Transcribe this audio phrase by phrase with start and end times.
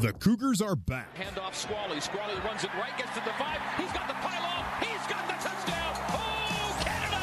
[0.00, 1.16] The Cougars are back.
[1.16, 2.00] Handoff Squally.
[2.00, 3.58] Squally runs it right, gets to the five.
[3.78, 4.64] He's got the pylon.
[4.80, 5.94] He's got the touchdown.
[6.10, 7.22] Oh, Canada!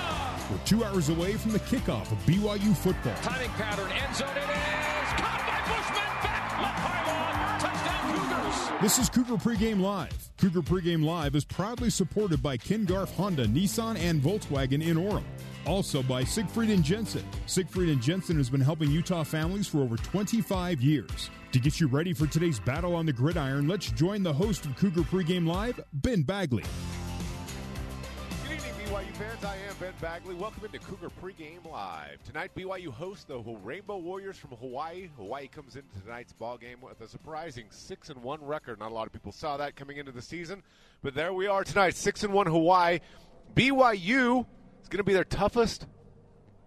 [0.49, 3.13] We're two hours away from the kickoff of BYU football.
[3.21, 3.91] Timing pattern.
[3.91, 5.13] End zone it is.
[5.19, 6.11] Caught by Bushman.
[6.23, 6.61] Back.
[6.61, 7.59] Left pylon.
[7.59, 8.81] Touchdown Cougars.
[8.81, 10.31] This is Cougar Pregame Live.
[10.37, 15.23] Cougar Pregame Live is proudly supported by Ken Garff Honda, Nissan, and Volkswagen in Orem.
[15.65, 17.23] Also by Siegfried and Jensen.
[17.45, 21.29] Siegfried and Jensen has been helping Utah families for over 25 years.
[21.51, 24.75] To get you ready for today's battle on the gridiron, let's join the host of
[24.77, 26.63] Cougar Pregame Live, Ben Bagley.
[28.43, 29.43] Good evening, BYU fans.
[29.43, 30.33] I am Ben Bagley.
[30.33, 32.23] Welcome into Cougar Pregame Live.
[32.23, 35.09] Tonight, BYU hosts the Rainbow Warriors from Hawaii.
[35.17, 38.79] Hawaii comes into tonight's ball game with a surprising six and one record.
[38.79, 40.63] Not a lot of people saw that coming into the season,
[41.03, 42.99] but there we are tonight, six and one Hawaii.
[43.53, 44.45] BYU
[44.91, 45.87] going to be their toughest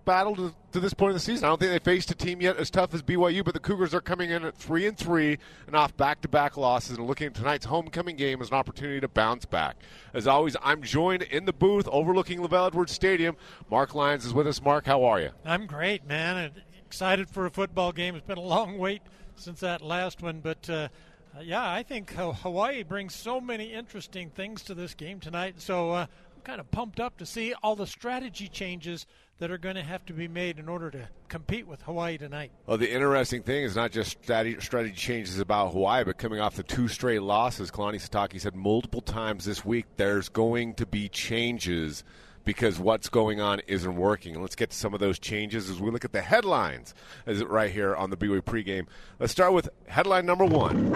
[0.05, 1.45] battle to, to, this point in the season.
[1.45, 3.95] I don't think they faced a team yet as tough as BYU, but the Cougars
[3.95, 7.67] are coming in at three and three and off back-to-back losses, and looking at tonight's
[7.67, 9.77] homecoming game as an opportunity to bounce back.
[10.13, 13.37] As always, I'm joined in the booth overlooking LaVell Edwards Stadium.
[13.71, 14.63] Mark Lyons is with us.
[14.63, 15.31] Mark, how are you?
[15.45, 16.53] I'm great, man.
[16.87, 18.15] Excited for a football game.
[18.15, 19.03] It's been a long wait
[19.37, 20.69] since that last one, but.
[20.69, 20.89] Uh,
[21.43, 25.61] yeah, I think Hawaii brings so many interesting things to this game tonight.
[25.61, 26.07] So uh,
[26.45, 29.07] kind of pumped up to see all the strategy changes
[29.39, 32.53] that are going to have to be made in order to compete with Hawaii tonight.
[32.67, 36.55] Well, the interesting thing is not just strategy, strategy changes about Hawaii, but coming off
[36.55, 41.09] the two straight losses, Kalani Sitake said multiple times this week there's going to be
[41.09, 42.05] changes
[42.45, 44.35] because what's going on isn't working.
[44.35, 46.95] And let's get to some of those changes as we look at the headlines
[47.27, 48.87] as it right here on the BYU pregame.
[49.19, 50.91] Let's start with headline number one.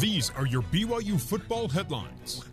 [0.00, 2.44] These are your BYU football headlines.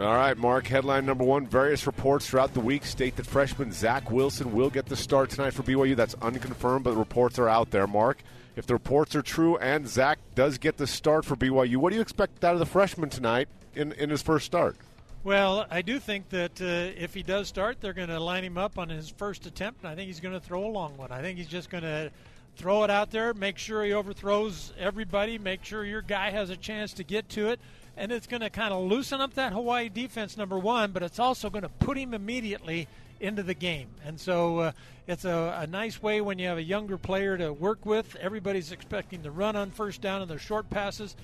[0.00, 0.66] All right, Mark.
[0.66, 4.86] Headline number one various reports throughout the week state that freshman Zach Wilson will get
[4.86, 5.94] the start tonight for BYU.
[5.94, 8.18] That's unconfirmed, but the reports are out there, Mark.
[8.56, 11.96] If the reports are true and Zach does get the start for BYU, what do
[11.96, 14.76] you expect out of the freshman tonight in, in his first start?
[15.22, 18.58] Well, I do think that uh, if he does start, they're going to line him
[18.58, 21.12] up on his first attempt, and I think he's going to throw a long one.
[21.12, 22.10] I think he's just going to
[22.56, 26.56] throw it out there, make sure he overthrows everybody, make sure your guy has a
[26.56, 27.60] chance to get to it
[27.96, 31.18] and it's going to kind of loosen up that Hawaii defense, number one, but it's
[31.18, 32.88] also going to put him immediately
[33.20, 33.88] into the game.
[34.04, 34.72] And so uh,
[35.06, 38.16] it's a, a, nice way when you have a younger player to work with.
[38.16, 41.16] Everybody's expecting to run on first down and their short passes.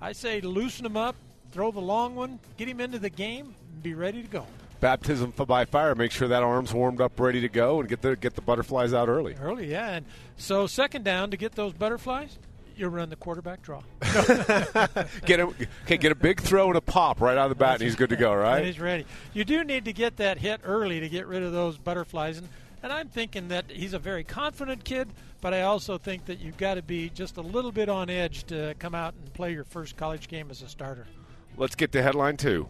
[0.00, 1.16] I say loosen him up,
[1.52, 4.46] throw the long one, get him into the game, and be ready to go.
[4.80, 5.94] Baptism by fire.
[5.94, 8.92] Make sure that arm's warmed up, ready to go, and get the get the butterflies
[8.92, 9.34] out early.
[9.40, 9.92] Early, yeah.
[9.92, 10.06] And
[10.36, 12.38] so second down to get those butterflies,
[12.76, 13.82] you run the quarterback draw.
[15.24, 15.54] get a
[15.84, 17.96] okay, get a big throw and a pop right out of the bat, and he's
[17.96, 18.34] good to go.
[18.34, 18.58] Right?
[18.58, 19.06] And he's ready.
[19.32, 22.48] You do need to get that hit early to get rid of those butterflies, and
[22.84, 25.08] and I'm thinking that he's a very confident kid,
[25.40, 28.44] but I also think that you've got to be just a little bit on edge
[28.44, 31.06] to come out and play your first college game as a starter.
[31.56, 32.68] Let's get to headline two.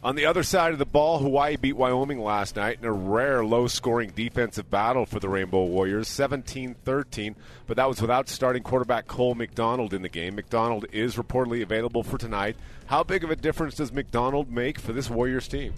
[0.00, 3.44] On the other side of the ball, Hawaii beat Wyoming last night in a rare
[3.44, 7.34] low scoring defensive battle for the Rainbow Warriors, 17 13,
[7.66, 10.36] but that was without starting quarterback Cole McDonald in the game.
[10.36, 12.56] McDonald is reportedly available for tonight.
[12.86, 15.74] How big of a difference does McDonald make for this Warriors team?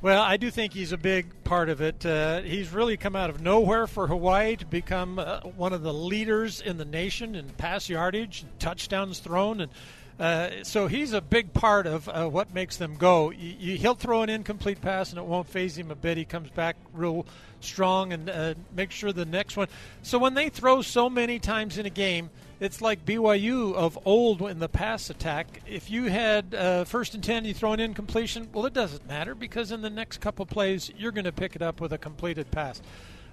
[0.00, 2.04] Well, I do think he's a big part of it.
[2.04, 5.94] Uh, he's really come out of nowhere for Hawaii to become uh, one of the
[5.94, 9.70] leaders in the nation in pass yardage, touchdowns thrown, and
[10.18, 13.30] uh, so he's a big part of uh, what makes them go.
[13.30, 16.16] He'll throw an incomplete pass and it won't faze him a bit.
[16.16, 17.26] He comes back real
[17.60, 19.68] strong and uh, makes sure the next one.
[20.02, 22.30] So when they throw so many times in a game,
[22.60, 25.62] it's like BYU of old in the pass attack.
[25.66, 29.34] If you had uh, first and 10, you throw an incompletion, well, it doesn't matter
[29.34, 32.50] because in the next couple plays, you're going to pick it up with a completed
[32.50, 32.80] pass.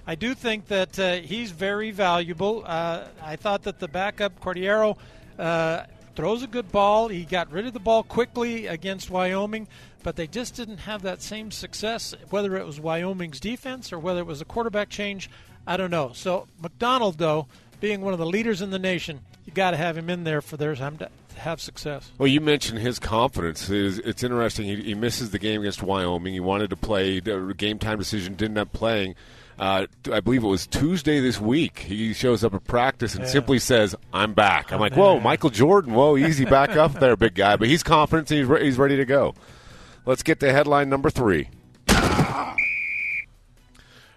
[0.07, 2.63] I do think that uh, he's very valuable.
[2.65, 4.97] Uh, I thought that the backup, Cordeiro,
[6.15, 7.07] throws a good ball.
[7.07, 9.67] He got rid of the ball quickly against Wyoming,
[10.03, 14.19] but they just didn't have that same success, whether it was Wyoming's defense or whether
[14.19, 15.29] it was a quarterback change.
[15.67, 16.11] I don't know.
[16.13, 17.47] So, McDonald, though,
[17.79, 20.41] being one of the leaders in the nation, you got to have him in there
[20.41, 22.11] for their time to have success.
[22.17, 23.69] Well, you mentioned his confidence.
[23.69, 24.65] It's interesting.
[24.65, 26.33] He misses the game against Wyoming.
[26.33, 27.21] He wanted to play.
[27.21, 29.15] Game time decision didn't end up playing
[29.59, 31.79] uh, I believe it was Tuesday this week.
[31.79, 33.29] He shows up at practice and yeah.
[33.29, 35.93] simply says, "I'm back." I'm like, "Whoa, Michael Jordan!
[35.93, 38.29] Whoa, easy, back up there, big guy." But he's confident.
[38.29, 39.35] He's re- he's ready to go.
[40.05, 41.49] Let's get to headline number three.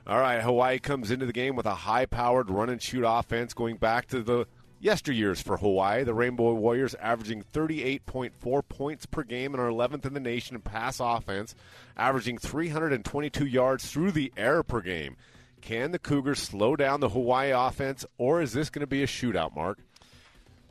[0.04, 3.76] All right, Hawaii comes into the game with a high-powered run and shoot offense, going
[3.76, 4.46] back to the
[4.82, 6.04] yesteryears for Hawaii.
[6.04, 10.62] The Rainbow Warriors averaging 38.4 points per game and are 11th in the nation in
[10.62, 11.54] pass offense,
[11.96, 15.16] averaging 322 yards through the air per game.
[15.62, 19.06] Can the Cougars slow down the Hawaii offense, or is this going to be a
[19.06, 19.79] shootout, Mark?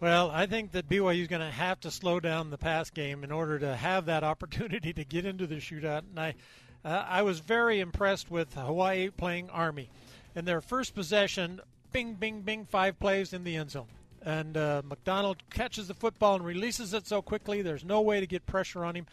[0.02, 3.24] Well, I think that BYU is going to have to slow down the pass game
[3.24, 6.04] in order to have that opportunity to get into the shootout.
[6.10, 6.36] And I,
[6.84, 9.90] uh, I was very impressed with Hawaii playing Army.
[10.36, 11.62] In their first possession,
[11.94, 13.88] bing, bing, bing, five plays in the end zone.
[14.24, 18.28] And uh, McDonald catches the football and releases it so quickly, there's no way to
[18.28, 19.06] get pressure on him.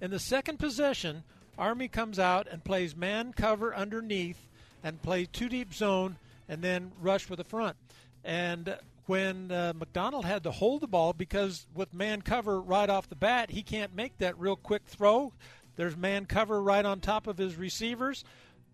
[0.00, 1.22] In the second possession,
[1.58, 4.47] Army comes out and plays man cover underneath
[4.82, 6.16] and play two deep zone
[6.48, 7.76] and then rush with the front.
[8.24, 8.76] And
[9.06, 13.16] when uh, McDonald had to hold the ball because with man cover right off the
[13.16, 15.32] bat, he can't make that real quick throw.
[15.76, 18.24] There's man cover right on top of his receivers.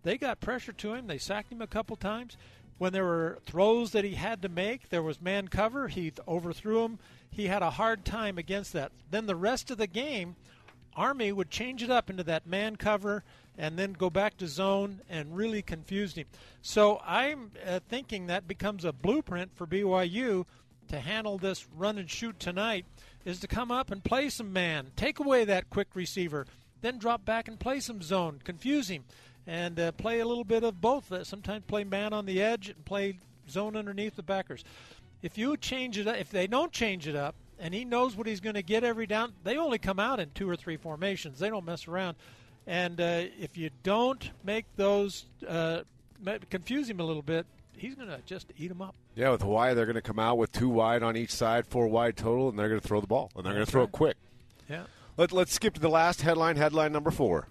[0.03, 1.07] They got pressure to him.
[1.07, 2.37] They sacked him a couple times.
[2.77, 5.87] When there were throws that he had to make, there was man cover.
[5.87, 6.99] He overthrew him.
[7.31, 8.91] He had a hard time against that.
[9.11, 10.35] Then the rest of the game,
[10.95, 13.23] Army would change it up into that man cover
[13.57, 16.25] and then go back to zone and really confused him.
[16.61, 20.45] So I'm uh, thinking that becomes a blueprint for BYU
[20.89, 22.85] to handle this run and shoot tonight
[23.23, 26.45] is to come up and play some man, take away that quick receiver,
[26.81, 29.03] then drop back and play some zone, confuse him,
[29.47, 31.11] and uh, play a little bit of both.
[31.11, 33.17] Uh, sometimes play man on the edge and play
[33.49, 34.63] zone underneath the backers.
[35.21, 38.27] If you change it up, if they don't change it up, and he knows what
[38.27, 41.39] he's going to get every down, they only come out in two or three formations.
[41.39, 42.17] They don't mess around.
[42.67, 45.81] And uh, if you don't make those uh,
[46.49, 47.45] confuse him a little bit,
[47.77, 48.95] he's going to just eat them up.
[49.15, 51.87] Yeah, with Hawaii, they're going to come out with two wide on each side, four
[51.87, 53.89] wide total, and they're going to throw the ball, and they're going to throw right.
[53.89, 54.17] it quick.
[54.69, 54.83] Yeah.
[55.17, 57.47] Let, let's skip to the last headline, headline number four.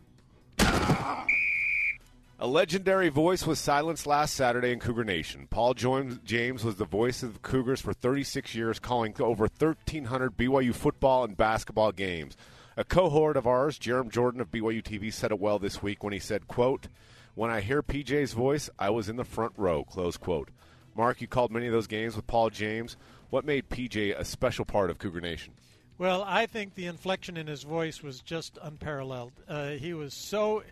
[2.40, 5.46] A legendary voice was silenced last Saturday in Cougar Nation.
[5.48, 10.74] Paul James was the voice of the Cougars for 36 years, calling over 1,300 BYU
[10.74, 12.36] football and basketball games.
[12.76, 16.12] A cohort of ours, Jarom Jordan of BYU TV, said it well this week when
[16.12, 16.88] he said, quote,
[17.36, 20.50] when I hear PJ's voice, I was in the front row, close quote.
[20.96, 22.96] Mark, you called many of those games with Paul James.
[23.30, 25.52] What made PJ a special part of Cougar Nation?
[25.98, 29.32] Well, I think the inflection in his voice was just unparalleled.
[29.48, 30.64] Uh, he was so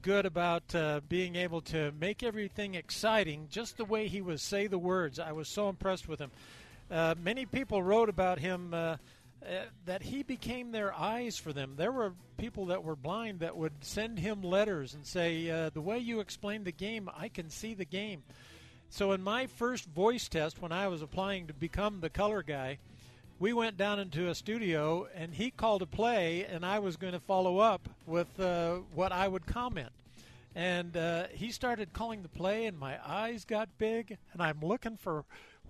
[0.00, 4.66] good about uh, being able to make everything exciting, just the way he would say
[4.66, 5.18] the words.
[5.18, 6.30] I was so impressed with him.
[6.90, 8.72] Uh, many people wrote about him
[9.44, 11.74] uh, that he became their eyes for them.
[11.76, 15.80] There were people that were blind that would send him letters and say, uh, "The
[15.80, 18.22] way you explain the game, I can see the game."
[18.90, 22.78] So in my first voice test, when I was applying to become the color guy,
[23.38, 27.14] we went down into a studio and he called a play, and I was going
[27.14, 29.90] to follow up with uh, what I would comment.
[30.54, 34.96] And uh, he started calling the play, and my eyes got big, and I'm looking
[34.96, 35.24] for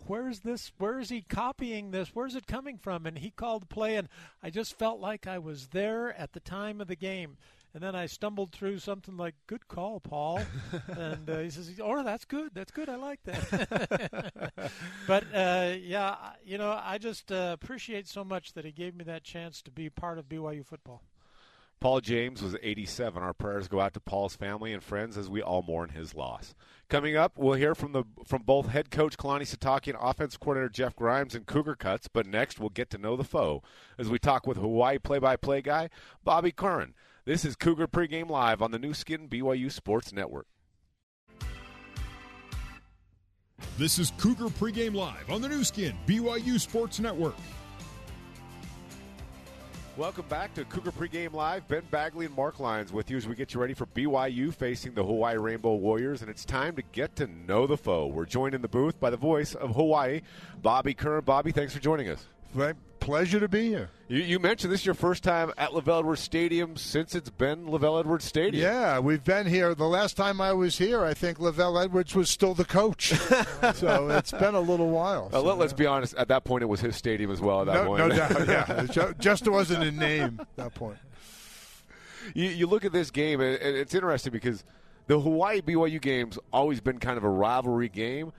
[0.07, 2.11] where's this where is he copying this?
[2.15, 3.07] Where's it coming from?
[3.07, 4.09] And he called the play and
[4.43, 7.37] i just felt like i was there at the time of the game.
[7.73, 10.41] And then i stumbled through something like good call paul.
[10.89, 12.51] And uh, he says oh that's good.
[12.55, 12.89] That's good.
[12.89, 14.53] I like that.
[15.07, 19.05] But uh, yeah you know i just uh, appreciate so much that he gave me
[19.05, 21.03] that chance to be part of byu football
[21.81, 23.23] Paul James was 87.
[23.23, 26.55] Our prayers go out to Paul's family and friends as we all mourn his loss.
[26.91, 30.69] Coming up, we'll hear from the from both head coach Kalani Sitake and offense coordinator
[30.69, 32.07] Jeff Grimes and Cougar Cuts.
[32.07, 33.63] But next, we'll get to know the foe
[33.97, 35.89] as we talk with Hawaii play-by-play guy
[36.23, 36.95] Bobby Curran.
[37.25, 40.49] This is Cougar pregame live on the Nu Skin BYU Sports Network.
[43.79, 47.37] This is Cougar pregame live on the Nu Skin BYU Sports Network.
[50.01, 51.69] Welcome back to Cougar Pregame Live.
[51.69, 54.95] Ben Bagley and Mark Lyons with you as we get you ready for BYU facing
[54.95, 58.07] the Hawaii Rainbow Warriors, and it's time to get to know the foe.
[58.07, 60.23] We're joined in the booth by the voice of Hawaii,
[60.63, 61.25] Bobby Curran.
[61.25, 62.25] Bobby, thanks for joining us.
[63.11, 63.91] Pleasure to be here.
[64.07, 67.67] You, you, mentioned this is your first time at LaVell Edwards Stadium since it's been
[67.67, 68.63] LaVell Edwards Stadium.
[68.63, 69.75] Yeah, we've been here.
[69.75, 73.09] The last time I was here, I think LaVell Edwards was still the coach.
[73.75, 75.29] so it's been a little while.
[75.33, 76.15] Uh, so, let, us be honest.
[76.15, 77.63] At that point, it was his stadium as well.
[77.63, 78.49] At that no, point, no doubt.
[78.97, 80.99] Yeah, just wasn't a name at that point.
[82.33, 84.63] You, you look at this game, and it's interesting because
[85.09, 88.33] the Hawaii BYU game's always been kind of a rivalry game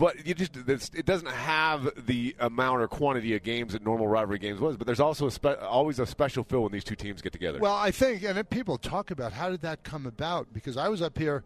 [0.00, 4.38] but you just it doesn't have the amount or quantity of games that normal rivalry
[4.38, 4.78] games was.
[4.78, 7.58] But there's also a spe- always a special feel when these two teams get together.
[7.58, 11.02] Well, I think, and people talk about how did that come about because I was
[11.02, 11.44] up here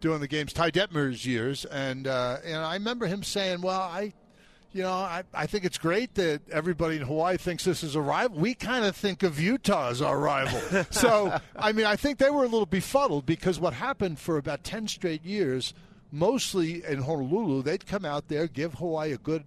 [0.00, 4.14] doing the games Ty Detmer's years, and uh, and I remember him saying, "Well, I."
[4.72, 8.00] You know, I, I think it's great that everybody in Hawaii thinks this is a
[8.00, 8.38] rival.
[8.38, 10.84] We kind of think of Utah as our rival.
[10.92, 14.62] so, I mean, I think they were a little befuddled because what happened for about
[14.62, 15.74] 10 straight years–
[16.10, 19.44] mostly in Honolulu, they'd come out there, give Hawaii a good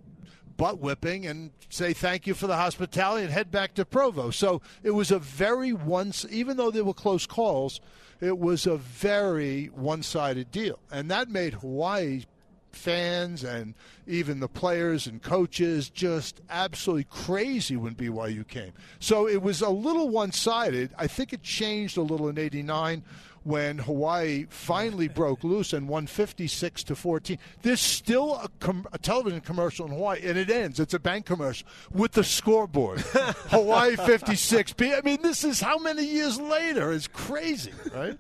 [0.56, 4.30] butt whipping and say thank you for the hospitality and head back to Provo.
[4.30, 7.82] So it was a very once, even though there were close calls,
[8.22, 12.24] it was a very one-sided deal, and that made Hawaii
[12.72, 13.76] fans and
[14.08, 18.74] even the players and coaches just absolutely crazy when BYU came.
[19.00, 20.92] So it was a little one-sided.
[20.98, 23.04] I think it changed a little in '89
[23.44, 27.38] when Hawaii finally broke loose and won 56 to 14.
[27.62, 30.80] There's still a, com- a, television commercial in Hawaii, and it ends.
[30.80, 33.00] It's a bank commercial with the scoreboard.
[33.50, 34.74] Hawaii 56.
[34.80, 36.92] I mean, this is how many years later?
[36.92, 38.18] It's crazy, right?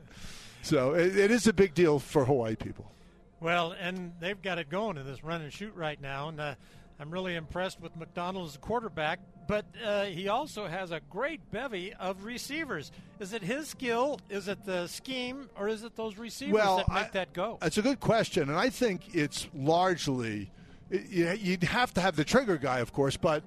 [0.61, 2.91] so it, it is a big deal for Hawaii people.
[3.39, 6.55] Well, and they've got it going in this run and shoot right now, and uh,
[6.99, 9.19] I'm really impressed with McDonald as a quarterback.
[9.47, 12.91] But uh, he also has a great bevy of receivers.
[13.19, 14.19] Is it his skill?
[14.29, 17.57] Is it the scheme, or is it those receivers well, that make I, that go?
[17.61, 20.49] It's a good question, and I think it's largely
[20.89, 23.43] you'd have to have the trigger guy, of course, but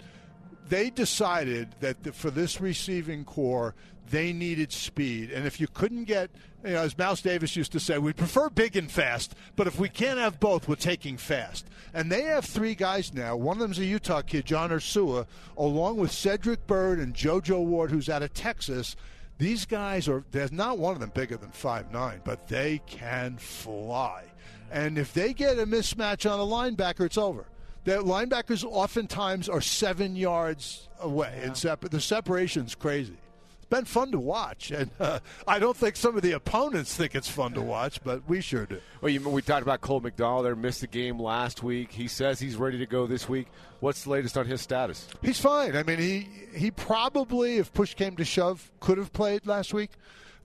[0.68, 3.74] they decided that the, for this receiving corps,
[4.10, 5.30] they needed speed.
[5.30, 6.30] And if you couldn't get,
[6.64, 9.78] you know, as Mouse Davis used to say, we prefer big and fast, but if
[9.78, 11.66] we can't have both, we're taking fast.
[11.92, 13.36] And they have three guys now.
[13.36, 17.90] One of them's a Utah kid, John Ursua, along with Cedric Byrd and JoJo Ward,
[17.90, 18.96] who's out of Texas.
[19.38, 23.36] These guys are, there's not one of them bigger than five nine, but they can
[23.38, 24.24] fly.
[24.70, 27.46] And if they get a mismatch on a linebacker, it's over.
[27.86, 31.46] The linebackers oftentimes are seven yards away, yeah.
[31.46, 33.16] and sep- the separation's crazy
[33.58, 37.14] It's been fun to watch, and uh, I don't think some of the opponents think
[37.14, 38.80] it's fun to watch, but we sure do.
[39.00, 40.46] Well, you, we talked about Cole McDonald.
[40.46, 41.92] There missed the game last week.
[41.92, 43.46] He says he's ready to go this week.
[43.78, 45.06] What's the latest on his status?
[45.22, 45.76] He's fine.
[45.76, 49.92] I mean, he he probably, if push came to shove, could have played last week.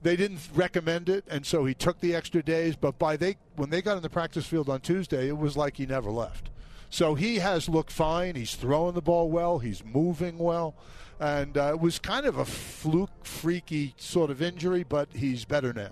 [0.00, 2.76] They didn't recommend it, and so he took the extra days.
[2.76, 5.78] But by they when they got in the practice field on Tuesday, it was like
[5.78, 6.50] he never left.
[6.92, 8.36] So he has looked fine.
[8.36, 9.58] He's throwing the ball well.
[9.58, 10.76] He's moving well
[11.22, 15.72] and uh, it was kind of a fluke, freaky sort of injury, but he's better
[15.72, 15.90] now.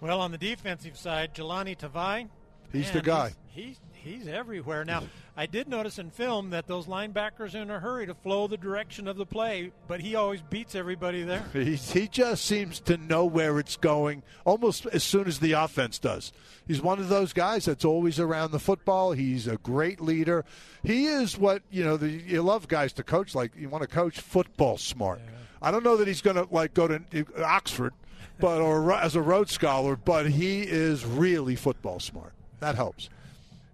[0.00, 2.28] Well, on the defensive side, Jahlani Tavai,
[2.72, 3.32] he's the guy.
[3.52, 5.02] He's, he's everywhere now.
[5.36, 8.56] I did notice in film that those linebackers are in a hurry to flow the
[8.56, 11.44] direction of the play, but he always beats everybody there.
[11.52, 15.98] He's, he just seems to know where it's going almost as soon as the offense
[15.98, 16.32] does.
[16.66, 19.12] He's one of those guys that's always around the football.
[19.12, 20.44] He's a great leader.
[20.84, 21.96] He is what you know.
[21.96, 25.20] The, you love guys to coach like you want to coach football smart.
[25.24, 25.32] Yeah.
[25.62, 27.94] I don't know that he's going to like go to uh, Oxford,
[28.38, 32.32] but or as a Rhodes Scholar, but he is really football smart.
[32.60, 33.08] That helps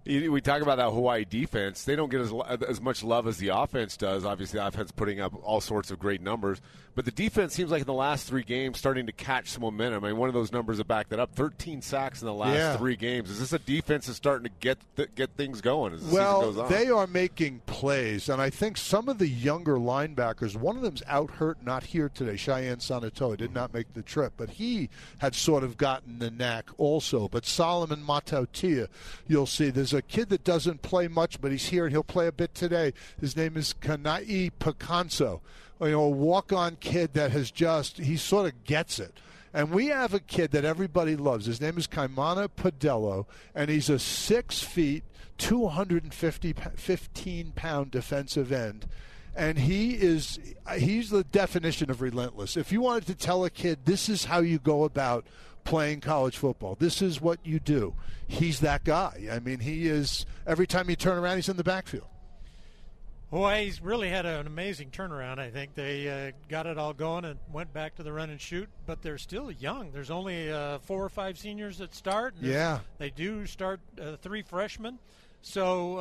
[0.07, 1.83] we talk about that Hawaii defense.
[1.83, 2.33] They don't get as
[2.67, 4.25] as much love as the offense does.
[4.25, 6.61] Obviously, the offense putting up all sorts of great numbers,
[6.95, 10.03] but the defense seems like in the last three games starting to catch some momentum.
[10.03, 12.55] I mean, one of those numbers that back that up: 13 sacks in the last
[12.55, 12.77] yeah.
[12.77, 13.29] three games.
[13.29, 16.41] Is this a defense that's starting to get th- get things going as the well,
[16.41, 16.71] season goes on?
[16.71, 20.55] they are making plays, and I think some of the younger linebackers.
[20.55, 22.37] One of them's out hurt, not here today.
[22.37, 26.69] Cheyenne Sanatoa did not make the trip, but he had sort of gotten the knack
[26.77, 27.27] also.
[27.27, 28.87] But Solomon Matautia,
[29.27, 32.27] you'll see, there's a kid that doesn't play much, but he's here and he'll play
[32.27, 32.93] a bit today.
[33.19, 35.41] His name is Kanai Picanso,
[35.81, 39.13] you know, a walk-on kid that has just he sort of gets it.
[39.53, 41.45] And we have a kid that everybody loves.
[41.45, 43.25] His name is Kaimana Padello,
[43.55, 45.03] and he's a six feet,
[45.37, 48.87] 250, 15 pound defensive end
[49.37, 50.39] and he is
[50.77, 52.57] he's the definition of relentless.
[52.57, 55.27] If you wanted to tell a kid this is how you go about
[55.67, 56.75] playing college football.
[56.79, 57.93] This is what you do.
[58.25, 59.27] He's that guy.
[59.29, 62.07] I mean, he is every time you turn around, he's in the backfield.
[63.31, 65.37] Hawaii's really had an amazing turnaround.
[65.37, 68.39] I think they uh, got it all going and went back to the run and
[68.39, 69.91] shoot, but they're still young.
[69.91, 72.35] There's only uh, four or five seniors that start.
[72.39, 74.99] yeah, they do start uh, three freshmen.
[75.41, 75.99] So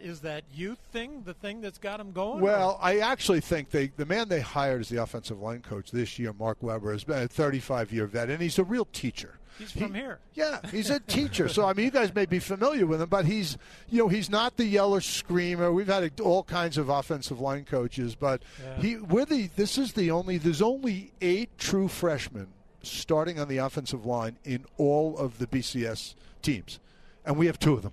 [0.00, 2.40] is uh, that youth thing the thing that's got them going?
[2.40, 2.84] Well, or?
[2.84, 6.32] I actually think they the man they hired as the offensive line coach this year,
[6.32, 9.38] Mark Weber, has been a 35 year vet, and he's a real teacher.
[9.58, 10.18] He's from he, here.
[10.34, 11.48] Yeah, he's a teacher.
[11.48, 13.56] so I mean, you guys may be familiar with him, but he's
[13.88, 15.72] you know he's not the yeller screamer.
[15.72, 18.82] We've had all kinds of offensive line coaches, but yeah.
[18.82, 22.48] he we're the this is the only there's only eight true freshmen
[22.82, 26.80] starting on the offensive line in all of the BCS teams,
[27.24, 27.92] and we have two of them.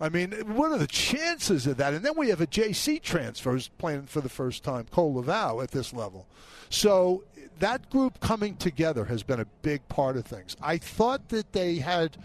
[0.00, 1.94] I mean, what are the chances of that?
[1.94, 5.70] And then we have a JC transfer playing for the first time, Cole Laval, at
[5.70, 6.26] this level.
[6.68, 7.24] So
[7.60, 10.56] that group coming together has been a big part of things.
[10.60, 12.18] I thought that they had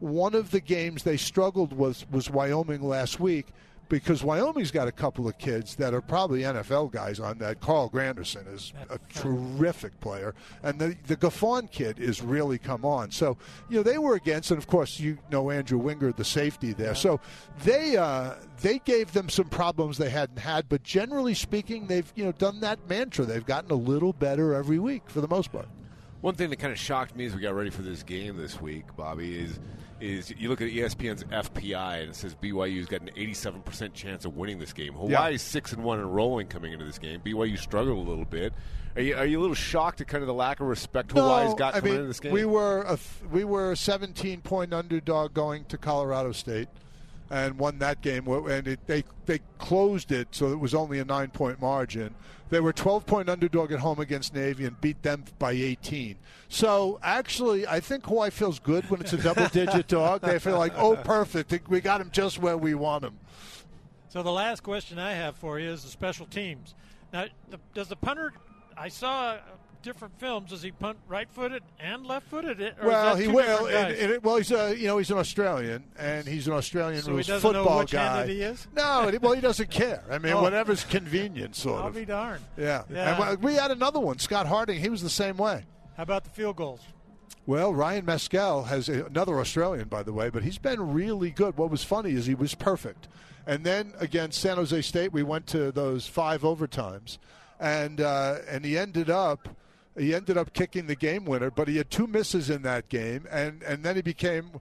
[0.00, 3.48] one of the games they struggled with was Wyoming last week,
[3.88, 7.60] because Wyoming's got a couple of kids that are probably NFL guys on that.
[7.60, 13.10] Carl Granderson is a terrific player, and the the Gaffon kid is really come on.
[13.10, 13.36] So
[13.68, 16.94] you know they were against, and of course you know Andrew Wingard, the safety there.
[16.94, 17.20] So
[17.64, 22.24] they uh, they gave them some problems they hadn't had, but generally speaking, they've you
[22.24, 23.24] know done that mantra.
[23.24, 25.68] They've gotten a little better every week for the most part.
[26.20, 28.60] One thing that kind of shocked me as we got ready for this game this
[28.60, 29.60] week, Bobby, is
[30.00, 34.36] is you look at ESPN's FPI and it says BYU's got an 87% chance of
[34.36, 34.94] winning this game.
[34.94, 37.20] Hawaii's six and one and rolling coming into this game.
[37.24, 38.52] BYU struggled a little bit.
[38.96, 41.54] Are you, are you a little shocked at kind of the lack of respect Hawaii's
[41.54, 42.32] got I coming mean, into this game?
[42.32, 42.98] We were a,
[43.30, 46.68] we were a 17 point underdog going to Colorado State,
[47.30, 48.26] and won that game.
[48.26, 52.14] And it, they they closed it, so it was only a nine point margin.
[52.50, 56.16] They were 12 point underdog at home against Navy and beat them by 18.
[56.48, 60.22] So actually, I think Hawaii feels good when it's a double digit dog.
[60.22, 63.18] They feel like, oh, perfect, we got him just where we want him.
[64.08, 66.74] So the last question I have for you is the special teams.
[67.12, 68.32] Now, the, does the punter?
[68.76, 69.36] I saw
[69.82, 70.50] different films.
[70.50, 72.74] Does he punt right-footed and left-footed?
[72.82, 73.66] Well, he will.
[73.66, 77.40] And, and, well, he's a you know he's an Australian, and he's an Australian so
[77.40, 78.26] football know guy.
[78.26, 78.66] He is?
[78.74, 80.02] No, well, he doesn't care.
[80.10, 80.42] I mean, Oh.
[80.42, 81.94] whatever's convenient, sort I'll of.
[81.94, 82.44] be darned.
[82.56, 82.82] Yeah.
[82.90, 83.10] Yeah.
[83.10, 84.80] And well, we had another one, Scott Harding.
[84.80, 85.64] He was the same way.
[85.96, 86.80] How about the field goals?
[87.46, 91.56] Well, Ryan Meskell has a, another Australian, by the way, but he's been really good.
[91.56, 93.08] What was funny is he was perfect.
[93.46, 97.16] And then against San Jose State, we went to those five overtimes,
[97.58, 99.48] and uh, and he ended up
[99.98, 103.26] he ended up kicking the game winner, but he had two misses in that game,
[103.30, 104.60] and and then he became.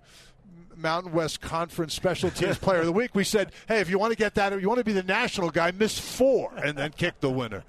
[0.78, 3.14] Mountain West Conference Special Teams Player of the Week.
[3.14, 5.04] We said, "Hey, if you want to get that, if you want to be the
[5.04, 7.64] national guy, miss four and then kick the winner."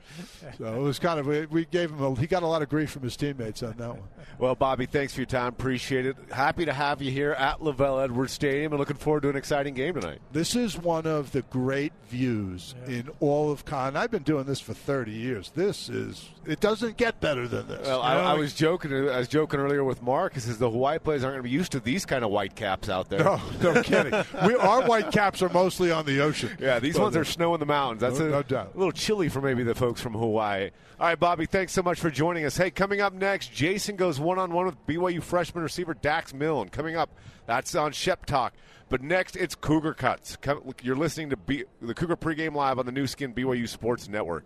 [0.59, 2.69] So it was kind of we, we gave him a, he got a lot of
[2.69, 4.03] grief from his teammates on that one.
[4.39, 5.49] well, Bobby, thanks for your time.
[5.49, 6.17] Appreciate it.
[6.31, 9.75] Happy to have you here at LaVell Edwards Stadium and looking forward to an exciting
[9.75, 10.21] game tonight.
[10.33, 13.97] This is one of the great views in all of Con.
[13.97, 15.51] I've been doing this for 30 years.
[15.55, 17.87] This is it doesn't get better than this.
[17.87, 18.93] Well, I, I was joking.
[18.93, 20.35] I was joking earlier with Mark.
[20.35, 22.57] He says the Hawaii players aren't going to be used to these kind of white
[22.57, 23.21] caps out there.
[23.23, 24.13] no, no kidding.
[24.47, 26.57] We, our white caps are mostly on the ocean.
[26.61, 28.01] Yeah, these But, ones are snow in the mountains.
[28.01, 28.73] That's No- a, no doubt.
[28.75, 30.71] a little chilly for maybe the folks from Hawaii.
[31.01, 32.57] All right, Bobby, thanks so much for joining us.
[32.57, 36.69] Hey, coming up next, Jason goes one on one with BYU freshman receiver Dax Milne.
[36.71, 37.11] Coming up,
[37.47, 38.55] that's on Shep Talk.
[38.89, 40.37] But next, it's Cougar Cuts.
[40.37, 44.09] Come- You're listening to B- the Cougar pregame live on the Nu Skin BYU Sports
[44.09, 44.45] Network.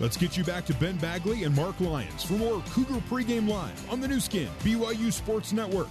[0.00, 3.90] Let's get you back to Ben Bagley and Mark Lyons for more Cougar pregame live
[3.92, 5.88] on the Nu Skin BYU Sports Network.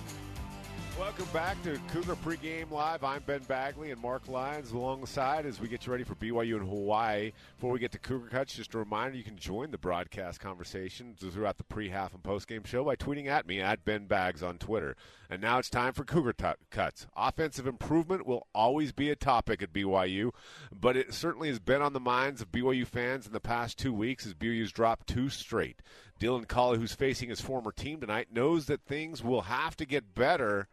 [1.02, 3.04] Welcome back to Cougar Pregame Live.
[3.04, 6.68] I'm Ben Bagley and Mark Lyons alongside as we get you ready for BYU in
[6.68, 7.32] Hawaii.
[7.56, 11.16] Before we get to Cougar Cuts, just a reminder you can join the broadcast conversation
[11.18, 14.44] throughout the pre, half, and post game show by tweeting at me at Ben Bags
[14.44, 14.96] on Twitter.
[15.28, 17.08] And now it's time for Cougar tu- Cuts.
[17.18, 20.30] Offensive improvement will always be a topic at BYU,
[20.72, 23.92] but it certainly has been on the minds of BYU fans in the past two
[23.92, 25.82] weeks as BYU's dropped two straight.
[26.20, 30.14] Dylan Collie, who's facing his former team tonight, knows that things will have to get
[30.14, 30.68] better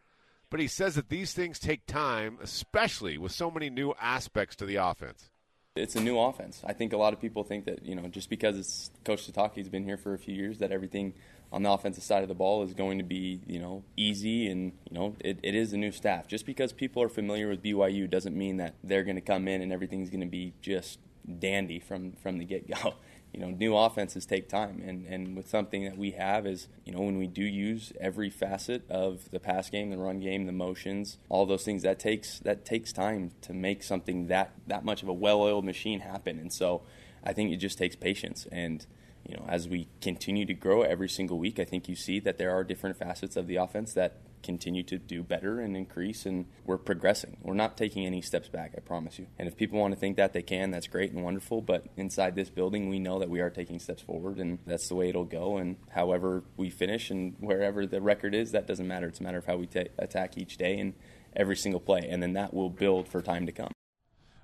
[0.50, 4.66] but he says that these things take time, especially with so many new aspects to
[4.66, 5.30] the offense.
[5.76, 6.62] It's a new offense.
[6.66, 9.68] I think a lot of people think that you know just because it's Coach Sitake's
[9.68, 11.14] been here for a few years that everything
[11.52, 14.72] on the offensive side of the ball is going to be you know easy and
[14.90, 16.26] you know it, it is a new staff.
[16.26, 19.62] Just because people are familiar with BYU doesn't mean that they're going to come in
[19.62, 20.98] and everything's going to be just
[21.38, 22.94] dandy from from the get go.
[23.32, 26.92] You know, new offenses take time, and, and with something that we have is, you
[26.92, 30.52] know, when we do use every facet of the pass game, the run game, the
[30.52, 35.02] motions, all those things, that takes that takes time to make something that that much
[35.02, 36.38] of a well-oiled machine happen.
[36.38, 36.82] And so,
[37.22, 38.46] I think it just takes patience.
[38.50, 38.86] And
[39.26, 42.38] you know, as we continue to grow every single week, I think you see that
[42.38, 46.46] there are different facets of the offense that continue to do better and increase, and
[46.64, 47.36] we're progressing.
[47.42, 49.26] We're not taking any steps back, I promise you.
[49.38, 51.60] And if people want to think that they can, that's great and wonderful.
[51.62, 54.94] But inside this building, we know that we are taking steps forward, and that's the
[54.94, 55.56] way it'll go.
[55.56, 59.06] And however we finish and wherever the record is, that doesn't matter.
[59.08, 60.94] It's a matter of how we ta- attack each day and
[61.36, 63.70] every single play, and then that will build for time to come.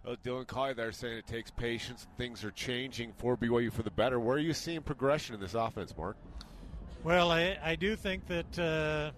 [0.04, 2.06] Well, Dylan Collie there saying it takes patience.
[2.18, 4.20] Things are changing for BYU for the better.
[4.20, 6.16] Where are you seeing progression in this offense, Mark?
[7.04, 9.12] Well, I, I do think that uh,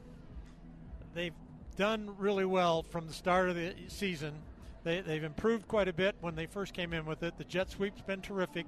[1.16, 1.32] they've
[1.76, 4.34] done really well from the start of the season.
[4.84, 7.36] They, they've improved quite a bit when they first came in with it.
[7.38, 8.66] The jet sweep's been terrific,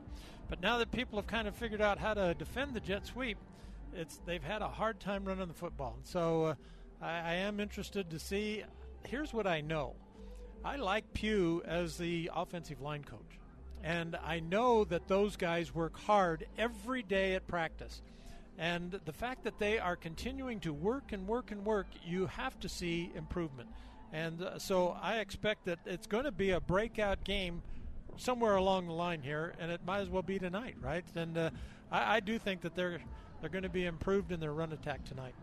[0.48, 3.38] but now that people have kind of figured out how to defend the jet sweep,
[3.94, 5.96] it's they've had a hard time running the football.
[6.02, 6.54] So uh,
[7.00, 8.64] I, I am interested to see.
[9.04, 9.94] Here's what I know:
[10.64, 13.38] I like Pugh as the offensive line coach,
[13.84, 18.02] and I know that those guys work hard every day at practice.
[18.58, 22.58] And the fact that they are continuing to work and work and work, you have
[22.60, 23.68] to see improvement.
[24.12, 27.62] And uh, so I expect that it's going to be a breakout game
[28.16, 31.04] somewhere along the line here, and it might as well be tonight, right?
[31.14, 31.50] And uh,
[31.92, 32.98] I, I do think that they're
[33.40, 35.34] they're going to be improved in their run attack tonight.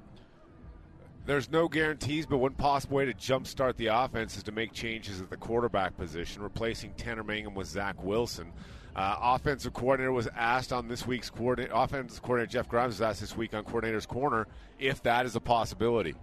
[1.25, 5.21] There's no guarantees, but one possible way to jumpstart the offense is to make changes
[5.21, 8.51] at the quarterback position, replacing Tanner Mangum with Zach Wilson.
[8.95, 11.73] Uh, offensive coordinator was asked on this week's coordinator.
[11.73, 14.47] Offensive coordinator Jeff Grimes was asked this week on Coordinator's Corner
[14.79, 16.15] if that is a possibility.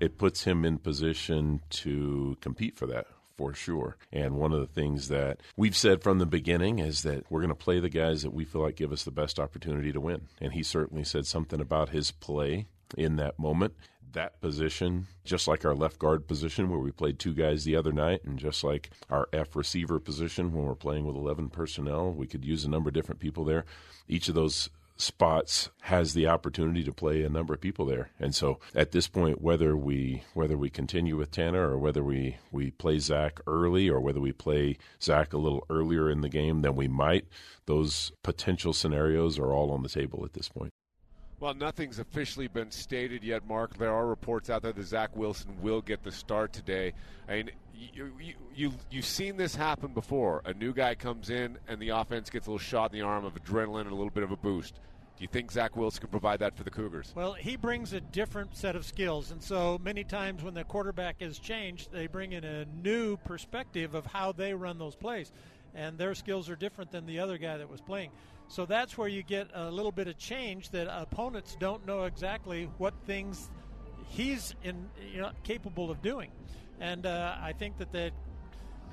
[0.00, 3.96] It puts him in position to compete for that for sure.
[4.12, 7.48] And one of the things that we've said from the beginning is that we're going
[7.48, 10.28] to play the guys that we feel like give us the best opportunity to win.
[10.40, 13.74] And he certainly said something about his play in that moment
[14.14, 17.92] that position, just like our left guard position where we played two guys the other
[17.92, 22.26] night, and just like our F receiver position when we're playing with 11 personnel, we
[22.26, 23.64] could use a number of different people there.
[24.08, 28.10] Each of those spots has the opportunity to play a number of people there.
[28.20, 32.36] And so at this point, whether we whether we continue with Tanner or whether we,
[32.52, 36.62] we play Zach early or whether we play Zach a little earlier in the game
[36.62, 37.26] than we might,
[37.66, 40.72] those potential scenarios are all on the table at this point.
[41.44, 43.76] Well, nothing's officially been stated yet, Mark.
[43.76, 46.94] There are reports out there that Zach Wilson will get the start today.
[47.28, 50.40] I mean, you, you, you, you've seen this happen before.
[50.46, 53.26] A new guy comes in, and the offense gets a little shot in the arm
[53.26, 54.76] of adrenaline and a little bit of a boost.
[55.18, 57.12] Do you think Zach Wilson can provide that for the Cougars?
[57.14, 61.16] Well, he brings a different set of skills, and so many times when the quarterback
[61.20, 65.30] is changed, they bring in a new perspective of how they run those plays,
[65.74, 68.12] and their skills are different than the other guy that was playing.
[68.48, 72.68] So that's where you get a little bit of change that opponents don't know exactly
[72.78, 73.50] what things
[74.08, 76.30] he's in, you know, capable of doing.
[76.80, 78.12] And uh, I think that that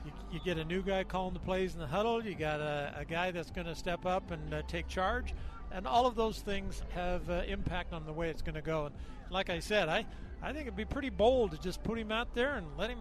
[0.05, 2.23] you, you, get a new guy calling the plays in the huddle.
[2.23, 5.33] You got a, a guy that's going to step up and uh, take charge,
[5.71, 8.87] and all of those things have uh, impact on the way it's going to go.
[8.87, 8.95] And
[9.29, 10.05] like I said, I
[10.41, 12.99] I think it'd be pretty bold to just put him out there and let him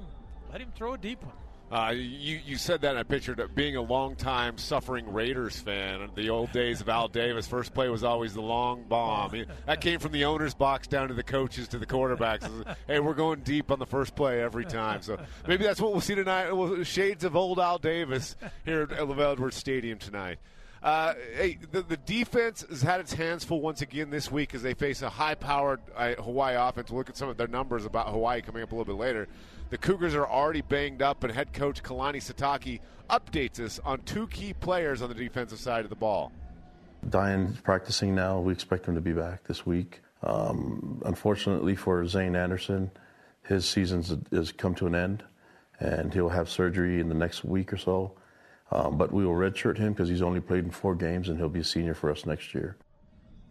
[0.53, 1.35] let him throw a deep one.
[1.71, 6.11] Uh, you, you said that, and I pictured being a long-time suffering Raiders fan.
[6.17, 9.45] The old days of Al Davis, first play was always the long bomb.
[9.67, 12.49] That came from the owner's box down to the coaches to the quarterbacks.
[12.89, 15.03] hey, we're going deep on the first play every time.
[15.03, 16.85] So maybe that's what we'll see tonight.
[16.85, 20.39] Shades of old Al Davis here at LaVell Edwards Stadium tonight.
[20.83, 24.63] Uh, hey, the, the, defense has had its hands full once again this week as
[24.63, 26.91] they face a high-powered uh, Hawaii offense.
[26.91, 29.29] We'll look at some of their numbers about Hawaii coming up a little bit later.
[29.71, 34.27] The Cougars are already banged up, and head coach Kalani Sitake updates us on two
[34.27, 36.33] key players on the defensive side of the ball.
[37.07, 38.41] Dayan practicing now.
[38.41, 40.03] We expect him to be back this week.
[40.25, 42.91] Um, unfortunately for Zayne Anderson,
[43.45, 44.03] his season
[44.33, 45.23] has come to an end,
[45.79, 48.13] and he'll have surgery in the next week or so.
[48.73, 51.49] Um, but we will redshirt him because he's only played in four games, and he'll
[51.49, 52.77] be a senior for us next year.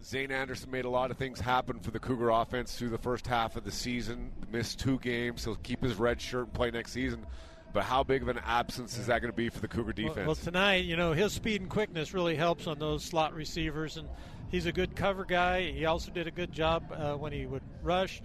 [0.03, 3.27] Zayne Anderson made a lot of things happen for the Cougar offense through the first
[3.27, 4.31] half of the season.
[4.51, 5.43] Missed two games.
[5.43, 7.25] He'll keep his red shirt and play next season.
[7.71, 10.17] But how big of an absence is that going to be for the Cougar defense?
[10.17, 13.97] Well, well, tonight, you know, his speed and quickness really helps on those slot receivers,
[13.97, 14.07] and
[14.49, 15.71] he's a good cover guy.
[15.71, 18.21] He also did a good job uh, when he would rush.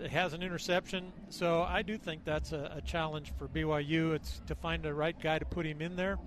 [0.00, 4.14] He has an interception, so I do think that's a, a challenge for BYU.
[4.14, 6.18] It's to find the right guy to put him in there.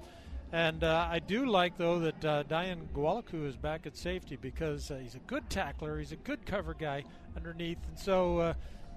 [0.52, 4.90] And uh, I do like, though, that uh, Dayan Ghanwoloku is back at safety because
[4.90, 6.00] uh, he's a good tackler.
[6.00, 7.04] He's a good cover guy
[7.36, 7.78] underneath.
[7.88, 8.54] And so uh,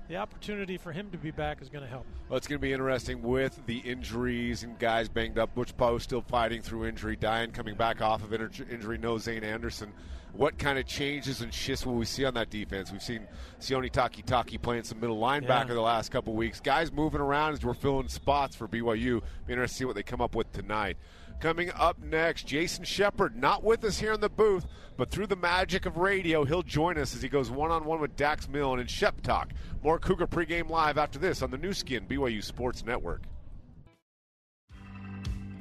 [0.09, 2.07] the opportunity for him to be back is going to help.
[2.29, 5.55] Well, it's going to be interesting with the injuries and guys banged up.
[5.55, 7.17] Butch Pau'u still fighting through injury.
[7.17, 8.99] Dayan coming back off of injury.
[8.99, 9.93] No Zayne Anderson.
[10.33, 12.91] What kind of changes and shifts will we see on that defense?
[12.91, 13.27] We've seen
[13.61, 15.75] Sione Takitaki playing some middle linebacker yeah.
[15.75, 16.59] the last couple weeks.
[16.59, 19.21] Guys moving around as we're filling spots for BYU.
[19.47, 20.97] Be interested to see what they come up with tonight.
[21.43, 24.65] Coming up next, Jason Shepard, not with us here in the booth,
[24.97, 28.01] but through the magic of radio, he'll join us as he goes one on one
[28.01, 29.51] with Dax Milne and Shep Talk.
[29.83, 33.23] More Cougar pregame live after this on the Nu Skin BYU Sports Network.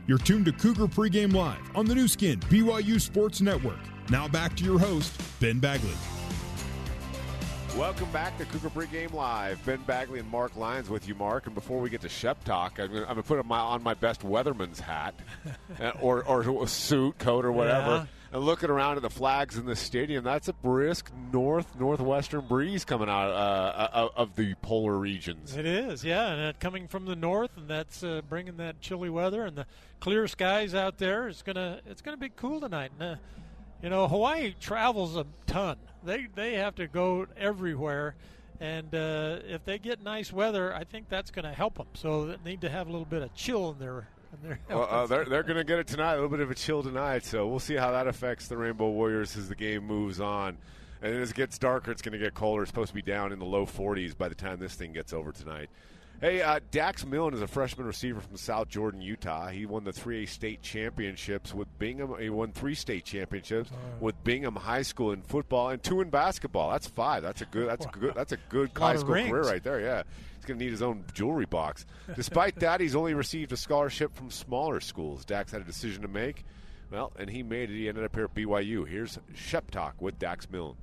[0.05, 3.79] You're tuned to Cougar pregame live on the Nu Skin BYU Sports Network.
[4.11, 5.95] Now back to your host, Ben Bagley.
[7.77, 9.65] Welcome back to Cougar Pregame Live.
[9.65, 11.45] Ben Bagley and Mark Lyons with you, Mark.
[11.45, 13.93] And before we get to Shep Talk, I'm going to put on my, on my
[13.93, 15.15] best weatherman's hat
[15.79, 17.89] uh, or, or suit, coat, or whatever.
[17.89, 18.05] Yeah.
[18.33, 22.85] And looking around at the flags in the stadium, that's a brisk north northwestern breeze
[22.85, 25.57] coming out uh, uh of the polar regions.
[25.57, 29.43] It is, yeah, and coming from the north, and that's uh, bringing that chilly weather
[29.43, 29.65] and the
[29.99, 31.27] clear skies out there.
[31.27, 32.91] It's gonna it's gonna be cool tonight.
[32.99, 33.15] And, uh,
[33.81, 35.77] you know, Hawaii travels a ton.
[36.03, 38.15] They they have to go everywhere,
[38.59, 41.87] and uh, if they get nice weather, I think that's going to help them.
[41.93, 44.07] So they need to have a little bit of chill in their.
[44.33, 46.13] In their well, uh, they're they're going to get it tonight.
[46.13, 47.25] A little bit of a chill tonight.
[47.25, 50.57] So we'll see how that affects the Rainbow Warriors as the game moves on.
[51.01, 52.61] And as it gets darker, it's going to get colder.
[52.61, 55.13] It's supposed to be down in the low 40s by the time this thing gets
[55.13, 55.69] over tonight.
[56.21, 59.47] Hey, uh, Dax Milne is a freshman receiver from South Jordan, Utah.
[59.47, 62.13] He won the 3A state championships with Bingham.
[62.19, 66.69] He won three state championships with Bingham High School in football and two in basketball.
[66.69, 67.23] That's five.
[67.23, 67.67] That's a good.
[67.67, 68.13] That's a good.
[68.13, 69.31] That's a good Lot high school rings.
[69.31, 69.79] career right there.
[69.79, 70.03] Yeah,
[70.35, 71.87] he's going to need his own jewelry box.
[72.15, 75.25] Despite that, he's only received a scholarship from smaller schools.
[75.25, 76.45] Dax had a decision to make.
[76.91, 77.75] Well, and he made it.
[77.75, 78.87] He ended up here at BYU.
[78.87, 80.75] Here's Shep Talk with Dax Milne.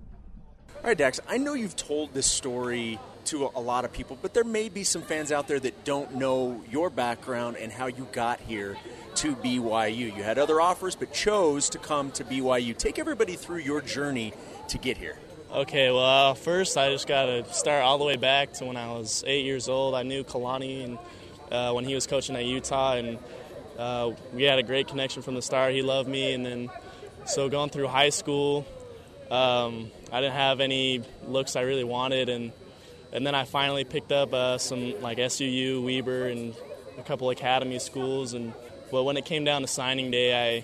[0.76, 4.32] All right, Dax, I know you've told this story to a, lot of people, but
[4.32, 8.06] there may be some fans out there that don't know your background and how you
[8.12, 8.76] got here
[9.16, 10.16] to BYU.
[10.16, 12.76] You had other offers, but chose to come to BYU.
[12.76, 14.32] Take everybody through your journey
[14.68, 15.18] to get here.
[15.52, 18.92] Okay, well, first I just got to start all the way back to when I
[18.92, 19.94] was eight years old.
[19.94, 20.98] I knew Kalani and
[21.50, 23.18] uh, when he was coaching at Utah, and
[23.78, 25.74] uh, we had a great connection from the start.
[25.74, 26.70] He loved me, and then
[27.26, 28.66] so going through high school,
[29.30, 32.52] um, I didn't have any looks I really wanted, and
[33.12, 36.54] and then I finally picked up uh, some like SUU, Weber, and
[36.98, 38.52] a couple academy schools, and
[38.90, 40.62] but when it came down to signing day,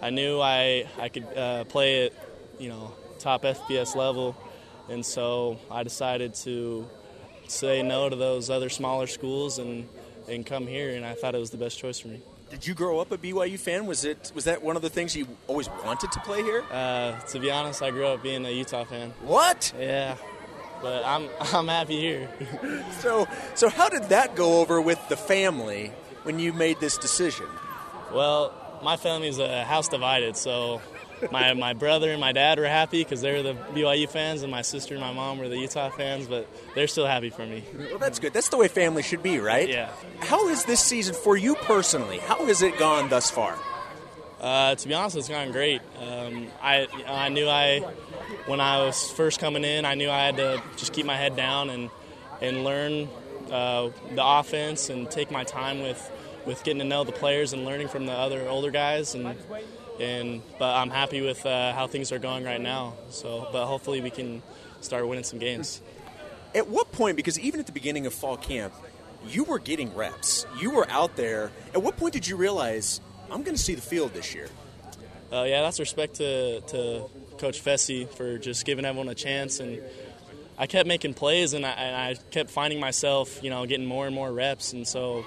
[0.00, 2.12] I I knew I I could uh, play at
[2.58, 4.36] you know top FBS level,
[4.88, 6.88] and so I decided to
[7.48, 9.88] say no to those other smaller schools and
[10.28, 12.20] and come here, and I thought it was the best choice for me.
[12.50, 13.86] Did you grow up a BYU fan?
[13.86, 16.62] Was it was that one of the things you always wanted to play here?
[16.70, 19.12] Uh, to be honest, I grew up being a Utah fan.
[19.22, 19.72] What?
[19.78, 20.16] Yeah,
[20.80, 22.28] but I'm I'm happy here.
[23.00, 27.46] So so how did that go over with the family when you made this decision?
[28.12, 30.80] Well, my family's a house divided, so
[31.30, 34.50] my my brother and my dad were happy because they were the BYU fans, and
[34.50, 36.26] my sister and my mom were the Utah fans.
[36.26, 37.64] But they're still happy for me.
[37.90, 38.32] Well, that's good.
[38.32, 39.68] That's the way family should be, right?
[39.68, 39.90] Yeah.
[40.20, 42.18] How is this season for you personally?
[42.18, 43.58] How has it gone thus far?
[44.40, 45.80] Uh, to be honest, it's gone great.
[45.98, 47.80] Um, I I knew I
[48.46, 51.36] when I was first coming in, I knew I had to just keep my head
[51.36, 51.90] down and
[52.40, 53.08] and learn
[53.50, 56.10] uh, the offense and take my time with
[56.44, 59.36] with getting to know the players and learning from the other older guys and
[60.00, 62.94] and but I'm happy with uh, how things are going right now.
[63.10, 64.42] So, but hopefully we can
[64.80, 65.80] start winning some games.
[66.54, 68.72] At what point, because even at the beginning of fall camp,
[69.28, 71.50] you were getting reps, you were out there.
[71.74, 74.48] At what point did you realize I'm going to see the field this year?
[75.32, 77.04] Uh, yeah, that's respect to, to
[77.38, 79.58] Coach Fesi for just giving everyone a chance.
[79.58, 79.82] And
[80.56, 84.06] I kept making plays, and I, and I kept finding myself, you know, getting more
[84.06, 84.72] and more reps.
[84.72, 85.24] And so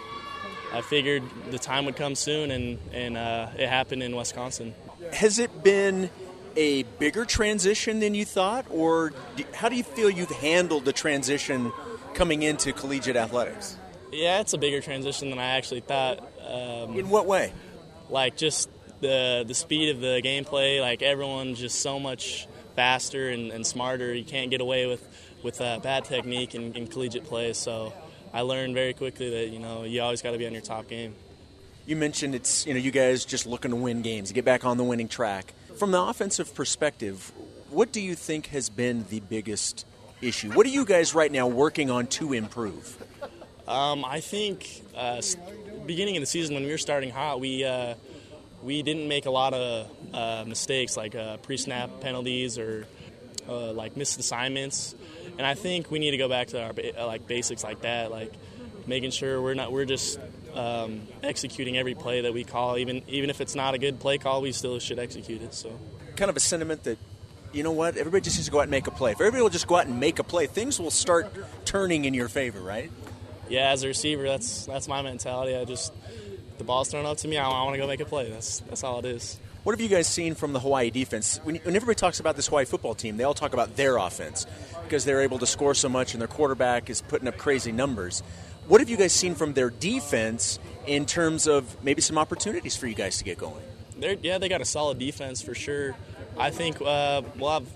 [0.74, 4.76] I figured the time would come soon, and, and uh, it happened in Wisconsin.
[5.14, 6.10] Has it been
[6.56, 10.94] a bigger transition than you thought, or do, how do you feel you've handled the
[10.94, 11.72] transition
[12.14, 13.78] coming into collegiate athletics?
[14.12, 16.20] Yeah, it's a bigger transition than I actually thought.
[16.46, 17.54] Um, In what way?
[18.10, 18.70] like just
[19.02, 20.82] the the speed of the gameplay.
[20.82, 24.14] Like everyone's just so much faster and, and smarter.
[24.14, 25.08] You can't get away with
[25.44, 27.54] with uh, bad technique in, in collegiate play.
[27.54, 27.94] So
[28.34, 30.88] I learned very quickly that you know you always got to be on your top
[30.88, 31.15] game.
[31.86, 34.78] You mentioned it's you know you guys just looking to win games, get back on
[34.78, 35.54] the winning track.
[35.78, 37.32] From the offensive perspective,
[37.70, 39.86] what do you think has been the biggest
[40.22, 40.52] issue?
[40.52, 42.98] What are you guys right now working on to improve?
[43.68, 45.22] Um, I think uh,
[45.86, 47.96] beginning of the season when we were starting hot, we uh,
[48.63, 52.86] we didn't make a lot of uh, mistakes like uh, pre-snap penalties or
[53.48, 54.96] uh, like missed assignments,
[55.38, 57.82] and I think we need to go back to our ba- uh, like basics like
[57.82, 58.34] that, like
[58.88, 60.20] making sure we're not we're just
[60.54, 64.18] um, executing every play that we call, even even if it's not a good play
[64.18, 65.54] call, we still should execute it.
[65.54, 65.72] So.
[66.15, 66.98] Kind of a sentiment that
[67.54, 69.12] you know what everybody just needs to go out and make a play.
[69.12, 71.34] If everybody will just go out and make a play, things will start
[71.65, 72.92] turning in your favor, right?
[73.48, 75.56] Yeah, as a receiver, that's that's my mentality.
[75.56, 75.94] I just
[76.58, 78.30] the ball's thrown up to me, I, I want to go make a play.
[78.30, 79.39] That's that's all it is.
[79.63, 81.39] What have you guys seen from the Hawaii defense?
[81.43, 84.45] When, when everybody talks about this Hawaii football team, they all talk about their offense
[84.84, 88.24] because they're able to score so much and their quarterback is putting up crazy numbers.
[88.67, 92.88] What have you guys seen from their defense in terms of maybe some opportunities for
[92.88, 93.62] you guys to get going?
[93.98, 95.95] They're, yeah, they got a solid defense for sure.
[96.38, 97.67] I think uh, we'll have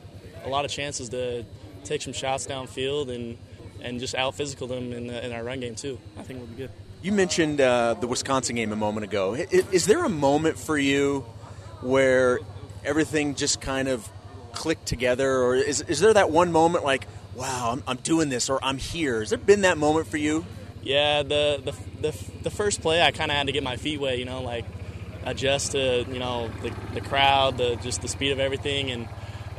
[0.45, 1.43] a lot of chances to
[1.83, 3.37] take some shots downfield and
[3.81, 5.99] and just out physical them in, the, in our run game too.
[6.17, 6.71] I think we'll be good.
[7.01, 9.35] You mentioned uh, the Wisconsin game a moment ago.
[9.35, 11.25] I- Is, there a moment for you
[11.83, 12.39] where
[12.83, 14.07] everything just kind of
[14.53, 18.49] clicked together, or is, is there that one moment like, wow, I'm, I'm doing this,
[18.49, 19.19] or I'm here?
[19.19, 20.45] Has there been that moment for you?
[20.83, 23.99] Yeah, the the the, the first play, I kind of had to get my feet
[23.99, 24.65] wet, you know, like
[25.25, 29.07] adjust to you know the, the crowd, the just the speed of everything, and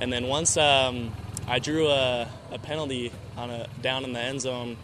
[0.01, 1.13] and then once um,
[1.47, 4.77] I drew a, a penalty on a down in the end zone,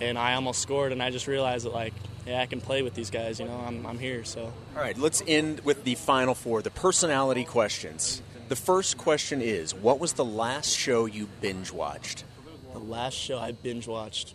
[0.00, 1.94] and I almost scored, and I just realized that like
[2.26, 4.52] yeah, I can play with these guys, you know, I'm I'm here, so.
[4.76, 8.22] All right, let's end with the final four, the personality questions.
[8.48, 12.24] The first question is What was the last show you binge watched?
[12.72, 14.34] The last show I binge watched.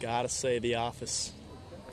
[0.00, 1.32] Gotta say, The Office.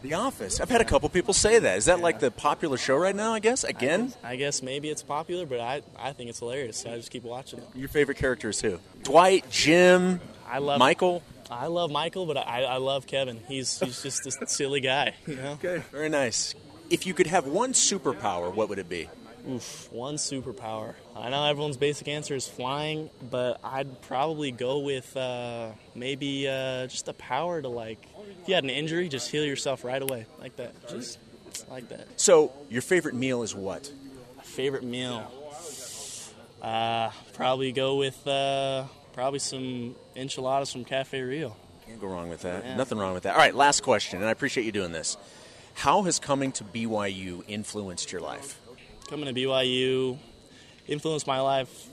[0.01, 0.59] The Office.
[0.59, 1.77] I've had a couple people say that.
[1.77, 3.33] Is that like the popular show right now?
[3.33, 4.01] I guess again.
[4.01, 6.77] I guess, I guess maybe it's popular, but I, I think it's hilarious.
[6.77, 7.67] So I just keep watching it.
[7.75, 8.79] Your favorite characters who?
[9.03, 11.23] Dwight, Jim, I love Michael.
[11.49, 13.39] I love Michael, but I, I love Kevin.
[13.47, 15.15] He's he's just a silly guy.
[15.25, 15.51] You know.
[15.53, 15.83] Okay.
[15.91, 16.55] Very nice.
[16.89, 19.09] If you could have one superpower, what would it be?
[19.49, 20.93] Oof, one superpower.
[21.15, 26.87] I know everyone's basic answer is flying, but I'd probably go with uh, maybe uh,
[26.87, 28.05] just the power to like,
[28.41, 31.17] if you had an injury, just heal yourself right away, like that, just
[31.69, 32.07] like that.
[32.19, 33.89] So, your favorite meal is what?
[34.35, 35.31] My favorite meal.
[36.61, 41.55] Uh, probably go with uh, probably some enchiladas from Cafe Rio.
[41.85, 42.65] Can't go wrong with that.
[42.65, 42.75] Yeah.
[42.75, 43.33] Nothing wrong with that.
[43.33, 45.15] All right, last question, and I appreciate you doing this.
[45.75, 48.59] How has coming to BYU influenced your life?
[49.07, 50.17] Coming to BYU
[50.87, 51.87] influenced my life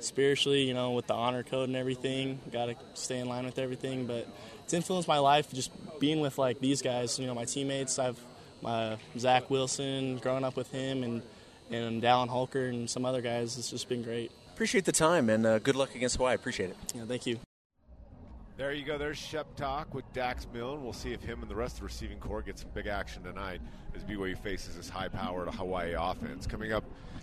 [0.00, 2.40] spiritually, you know, with the honor code and everything.
[2.50, 4.26] Got to stay in line with everything, but
[4.64, 7.98] it's influenced my life just being with like these guys, you know, my teammates.
[7.98, 8.18] I've
[8.62, 11.22] my Zach Wilson, growing up with him, and
[11.70, 13.58] and Dallin Holker and some other guys.
[13.58, 14.30] It's just been great.
[14.54, 16.34] Appreciate the time, and uh, good luck against Hawaii.
[16.34, 16.76] Appreciate it.
[16.94, 17.38] Yeah, thank you.
[18.56, 18.96] There you go.
[18.96, 20.82] There's Shep Talk with Dax Milne.
[20.82, 23.22] We'll see if him and the rest of the receiving corps get some big action
[23.22, 23.60] tonight
[23.94, 26.46] as BYU faces this high-powered Hawaii offense.
[26.46, 26.82] Coming up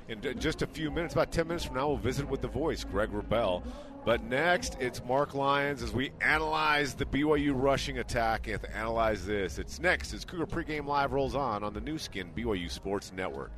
[0.10, 2.84] in just a few minutes, about 10 minutes from now, we'll visit with the voice,
[2.84, 3.64] Greg Wrubell.
[4.06, 9.58] But next, it's Mark Lyons as we analyze the BYU rushing attack and analyze this.
[9.58, 13.52] It's next as Cougar Pregame Live rolls on on the Nu Skin BYU Sports Network.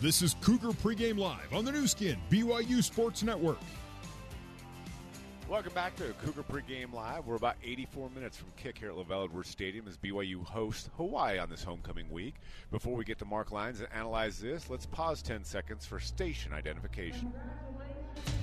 [0.00, 3.58] This is Cougar Pregame Live on the Nu Skin, BYU Sports Network.
[5.50, 7.26] Welcome back to Cougar Pregame Live.
[7.26, 11.40] We're about 84 minutes from kick here at LaVell Edwards Stadium as BYU hosts Hawaii
[11.40, 12.36] on this homecoming week.
[12.70, 16.52] Before we get to Mark Lyons and analyze this, let's pause 10 seconds for station
[16.52, 17.32] identification.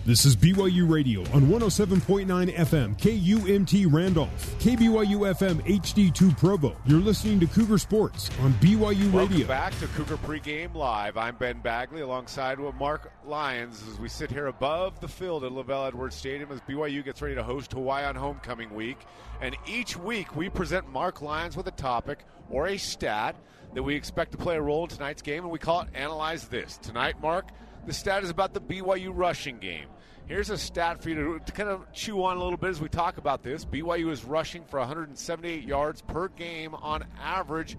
[0.06, 6.78] This is BYU Radio on 107.9 FM, KUMT Randolph, KBYU FM HD2 Provo.
[6.86, 9.48] You're listening to Cougar Sports on BYU Welcome Radio.
[9.48, 11.18] back to Cougar Pregame Live.
[11.18, 15.52] I'm Ben Bagley alongside with Mark Lyons as we sit here above the field at
[15.52, 19.00] LaVell Edwards Stadium as BYU gets ready to host Hawaii on homecoming week.
[19.42, 23.36] And each week we present Mark Lyons with a topic or a stat
[23.74, 26.48] that we expect to play a role in tonight's game, and we call it Analyze
[26.48, 26.78] This.
[26.78, 27.50] Tonight, Mark,
[27.88, 29.88] the stat is about the BYU rushing game.
[30.28, 32.82] Here's a stat for you to, to kind of chew on a little bit as
[32.82, 33.64] we talk about this.
[33.64, 37.78] BYU is rushing for 178 yards per game on average.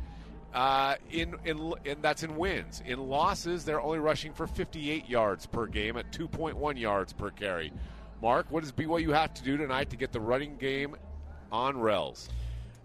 [0.55, 2.83] Uh, in, in in that's in wins.
[2.87, 7.71] In losses, they're only rushing for 58 yards per game at 2.1 yards per carry.
[8.23, 10.97] Mark, what does BYU have to do tonight to get the running game
[11.53, 12.31] on rails?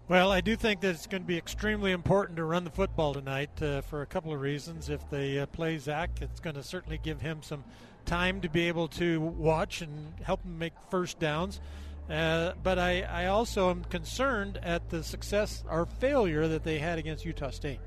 [0.06, 3.14] Well, I do think that it's going to be extremely important to run the football
[3.14, 4.90] tonight uh, for a couple of reasons.
[4.90, 7.64] If they uh, play Zach, it's going to certainly give him some
[8.04, 11.58] time to be able to watch and help him make first downs.
[12.10, 16.98] Uh, but I, I also am concerned at the success or failure that they had
[16.98, 17.80] against Utah State.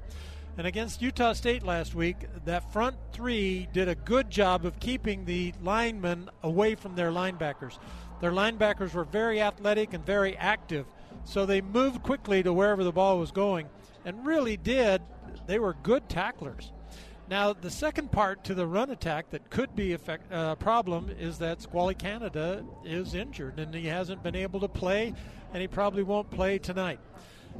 [0.58, 5.26] And against Utah State last week, that front three did a good job of keeping
[5.26, 7.78] the linemen away from their linebackers.
[8.22, 10.88] Their linebackers were very athletic and very active,
[11.28, 13.68] so they moved quickly to wherever the ball was going
[14.06, 15.02] and really did.
[15.46, 16.72] They were good tacklers.
[17.30, 20.00] Now, the second part to the run attack that could be a
[20.32, 25.14] uh, problem is that Squally Canada is injured and he hasn't been able to play,
[25.54, 27.02] and he probably won't play tonight.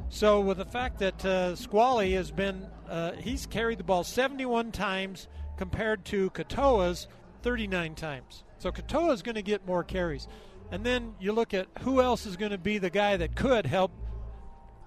[0.08, 4.72] So, with the fact that uh, Squally has been, uh, he's carried the ball 71
[4.72, 5.28] times
[5.58, 7.08] compared to Katoa's
[7.42, 8.44] 39 times.
[8.58, 10.28] So, Katoa is going to get more carries.
[10.70, 13.66] And then you look at who else is going to be the guy that could
[13.66, 13.90] help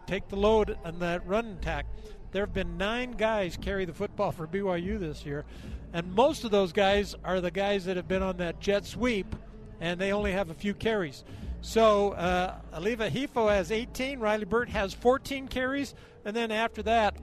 [0.06, 1.86] take the load on that run attack.
[2.32, 5.44] There have been nine guys carry the football for BYU this year,
[5.92, 9.36] and most of those guys are the guys that have been on that jet sweep,
[9.82, 11.24] and they only have a few carries.
[11.62, 17.18] So uh, Aleva Hifo has 18, Riley Burt has 14 carries, and then after that,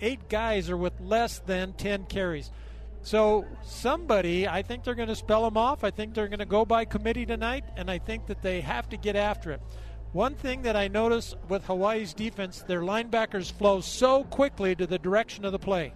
[0.00, 2.50] eight guys are with less than 10 carries.
[3.02, 5.84] So somebody, I think they're going to spell them off.
[5.84, 8.88] I think they're going to go by committee tonight, and I think that they have
[8.90, 9.60] to get after it.
[10.12, 14.98] One thing that I notice with Hawaii's defense, their linebackers flow so quickly to the
[14.98, 15.92] direction of the play.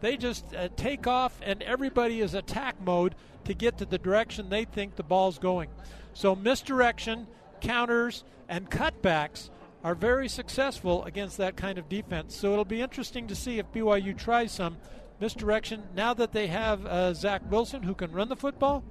[0.00, 4.48] They just uh, take off, and everybody is attack mode to get to the direction
[4.48, 5.70] they think the ball's going.
[6.12, 7.26] So misdirection,
[7.60, 9.50] counters, and cutbacks
[9.82, 12.36] are very successful against that kind of defense.
[12.36, 14.76] So it'll be interesting to see if BYU tries some
[15.20, 18.84] misdirection now that they have uh, Zach Wilson who can run the football.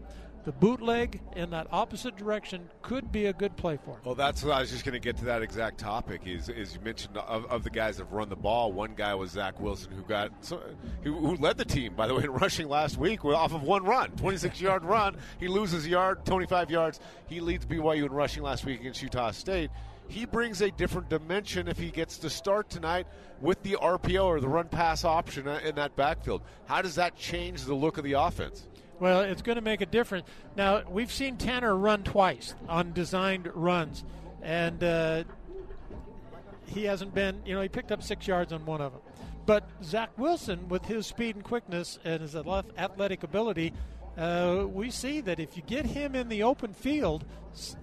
[0.45, 3.99] the bootleg in that opposite direction could be a good play for him.
[4.05, 6.21] Well, that's what I was just going to get to that exact topic.
[6.27, 8.71] Is, is you mentioned of, of the guys that have run the ball.
[8.71, 10.31] One guy was Zach Wilson, who got
[11.03, 13.83] who, who led the team, by the way, in rushing last week off of one
[13.83, 15.17] run, 26 yard run.
[15.39, 16.99] He loses a yard, 25 yards.
[17.27, 19.71] He leads BYU in rushing last week against Utah State.
[20.07, 23.07] He brings a different dimension if he gets to start tonight
[23.41, 26.41] with the RPO or the run pass option in that backfield.
[26.65, 28.67] How does that change the look of the offense?
[28.99, 30.27] Well, it's going to make a difference.
[30.55, 34.05] Now, we've seen Tanner run twice on designed runs,
[34.41, 35.23] and uh,
[36.67, 39.01] he hasn't been, you know, he picked up six yards on one of them.
[39.45, 43.73] But Zach Wilson, with his speed and quickness and his athletic ability,
[44.17, 47.25] uh, we see that if you get him in the open field,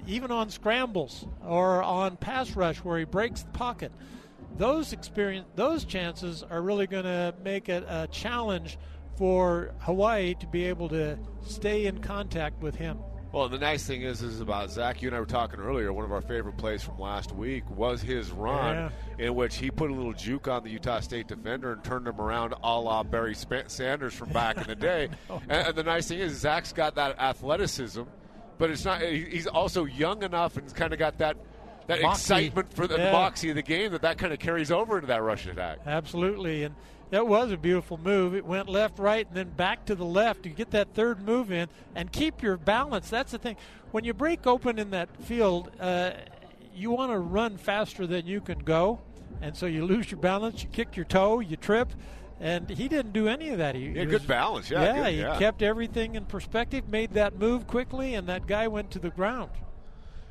[0.07, 3.93] even on scrambles or on pass rush where he breaks the pocket,
[4.57, 8.79] those experience, those chances are really going to make it a challenge
[9.17, 12.99] for Hawaii to be able to stay in contact with him.
[13.33, 15.01] Well, the nice thing is, is about Zach.
[15.01, 15.91] You and I were talking earlier.
[15.91, 19.27] One of our favorite plays from last week was his run, yeah.
[19.27, 22.21] in which he put a little juke on the Utah State defender and turned him
[22.21, 25.09] around, a la Barry Sanders from back in the day.
[25.49, 28.03] And, and, the nice thing is, Zach's got that athleticism,
[28.59, 29.01] but it's not.
[29.01, 31.37] He's also young enough and he's kind of got that
[31.87, 32.21] that moxie.
[32.21, 33.13] excitement for the yeah.
[33.13, 35.79] moxie of the game that that kind of carries over into that rush attack.
[35.87, 36.75] Absolutely, and
[37.11, 38.35] that was a beautiful move.
[38.35, 40.47] It went left, right, and then back to the left.
[40.47, 43.11] You get that third move in and keep your balance.
[43.11, 43.57] That's the thing.
[43.91, 46.13] When you break open in that field, uh,
[46.75, 49.01] you want to run faster than you can go,
[49.41, 50.63] and so you lose your balance.
[50.63, 51.93] You kick your toe, you trip.
[52.41, 53.77] And he didn't do any of that.
[53.77, 54.69] He, yeah, he good balance.
[54.69, 55.39] Yeah, yeah, good, he yeah.
[55.39, 59.51] kept everything in perspective, made that move quickly, and that guy went to the ground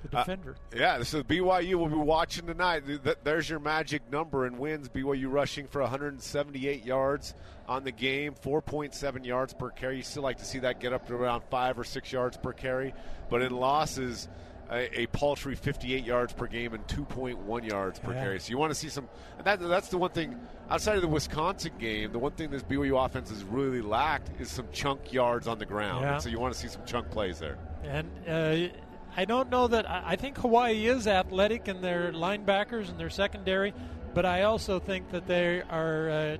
[0.01, 0.55] the defender.
[0.73, 2.83] Uh, yeah, so BYU will be watching tonight.
[3.23, 4.89] There's your magic number in wins.
[4.89, 7.33] BYU rushing for 178 yards
[7.67, 9.97] on the game, 4.7 yards per carry.
[9.97, 12.53] You still like to see that get up to around five or six yards per
[12.53, 12.93] carry,
[13.29, 14.27] but in losses.
[14.73, 18.23] A, a paltry 58 yards per game and 2.1 yards per Yeah.
[18.23, 18.39] carry.
[18.39, 19.09] So you want to see some.
[19.37, 20.39] And that, that's the one thing
[20.69, 22.13] outside of the Wisconsin game.
[22.13, 25.65] The one thing this BYU offense has really lacked is some chunk yards on the
[25.65, 26.03] ground.
[26.03, 26.19] Yeah.
[26.19, 27.57] So you want to see some chunk plays there.
[27.83, 28.73] And uh,
[29.16, 33.09] I don't know that I I think Hawaii is athletic in their linebackers and their
[33.09, 33.74] secondary,
[34.14, 36.38] but I also think that they are uh,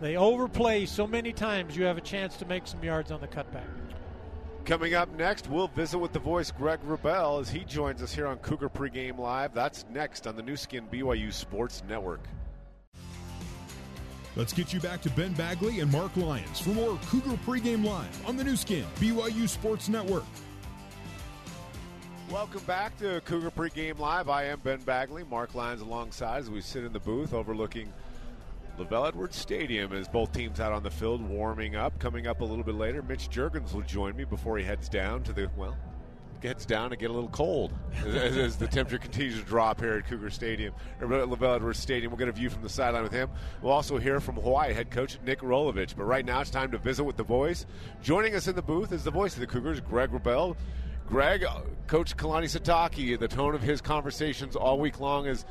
[0.00, 1.76] they overplay so many times.
[1.76, 3.68] You have a chance to make some yards on the cutback.
[4.64, 8.28] Coming up next, we'll visit with the voice Greg Wrubell as he joins us here
[8.28, 9.52] on Cougar Pregame Live.
[9.52, 12.20] That's next on the Nu Skin BYU Sports Network.
[14.36, 18.26] Let's get you back to Ben Bagley and Mark Lyons for more Cougar Pregame Live
[18.26, 20.24] on the Nu Skin BYU Sports Network.
[22.32, 24.30] Welcome back to Cougar Pregame Live.
[24.30, 27.92] I am Ben Bagley, Mark Lyons alongside as we sit in the booth overlooking
[28.78, 31.98] LaVell Edwards Stadium as both teams out on the field warming up.
[31.98, 35.22] Coming up a little bit later, Mitch Juergens will join me before he heads down
[35.24, 35.76] to the, well,
[36.40, 37.74] gets down to get a little cold
[38.06, 40.72] as, as the temperature continues to drop here at Cougar Stadium,
[41.02, 42.10] or at LaVell Edwards Stadium.
[42.10, 43.28] We'll get a view from the sideline with him.
[43.60, 45.94] We'll also hear from Hawaii head coach Nick Rolovich.
[45.94, 47.66] But right now it's time to visit with the boys.
[48.02, 50.56] Joining us in the booth is the voice of the Cougars, Greg Wrubell.
[51.06, 55.44] Greg, uh, Coach Kalani Sitake, the tone of his conversations all week long is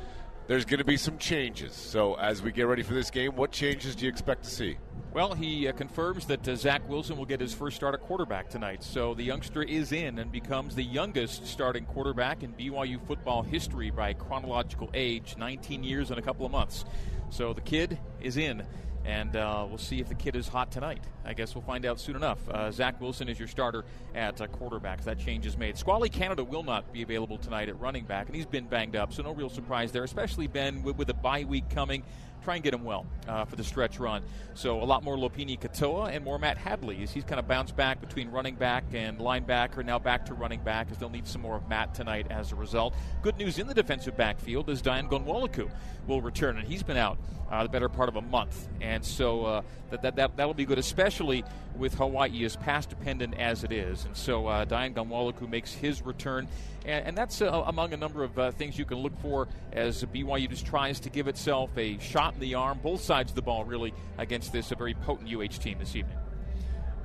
[0.48, 1.72] there's going to be some changes.
[1.72, 4.76] So as we get ready for this game, what changes do you expect to see?
[5.12, 8.48] Well, he uh, confirms that uh, Zach Wilson will get his first start at quarterback
[8.48, 8.82] tonight.
[8.82, 13.90] So the youngster is in and becomes the youngest starting quarterback in BYU football history
[13.90, 16.84] by chronological age 19 years and a couple of months.
[17.30, 18.64] So the kid is in.
[19.04, 21.02] And uh, we'll see if the kid is hot tonight.
[21.24, 22.38] I guess we'll find out soon enough.
[22.48, 23.84] Uh, Zach Wilson is your starter
[24.14, 25.02] at uh, quarterback.
[25.04, 25.76] That change is made.
[25.76, 29.12] Squally Canada will not be available tonight at running back, and he's been banged up,
[29.12, 32.04] so no real surprise there, especially Ben with, with a bye week coming.
[32.44, 34.22] Try and get him well uh, for the stretch run.
[34.54, 37.76] So a lot more Lopini Katoa and more Matt Hadley as he's kind of bounced
[37.76, 41.40] back between running back and linebacker, now back to running back as they'll need some
[41.40, 42.94] more of Matt tonight as a result.
[43.22, 45.70] Good news in the defensive backfield is Dayan Ghanwoloku
[46.06, 47.16] will return, and he's been out
[47.50, 48.68] uh, the better part of a month.
[48.80, 51.44] And so uh, that, that, that, that'll be good, especially
[51.76, 54.04] with Hawaii as pass dependent as it is.
[54.04, 56.48] And so uh, Dayan Ghanwoloku makes his return.
[56.84, 60.04] And, and that's uh, among a number of uh, things you can look for as
[60.04, 63.42] BYU just tries to give itself a shot in the arm, both sides of the
[63.42, 66.16] ball, really, against this a very potent UH team this evening.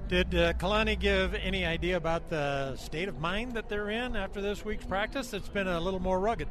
[0.07, 4.39] Did uh, Kalani give any idea about the state of mind that they're in after
[4.39, 5.33] this week's practice?
[5.33, 6.47] It's been a little more rugged.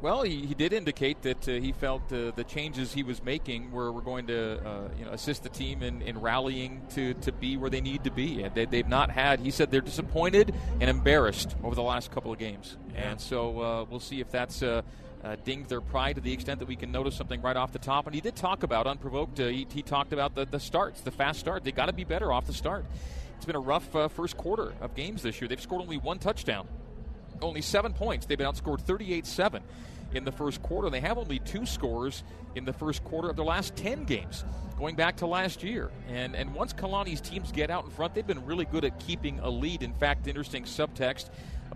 [0.00, 3.72] Well, he, he did indicate that uh, he felt uh, the changes he was making
[3.72, 7.32] were, were going to uh, you know assist the team in, in rallying to, to
[7.32, 8.42] be where they need to be.
[8.42, 12.32] And they, they've not had, he said, they're disappointed and embarrassed over the last couple
[12.32, 12.76] of games.
[12.94, 13.10] Yeah.
[13.10, 14.82] And so uh, we'll see if that's uh,
[15.24, 17.80] uh, dinged their pride to the extent that we can notice something right off the
[17.80, 18.06] top.
[18.06, 21.10] And he did talk about, unprovoked, uh, he, he talked about the, the starts, the
[21.10, 21.64] fast start.
[21.64, 22.84] They got to be better off the start.
[23.36, 25.48] It's been a rough uh, first quarter of games this year.
[25.48, 26.68] They've scored only one touchdown,
[27.42, 28.26] only seven points.
[28.26, 29.62] They've been outscored 38 7
[30.14, 30.90] in the first quarter.
[30.90, 32.22] They have only two scores
[32.54, 34.44] in the first quarter of their last 10 games,
[34.78, 35.90] going back to last year.
[36.08, 39.38] And, and once Kalani's teams get out in front, they've been really good at keeping
[39.40, 39.82] a lead.
[39.82, 41.30] In fact, interesting subtext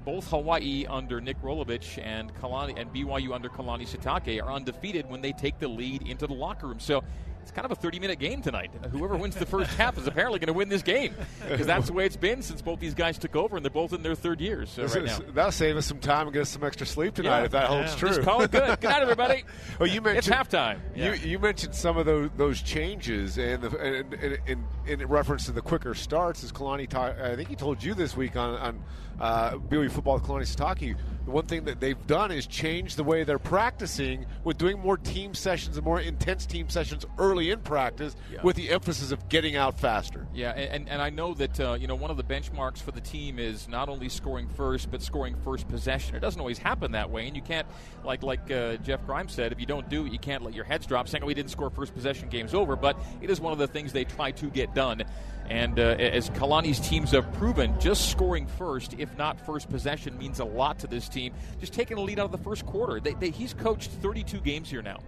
[0.05, 5.21] both Hawaii under Nick Rolovich and Kalani and BYU under Kalani Sitake are undefeated when
[5.21, 6.81] they take the lead into the locker room.
[6.81, 7.05] So
[7.43, 8.71] it's kind of a 30 minute game tonight.
[8.91, 11.15] Whoever wins the first half is apparently going to win this game
[11.49, 13.93] because that's the way it's been since both these guys took over and they're both
[13.93, 15.19] in their third years so right now.
[15.35, 17.45] That'll save us some time and get us some extra sleep tonight Yeah.
[17.45, 17.99] if that holds Yeah.
[17.99, 18.09] true.
[18.11, 18.81] Just call it good.
[18.81, 19.45] Good night, everybody.
[19.79, 20.79] well, you mentioned It's halftime.
[20.95, 21.15] Yeah.
[21.15, 25.47] You, you mentioned some of those those changes and the, and, and, and, in reference
[25.47, 26.45] to the quicker starts.
[26.45, 28.85] As Kalani, I think he told you this week on on
[29.23, 30.97] uh, BYU football with Kalani Sitake.
[31.25, 34.97] The one thing that they've done is change the way they're practicing with doing more
[34.97, 38.41] team sessions and more intense team sessions early in practice, Yeah.
[38.43, 40.27] with the emphasis of getting out faster.
[40.35, 43.01] Yeah, and, and I know that uh, you know one of the benchmarks for the
[43.01, 46.17] team is not only scoring first, but scoring first possession.
[46.17, 47.69] It doesn't always happen that way, and you can't
[48.05, 50.65] like like uh, Jeff Grimes said, if you don't do it, you can't let your
[50.65, 51.07] heads drop.
[51.09, 53.69] Saying, "Oh, we didn't score first possession, game's over." But it is one of the
[53.69, 55.05] things they try to get done.
[55.49, 60.41] And uh, as Kalani's teams have proven, just scoring first, if not first possession, means
[60.41, 61.35] a lot to this team.
[61.61, 63.01] Just taking a lead out of the first quarter.
[63.01, 64.99] They, they, he's coached 32 games here now.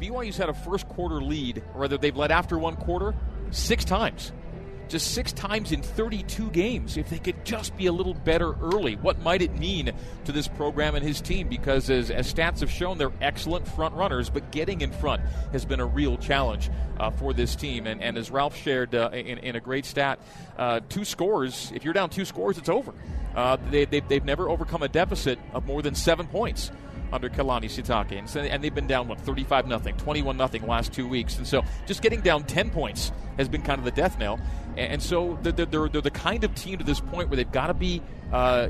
[0.00, 3.14] BYU's had a first quarter lead, or rather, they've led after one quarter
[3.50, 4.32] six times.
[4.90, 6.96] Just six times in 32 games.
[6.96, 9.92] If they could just be a little better early, what might it mean
[10.24, 11.48] to this program and his team?
[11.48, 15.22] Because as, as stats have shown, they're excellent front runners, but getting in front
[15.52, 17.86] has been a real challenge uh, for this team.
[17.86, 20.18] And, and as Ralph shared uh, in, in a great stat,
[20.58, 22.92] uh, two scores, if you're down two scores, it's over.
[23.36, 26.72] Uh, they, they, they've never overcome a deficit of more than seven points
[27.12, 28.18] under Kalani Sitake.
[28.18, 31.36] And, so, and they've been down, what, 35 nothing, 21 nothing last two weeks.
[31.38, 34.40] And so just getting down 10 points has been kind of the death knell.
[34.76, 37.50] And, and so they're, they're, they're the kind of team to this point where they've
[37.52, 38.02] got to be.
[38.32, 38.68] Uh,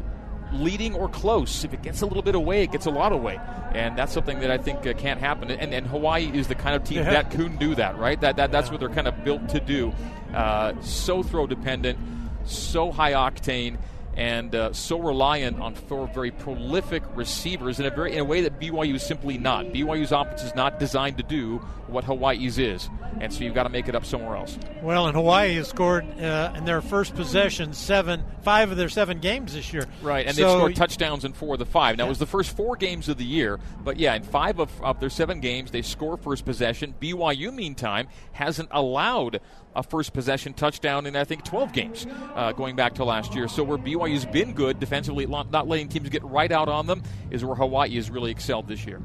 [0.52, 1.62] leading or close.
[1.62, 3.38] If it gets a little bit away, it gets a lot away,
[3.72, 5.48] and that's something that I think uh, can't happen.
[5.48, 7.10] And, and Hawaii is the kind of team Yeah.
[7.10, 8.20] that can do that, right?
[8.20, 9.92] That, that that's what they're kind of built to do.
[10.34, 12.00] Uh, so throw dependent,
[12.46, 13.78] so high octane.
[14.16, 18.42] And uh, so reliant on four very prolific receivers in a very in a way
[18.42, 19.66] that BYU is simply not.
[19.66, 22.88] BYU's offense is not designed to do what Hawaii's is,
[23.20, 24.58] and so you've got to make it up somewhere else.
[24.82, 29.20] Well, and Hawaii has scored uh, in their first possession seven, five of their seven
[29.20, 29.86] games this year.
[30.02, 31.96] Right, and so, they've scored touchdowns in four of the five.
[31.96, 34.70] Now, it was the first four games of the year, but yeah, in five of,
[34.82, 36.94] of their seven games, they score first possession.
[37.00, 39.40] BYU, meantime, hasn't allowed
[39.74, 43.48] a first possession touchdown in, I think, 12 games uh, going back to last year.
[43.48, 47.44] So, where BYU's been good defensively, not letting teams get right out on them, is
[47.44, 49.00] where Hawaii has really excelled this year.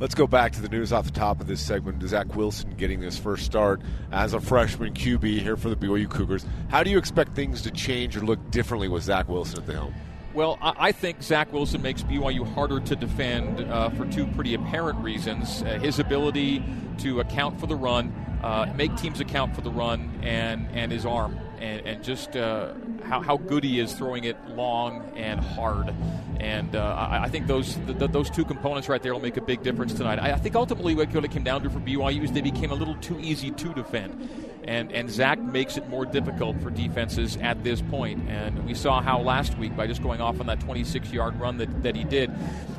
[0.00, 2.02] Let's go back to the news off the top of this segment.
[2.02, 6.46] Zach Wilson getting his first start as a freshman QB here for the BYU Cougars.
[6.68, 9.74] How do you expect things to change or look differently with Zach Wilson at the
[9.74, 9.92] helm?
[10.32, 14.54] Well, I I think Zach Wilson makes BYU harder to defend uh, for two pretty
[14.54, 15.62] apparent reasons.
[15.62, 16.62] Uh, his ability
[16.98, 21.04] to account for the run, uh, make teams account for the run, and, and his
[21.04, 22.72] arm, and, and just uh,
[23.04, 25.94] how, how good he is throwing it long and hard.
[26.40, 29.36] And uh, I, I think those th- th- those two components right there will make
[29.36, 30.18] a big difference tonight.
[30.18, 32.74] I, I think ultimately what it came down to for BYU is they became a
[32.74, 34.28] little too easy to defend.
[34.64, 38.28] And, and Zach makes it more difficult for defenses at this point.
[38.28, 41.56] And we saw how last week by just going off on that 26 yard run
[41.56, 42.30] that, that he did.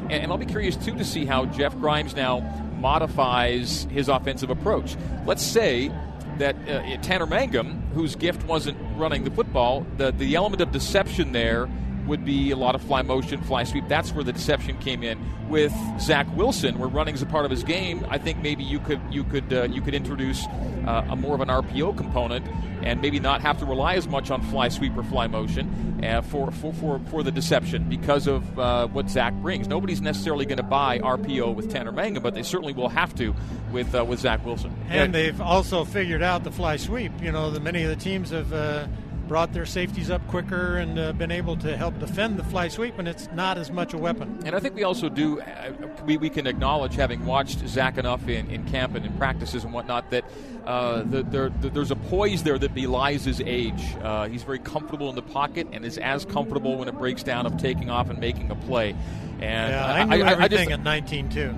[0.01, 2.41] And, and I'll be curious, too, to see how Jeff Grimes now
[2.79, 4.95] modifies his offensive approach.
[5.25, 5.91] Let's say
[6.39, 11.31] that uh, Tanner Mangum, whose gift wasn't running the football, the, the element of deception
[11.31, 11.69] there
[12.09, 13.87] would be a lot of fly motion, fly sweep.
[13.87, 15.17] That's where the deception came in.
[15.47, 18.79] With Zach Wilson, where running is a part of his game, I think maybe you
[18.79, 20.45] could you could uh, you could introduce
[20.85, 22.45] uh, a more of an RPO component
[22.83, 26.21] and maybe not have to rely as much on fly sweep or fly motion uh,
[26.21, 29.67] for, for, for, for the deception because of uh, what Zach brings.
[29.67, 33.35] Nobody's necessarily going to buy RPO with Tanner Mangum, but they certainly will have to
[33.71, 34.73] with uh, with Zach Wilson.
[34.89, 37.11] And they've also figured out the fly sweep.
[37.21, 38.87] You know, the, many of the teams have uh,
[39.29, 42.97] brought their safeties up quicker and uh, been able to help defend the fly sweep,
[42.97, 44.39] and it's not as much a weapon.
[44.43, 45.71] And I think we also do, uh,
[46.03, 49.71] we, we can acknowledge, having watched Zach enough in, in camp and in practices and
[49.71, 50.25] whatnot, that
[50.69, 53.95] uh, the, there, the, there's a poise there that belies his age.
[54.03, 57.47] Uh, he's very comfortable in the pocket and is as comfortable when it breaks down
[57.47, 58.95] of taking off and making a play.
[59.41, 61.55] And yeah, I, I knew I, I everything just, at 19 too.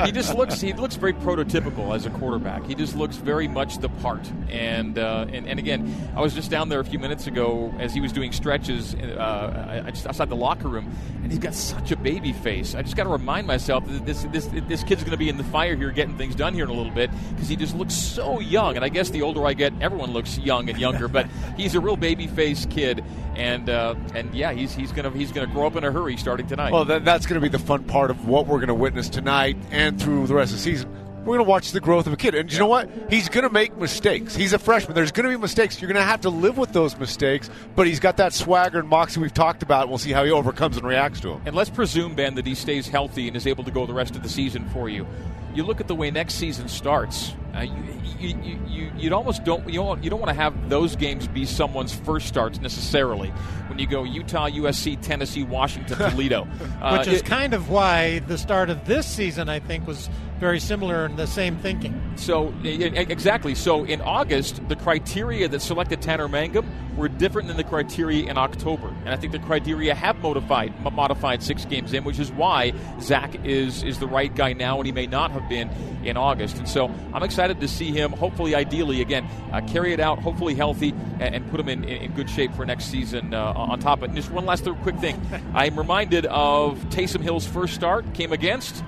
[0.06, 2.64] he just looks he looks very prototypical as a quarterback.
[2.66, 4.30] He just looks very much the part.
[4.48, 7.92] And uh, and, and again, I was just down there a few minutes ago as
[7.92, 10.90] he was doing stretches uh, just outside the locker room,
[11.22, 12.74] and he's got such a baby face.
[12.74, 15.36] I just got to remind myself that this this this kid's going to be in
[15.36, 17.94] the fire here, getting things done here in a little bit because he just looks
[17.94, 18.74] so young.
[18.76, 21.06] And I guess the older I get, everyone looks young and younger.
[21.06, 23.04] but he's a real baby face kid,
[23.36, 26.46] and uh, and yeah, he's he's gonna he's gonna grow up in a hurry starting
[26.46, 26.72] tonight.
[26.72, 29.08] Well, that, that's going to be the fun part of what we're going to witness
[29.08, 31.09] tonight and through the rest of the season.
[31.20, 32.34] We're going to watch the growth of a kid.
[32.34, 32.88] And you know what?
[33.10, 34.34] He's going to make mistakes.
[34.34, 34.94] He's a freshman.
[34.94, 35.80] There's going to be mistakes.
[35.80, 38.88] You're going to have to live with those mistakes, but he's got that swagger and
[38.88, 39.90] moxie we've talked about.
[39.90, 41.42] We'll see how he overcomes and reacts to them.
[41.44, 44.16] And let's presume, Ben, that he stays healthy and is able to go the rest
[44.16, 45.06] of the season for you.
[45.54, 47.34] You look at the way next season starts.
[47.54, 50.70] Uh, you, you, you, you, you almost don't you don't, you don't want to have
[50.70, 53.30] those games be someone's first starts necessarily.
[53.68, 56.46] When you go Utah, USC, Tennessee, Washington, Toledo,
[56.80, 60.08] uh, which is it, kind of why the start of this season I think was
[60.40, 61.94] very similar in the same thinking.
[62.16, 63.54] So exactly.
[63.54, 66.66] So in August, the criteria that selected Tanner Mangum
[66.96, 71.42] were different than the criteria in October, and I think the criteria have modified modified
[71.42, 74.92] six games in, which is why Zach is is the right guy now, and he
[74.92, 75.70] may not have been
[76.02, 76.56] in August.
[76.56, 78.12] And so I'm excited to see him.
[78.12, 80.20] Hopefully, ideally, again, uh, carry it out.
[80.20, 83.34] Hopefully, healthy, and, and put him in, in, good shape for next season.
[83.34, 85.20] Uh, on top of it, and just one last quick thing,
[85.54, 88.82] I'm reminded of Taysom Hill's first start came against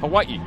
[0.00, 0.40] Hawaii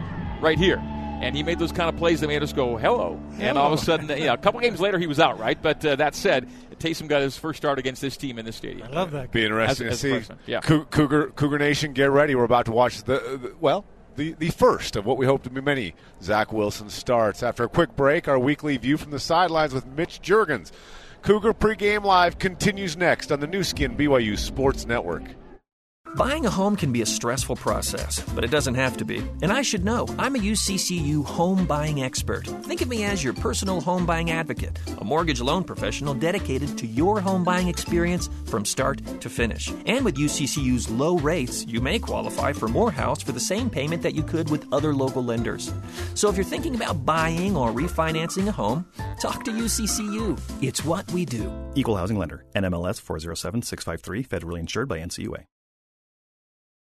[0.44, 0.78] right here.
[0.78, 3.18] And he made those kind of plays that made us go, hello.
[3.40, 5.60] And all of a sudden, you know, a couple games later, he was out, right?
[5.60, 8.90] But uh, that said, Taysom got his first start against this team in this stadium.
[8.90, 9.32] I love that.
[9.32, 10.34] Be interesting as, to as see.
[10.46, 10.60] Yeah.
[10.60, 12.36] Cougar, Cougar Nation, get ready.
[12.36, 13.86] We're about to watch the, the well,
[14.18, 17.42] the, the first of what we hope to be many Zach Wilson starts.
[17.42, 20.72] After a quick break, our weekly view from the sidelines with Mitch Juergens.
[21.22, 25.24] Cougar pregame live continues next on the Nu Skin BYU Sports Network.
[26.16, 29.18] Buying a home can be a stressful process, but it doesn't have to be.
[29.42, 30.06] And I should know.
[30.20, 32.46] I'm a UCCU home buying expert.
[32.66, 36.86] Think of me as your personal home buying advocate, a mortgage loan professional dedicated to
[36.86, 39.74] your home buying experience from start to finish.
[39.88, 44.04] And with UCCU's low rates, you may qualify for more house for the same payment
[44.04, 45.74] that you could with other local lenders.
[46.14, 48.86] So if you're thinking about buying or refinancing a home,
[49.20, 50.40] talk to UCCU.
[50.62, 51.52] It's what we do.
[51.74, 55.46] Equal Housing Lender, NMLS 407 653, federally insured by NCUA.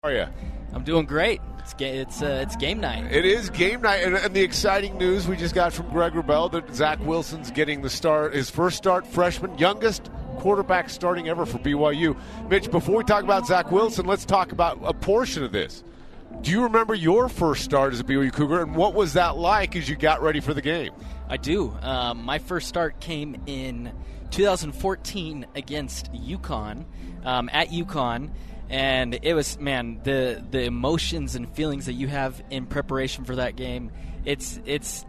[0.07, 0.25] Are you?
[0.71, 1.41] I'm doing great.
[1.59, 3.11] It's ga- it's uh, it's game night.
[3.11, 6.49] It is game night, and, and, the exciting news we just got from Greg Wrubell
[6.53, 11.57] that Zach Wilson's getting the start, his first start, freshman, youngest quarterback starting ever for
[11.57, 12.17] BYU.
[12.47, 15.83] Mitch, before we talk about Zach Wilson, let's talk about a portion of this.
[16.39, 19.75] Do you remember your first start as a BYU Cougar, and what was that like
[19.75, 20.93] as you got ready for the game?
[21.27, 21.75] I do.
[21.81, 23.91] Um, my first start came in
[24.31, 26.85] 2014 against UConn
[27.25, 28.29] um, at UConn
[28.69, 33.35] and it was man the the emotions and feelings that you have in preparation for
[33.35, 33.91] that game
[34.25, 35.05] it's it's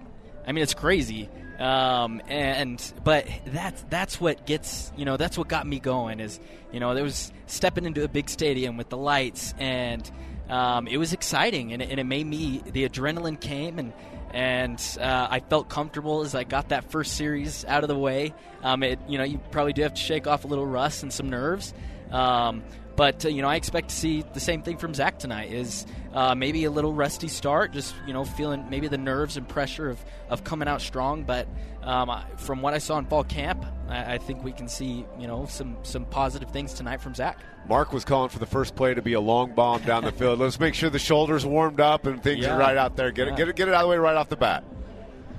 [0.46, 1.28] i mean it's crazy
[1.58, 6.38] um, and but that's that's what gets you know that's what got me going is
[6.72, 10.08] you know there was stepping into a big stadium with the lights and
[10.48, 13.92] um, it was exciting and it, and it made me the adrenaline came and
[14.30, 18.34] and uh, I felt comfortable as I got that first series out of the way.
[18.62, 21.12] Um, it, you know, you probably do have to shake off a little rust and
[21.12, 21.72] some nerves,
[22.10, 22.62] um,
[22.98, 25.52] but uh, you know, I expect to see the same thing from Zach tonight.
[25.52, 29.48] Is uh, maybe a little rusty start, just you know, feeling maybe the nerves and
[29.48, 31.22] pressure of, of coming out strong.
[31.22, 31.46] But
[31.84, 35.28] um, from what I saw in fall camp, I, I, think we can see you
[35.28, 37.38] know some some positive things tonight from Zach.
[37.68, 40.40] Mark was calling for the first play to be a long bomb down the field.
[40.40, 42.56] Let's make sure the shoulders warmed up and things yeah.
[42.56, 43.12] are right out there.
[43.12, 43.34] Get yeah.
[43.34, 44.64] it, get it, get it out of the way right off the bat.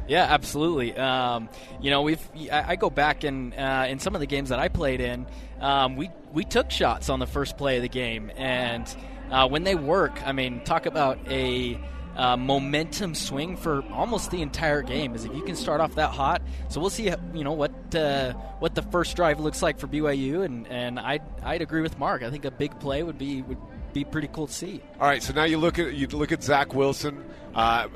[0.08, 0.96] Yeah, absolutely.
[0.96, 1.50] Um,
[1.82, 4.60] you know, we've I, I go back and uh, in some of the games that
[4.60, 5.28] I played in,
[5.60, 8.88] um, we we took shots on the first play of the game, and
[9.32, 11.80] uh, when they work, I mean, talk about a
[12.16, 15.16] uh, momentum swing for almost the entire game.
[15.16, 16.42] Is if you can start off that hot.
[16.68, 20.44] So we'll see, you know, what uh, what the first drive looks like for BYU,
[20.44, 22.24] and and I'd I'd agree with Mark.
[22.24, 23.58] I think a big play would be would
[23.94, 24.82] be pretty cool to see.
[25.00, 27.24] All right, so now you look at you look at Zach Wilson
[27.56, 27.88] uh,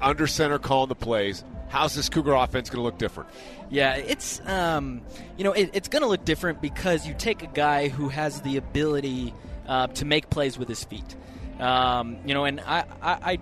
[0.00, 1.44] under center calling the plays.
[1.68, 3.30] How's this Cougar offense going to look different?
[3.70, 5.02] Yeah, it's um,
[5.36, 8.40] you know it, it's going to look different because you take a guy who has
[8.42, 9.34] the ability
[9.66, 11.16] uh, to make plays with his feet.
[11.60, 13.38] Um, you know, and I, I, I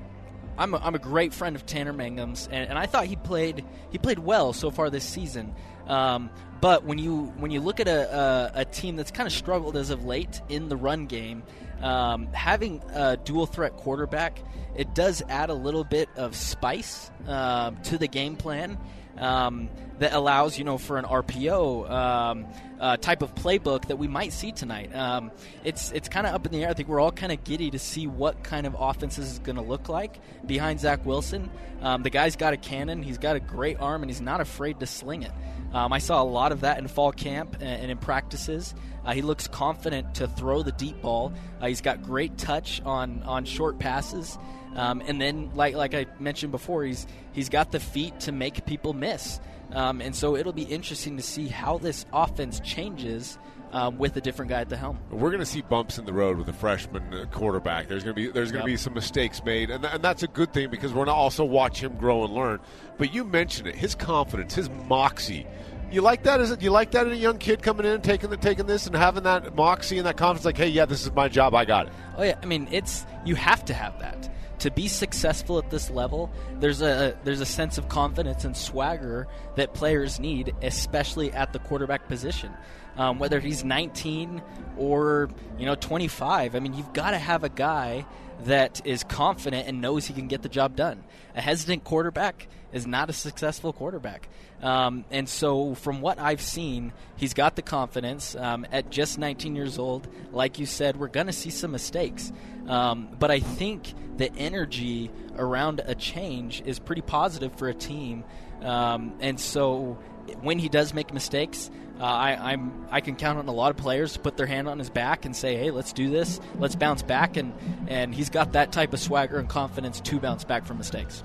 [0.58, 3.64] I'm a, I'm a great friend of Tanner Mangum's, and, and I thought he played
[3.90, 5.54] he played well so far this season.
[5.86, 9.32] Um, but when you when you look at a, a, a team that's kind of
[9.32, 11.42] struggled as of late in the run game,
[11.82, 14.40] um, having a dual threat quarterback,
[14.74, 18.78] it does add a little bit of spice uh, to the game plan.
[19.18, 22.46] Um, that allows you know for an RPO um,
[22.78, 24.94] uh, type of playbook that we might see tonight.
[24.94, 25.30] Um,
[25.64, 26.70] it's it's kind of up in the air.
[26.70, 29.38] I think we're all kind of giddy to see what kind of offense this is
[29.38, 31.50] going to look like behind Zach Wilson.
[31.80, 33.02] Um, the guy's got a cannon.
[33.02, 35.32] He's got a great arm, and he's not afraid to sling it.
[35.72, 38.74] Um, I saw a lot of that in fall camp and, in practices.
[39.04, 41.32] Uh, he looks confident to throw the deep ball.
[41.60, 44.38] Uh, he's got great touch on on short passes.
[44.76, 48.64] Um, and then, like like I mentioned before, he's he's got the feet to make
[48.66, 49.40] people miss.
[49.72, 53.36] Um, and so it'll be interesting to see how this offense changes
[53.72, 54.96] um, with a different guy at the helm.
[55.10, 57.88] We're going to see bumps in the road with a freshman uh, quarterback.
[57.88, 58.74] There's going to be there's going to Yep.
[58.74, 61.12] be some mistakes made, and, th- and that's a good thing because we're going to
[61.14, 62.60] also watch him grow and learn.
[62.98, 65.46] But you mentioned it, his confidence, his moxie.
[65.90, 66.40] You like that?
[66.40, 66.62] Is it?
[66.62, 68.94] You like that in a young kid coming in and taking the, taking this and
[68.94, 70.44] having that moxie and that confidence?
[70.44, 71.54] Like, hey, yeah, this is my job.
[71.54, 71.92] I got it.
[72.16, 74.30] Oh yeah, I mean it's you have to have that
[74.60, 76.30] to be successful at this level.
[76.60, 79.26] There's a there's a sense of confidence and swagger
[79.56, 82.52] that players need, especially at the quarterback position.
[82.96, 84.42] Um, whether he's 19
[84.78, 85.28] or
[85.58, 88.06] you know 25, I mean you've got to have a guy
[88.44, 91.04] that is confident and knows he can get the job done.
[91.34, 94.28] A hesitant quarterback is not a successful quarterback.
[94.62, 98.34] Um, and so, from what I've seen, he's got the confidence.
[98.34, 102.32] Um, at just 19 years old, like you said, we're going to see some mistakes.
[102.66, 108.24] Um, but I think the energy around a change is pretty positive for a team.
[108.62, 109.98] Um, and so,
[110.40, 111.70] when he does make mistakes,
[112.00, 114.68] uh, I, I'm I can count on a lot of players to put their hand
[114.68, 116.40] on his back and say, "Hey, let's do this.
[116.58, 117.54] Let's bounce back." And
[117.88, 121.22] and he's got that type of swagger and confidence to bounce back from mistakes.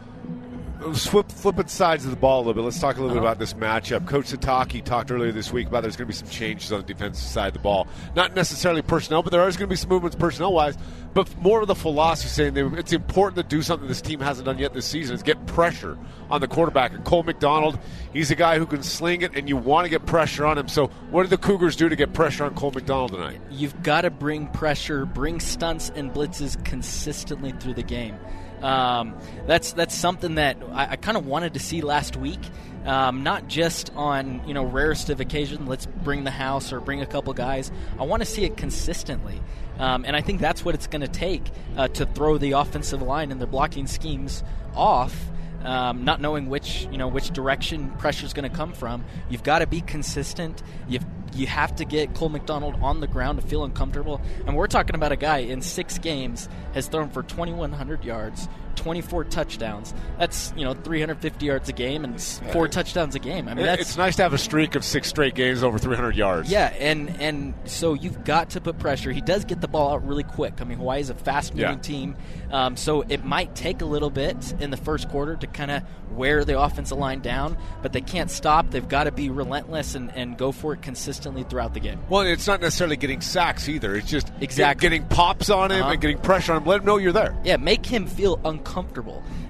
[0.82, 2.64] Flip, flipping sides of the ball a little bit.
[2.64, 4.08] Let's talk a little bit about this matchup.
[4.08, 6.86] Coach Sitake talked earlier this week about there's going to be some changes on the
[6.86, 7.88] defensive side of the ball.
[8.16, 10.76] Not necessarily personnel, but there is going to be some movements personnel wise.
[11.14, 14.58] But more of the philosophy saying it's important to do something this team hasn't done
[14.58, 16.00] yet this season is get pressure
[16.32, 16.94] on the quarterback.
[16.94, 17.78] And Cole McDonald,
[18.12, 20.68] he's a guy who can sling it, and you want to get pressure on him.
[20.68, 23.40] So, what did the Cougars do to get pressure on Cole McDonald tonight?
[23.52, 28.18] You've got to bring pressure, bring stunts and blitzes consistently through the game.
[28.62, 32.39] Um, that's that's something that I, I kind of wanted to see last week.
[32.86, 37.01] Um, not just on you know rarest of occasion, let's bring the house or bring
[37.01, 37.72] a couple guys.
[37.99, 39.39] I want to see it consistently,
[39.78, 41.43] um, and I think that's what it's going to take
[41.78, 44.43] uh, to throw the offensive line and their blocking schemes
[44.76, 45.16] off
[45.64, 49.05] um, not knowing which you know which direction pressure is going to come from.
[49.30, 50.62] You've got to be consistent.
[50.88, 54.22] You've you have to get Cole McDonald on the ground to feel uncomfortable.
[54.46, 59.26] And we're talking about a guy in six games has thrown for 2,100 yards, 24
[59.26, 59.93] touchdowns.
[60.17, 63.47] That's you know 350 yards a game and four touchdowns a game.
[63.47, 66.15] I mean, that's it's nice to have a streak of six straight games over 300
[66.15, 66.51] yards.
[66.51, 69.11] yeah, and and so you've got to put pressure.
[69.11, 70.61] He does get the ball out really quick.
[70.61, 71.82] I mean, Hawaii's a fast moving Yeah.
[71.82, 72.15] team,
[72.51, 75.84] um, so it might take a little bit in the first quarter to kind of
[76.11, 78.69] wear the offensive line down, but they can't stop.
[78.69, 81.99] They've got to be relentless and, and go for it consistently throughout the game.
[82.09, 83.95] Well, it's not necessarily getting sacks either.
[83.95, 84.89] It's just Exactly.
[84.89, 85.91] getting pops on him Uh-huh.
[85.91, 86.67] and getting pressure on him.
[86.67, 87.34] Let him know you're there.
[87.45, 88.61] Yeah, make him feel uncomfortable.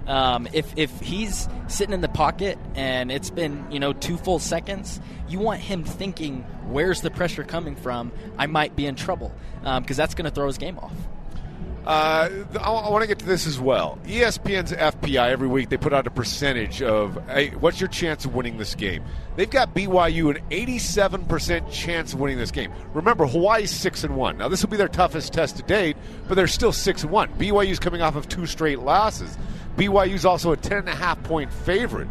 [0.08, 4.40] Um, if if he's sitting in the pocket and it's been you know two full
[4.40, 8.12] seconds, you want him thinking, "Where's the pressure coming from?
[8.38, 9.32] I might be in trouble,"
[9.64, 10.94] because that's going to throw his game off.
[11.86, 12.30] Uh,
[12.60, 13.98] I, want to get to this as well.
[14.06, 18.36] ESPN's FPI every week they put out a percentage of hey, what's your chance of
[18.36, 19.04] winning this game.
[19.36, 22.72] They've got BYU an 87% chance of winning this game.
[22.94, 24.38] Remember, Hawaii's six and one.
[24.38, 27.30] Now this will be their toughest test to date, but they're still six and one.
[27.34, 29.36] BYU's coming off of two straight losses.
[29.76, 32.10] BYU's also a ten and a half point favorite.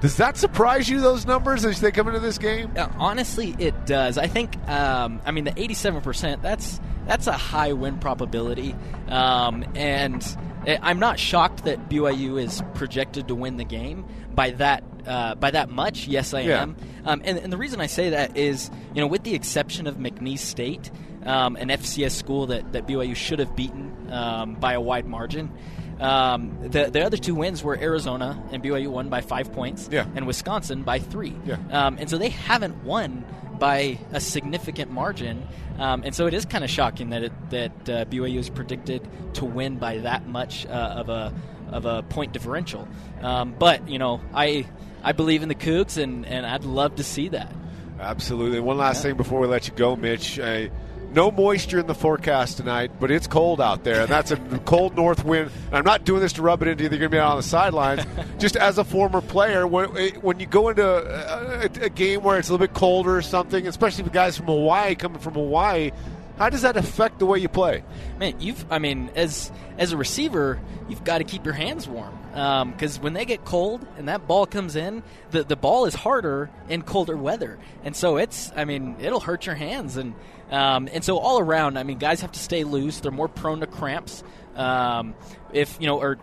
[0.00, 1.00] Does that surprise you?
[1.00, 2.70] Those numbers as they come into this game?
[2.76, 4.16] Yeah, honestly, it does.
[4.18, 4.56] I think.
[4.68, 6.42] Um, I mean, the eighty-seven percent.
[6.42, 8.76] That's that's a high win probability,
[9.08, 10.22] um, and
[10.66, 14.04] I- I'm not shocked that BYU is projected to win the game
[14.34, 16.06] by that uh, by that much.
[16.06, 16.62] Yes, I Yeah.
[16.62, 16.76] am.
[17.06, 19.96] Um, and, and the reason I say that is, you know, with the exception of
[19.96, 20.90] McNeese State,
[21.24, 25.50] um, an FCS school that, that BYU should have beaten um, by a wide margin.
[25.98, 30.04] Um, the the other two wins were Arizona and BYU won by five points, Yeah.
[30.14, 31.34] and Wisconsin by three.
[31.46, 31.56] Yeah.
[31.70, 33.24] Um, and so they haven't won
[33.58, 35.46] by a significant margin,
[35.78, 39.06] um, and so it is kind of shocking that it, that uh, BYU is predicted
[39.34, 41.32] to win by that much uh, of a
[41.70, 42.88] of a point differential.
[43.20, 44.66] Um, but you know, I
[45.02, 47.52] I believe in the Cougs, and, and I'd love to see that.
[48.00, 48.60] Absolutely.
[48.60, 50.38] One last thing before we let you go, Mitch.
[50.38, 50.68] Uh,
[51.12, 54.96] no moisture in the forecast tonight, but it's cold out there, and that's a cold
[54.96, 55.50] north wind.
[55.68, 56.88] And I'm not doing this to rub it into you.
[56.88, 58.04] They're going to be out on the sidelines.
[58.38, 59.88] Just as a former player, when
[60.20, 63.66] when you go into a, a, game where it's a little bit colder or something,
[63.66, 65.90] especially the guys from Hawaii coming from Hawaii,
[66.36, 67.82] How does that affect the way you play?
[68.18, 72.16] Man, you've I mean, as as a receiver, you've got to keep your hands warm
[72.30, 75.02] because um, when they get cold and that ball comes in,
[75.32, 79.46] the the ball is harder in colder weather, and so it's I mean it'll hurt
[79.46, 80.14] your hands and
[80.50, 83.00] um, and so all around, I mean, guys have to stay loose.
[83.00, 84.22] They're more prone to cramps.
[84.56, 85.14] Um,
[85.52, 86.18] if you know, or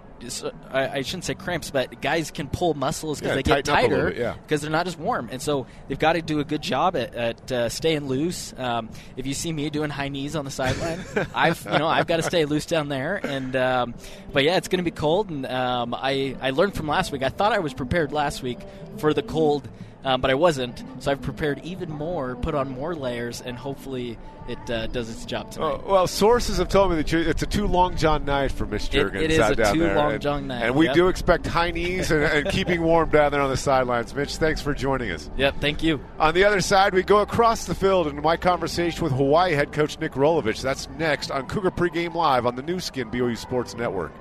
[0.71, 4.17] I, shouldn't say cramps, but guys can pull muscles because yeah, they get tighter because
[4.17, 4.57] yeah.
[4.57, 7.51] they're not as warm, and so they've got to do a good job at, at
[7.51, 8.53] uh, staying loose.
[8.57, 10.99] Um, if you see me doing high knees on the sideline,
[11.35, 13.19] I've you know I've got to stay loose down there.
[13.23, 13.95] And um,
[14.31, 17.23] but yeah, it's going to be cold, and um, I I learned from last week.
[17.23, 18.59] I thought I was prepared last week
[18.97, 19.67] for the cold
[20.05, 20.83] um, but I wasn't.
[20.99, 25.25] So I've prepared even more, put on more layers, and hopefully it uh, does its
[25.25, 25.81] job tonight.
[25.83, 28.89] Oh, well, sources have told me that it's a too long john night for Mitch
[28.89, 29.15] Juergens.
[29.15, 29.95] It, it is out a too there.
[29.95, 30.93] long and, john night, and we yep.
[30.93, 34.13] do expect high knees and, and keeping warm down there on the sidelines.
[34.13, 35.29] Mitch, thanks for joining us.
[35.37, 35.99] Yep, thank you.
[36.19, 39.71] On the other side, we go across the field in my conversation with Hawaii head
[39.71, 40.61] coach Nick Rolovich.
[40.61, 44.11] That's next on Cougar Pregame Live on the Nu Skin BYU Sports Network.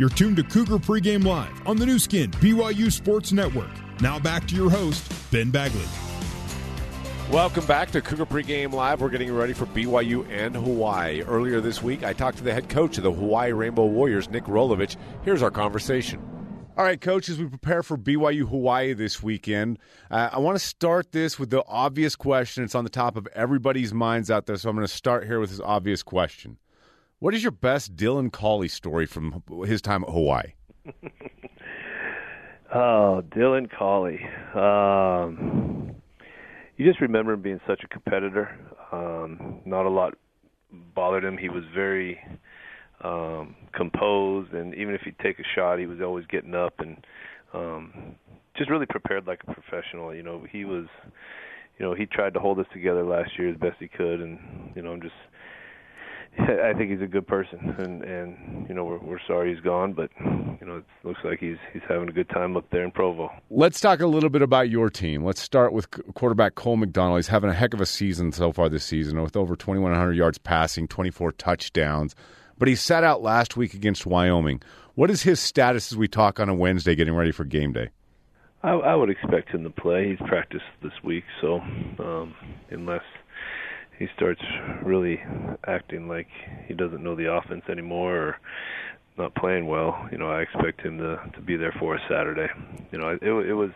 [0.00, 3.68] You're tuned to Cougar Pregame Live on the Nu Skin BYU Sports Network.
[4.00, 5.84] Now back to your host, Ben Bagley.
[7.30, 9.02] Welcome back to Cougar Pregame Live.
[9.02, 11.20] We're getting ready for BYU and Hawaii.
[11.20, 14.44] Earlier this week, I talked to the head coach of the Hawaii Rainbow Warriors, Nick
[14.44, 14.96] Rolovich.
[15.22, 16.26] Here's our conversation.
[16.78, 19.78] All right, coach, as we prepare for BYU Hawaii this weekend,
[20.10, 22.64] uh, I want to start this with the obvious question.
[22.64, 25.40] It's on the top of everybody's minds out there, so I'm going to start here
[25.40, 26.56] with this obvious question.
[27.20, 30.54] What is your best Dylan Collie story from his time at Hawaii?
[32.74, 34.26] oh, Dylan Collie.
[34.54, 35.96] Um,
[36.78, 38.58] you just remember him being such a competitor.
[38.90, 40.14] Um, not a lot
[40.94, 41.36] bothered him.
[41.36, 42.18] He was very
[43.04, 47.06] um, composed, and even if he'd take a shot, he was always getting up and
[47.52, 48.14] um,
[48.56, 50.14] just really prepared like a professional.
[50.14, 50.86] You know, he was,
[51.78, 54.72] you know, he tried to hold us together last year as best he could, and
[54.74, 55.12] you know, I'm just
[56.38, 59.92] I think he's a good person, and and you know we're we're sorry he's gone,
[59.92, 62.92] but you know it looks like he's he's having a good time up there in
[62.92, 63.30] Provo.
[63.50, 65.24] Let's talk a little bit about your team.
[65.24, 67.18] Let's start with quarterback Cole McDonald.
[67.18, 70.38] He's having a heck of a season so far this season, with over 2,100 yards
[70.38, 72.14] passing, 24 touchdowns.
[72.58, 74.62] But he sat out last week against Wyoming.
[74.94, 77.90] What is his status as we talk on a Wednesday, getting ready for game day?
[78.62, 80.10] I, I would expect him to play.
[80.10, 81.60] He's practiced this week, so
[81.98, 82.34] um,
[82.70, 83.02] unless
[84.00, 84.40] he starts
[84.82, 85.20] really
[85.66, 86.26] acting like
[86.66, 88.36] he doesn't know the offense anymore or
[89.18, 92.48] not playing well, you know, I expect him to to be there for us Saturday.
[92.90, 93.70] You know, it it was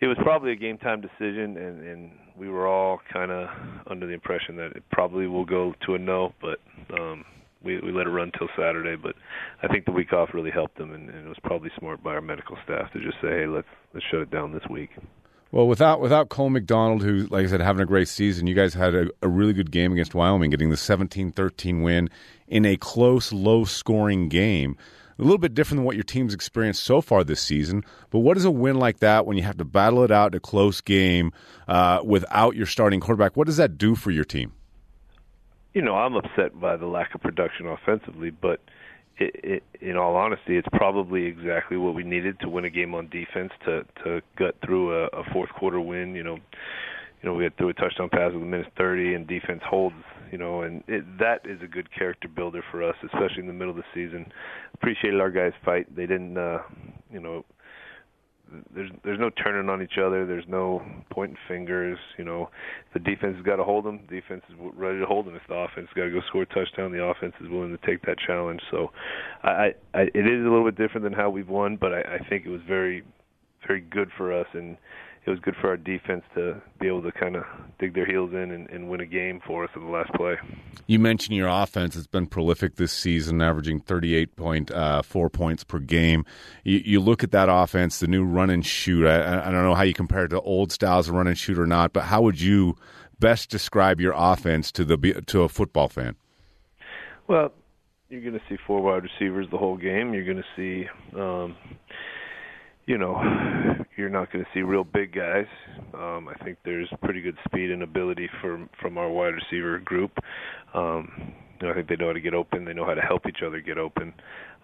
[0.00, 3.48] it was probably a game time decision and and we were all kind of
[3.86, 6.60] under the impression that it probably will go to a no, but
[6.96, 7.24] um
[7.64, 9.14] we we let it run till Saturday, but
[9.62, 12.10] I think the week off really helped them, and, and it was probably smart by
[12.10, 14.90] our medical staff to just say, hey, let's let's shut it down this week.
[15.52, 18.74] Well, without without Cole McDonald, who, like I said, having a great season, you guys
[18.74, 22.10] had a, a really good game against Wyoming, getting the 17-13 win
[22.48, 24.76] in a close, low-scoring game.
[25.18, 27.84] A little bit different than what your team's experienced so far this season.
[28.10, 30.36] But what is a win like that when you have to battle it out in
[30.36, 31.32] a close game
[31.68, 33.34] uh, without your starting quarterback?
[33.34, 34.52] What does that do for your team?
[35.72, 38.60] You know, I'm upset by the lack of production offensively, but–
[39.18, 42.94] it, it, in all honesty, it's probably exactly what we needed to win a game
[42.94, 46.14] on defense to to gut through a, a fourth quarter win.
[46.14, 49.26] You know, you know we had threw a touchdown pass with a minute 30, and
[49.26, 49.96] defense holds.
[50.30, 53.52] You know, and it, that is a good character builder for us, especially in the
[53.52, 54.26] middle of the season.
[54.74, 55.94] Appreciated our guys' fight.
[55.94, 56.58] They didn't, uh,
[57.12, 57.44] you know,
[58.74, 60.24] there's there's no turning on each other.
[60.24, 61.98] There's no pointing fingers.
[62.16, 62.50] You know,
[62.94, 64.00] the defense has got to hold them.
[64.08, 65.34] The defense is ready to hold them.
[65.34, 68.02] If the offense got to go score a touchdown, the offense is willing to take
[68.02, 68.60] that challenge.
[68.70, 68.92] So,
[69.42, 72.28] I, I it is a little bit different than how we've won, but I, I
[72.28, 73.02] think it was very,
[73.66, 74.76] very good for us and
[75.26, 77.42] it was good for our defense to be able to kind of
[77.80, 80.36] dig their heels in and, and, win a game for us in the last play.
[80.86, 86.24] You mentioned your offense has been prolific this season, averaging 38.4 uh, points per game.
[86.62, 89.04] You, you, look at that offense, the new run and shoot.
[89.04, 91.58] I, I, don't know how you compare it to old styles of run and shoot
[91.58, 92.76] or not, but how would you
[93.18, 94.96] best describe your offense to the
[95.26, 96.14] to a football fan?
[97.26, 97.52] Well,
[98.08, 100.14] you're going to see four wide receivers the whole game.
[100.14, 100.88] You're going to see.
[101.18, 101.56] Um,
[102.86, 103.20] you know,
[103.96, 105.46] you're not going to see real big guys.
[105.94, 110.12] Um, I think there's pretty good speed and ability from from our wide receiver group.
[110.74, 112.64] Um, you know, I think they know how to get open.
[112.64, 114.12] They know how to help each other get open.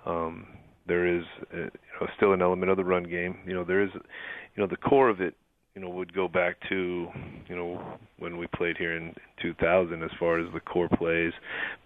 [0.04, 0.46] Um,
[0.86, 1.70] there is, uh, you
[2.00, 3.38] know, still an element of the run game.
[3.46, 5.34] You know, there is, you know, the core of it.
[5.74, 7.08] You know, would go back to,
[7.48, 11.32] you know, when we played here in 2000 as far as the core plays,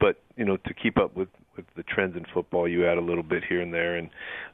[0.00, 3.00] but you know, to keep up with with the trends in football, you add a
[3.00, 4.10] little bit here and there, and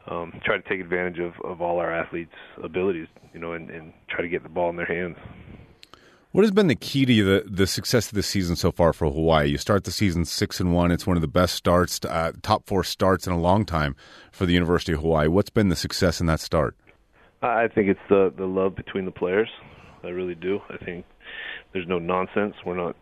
[0.06, 2.30] um, try to take advantage of, of all our athletes'
[2.62, 5.16] abilities, you know, and, and try to get the ball in their hands.
[6.32, 9.06] What has been the key to the the success of the season so far for
[9.10, 9.50] Hawaii?
[9.50, 10.90] You start the season six and one.
[10.90, 13.96] It's one of the best starts, uh, top four starts in a long time
[14.30, 15.28] for the University of Hawaii.
[15.28, 16.74] What's been the success in that start?
[17.42, 19.48] I think it's the the love between the players.
[20.04, 20.60] I really do.
[20.68, 21.04] I think
[21.72, 22.54] there's no nonsense.
[22.66, 22.96] We're not,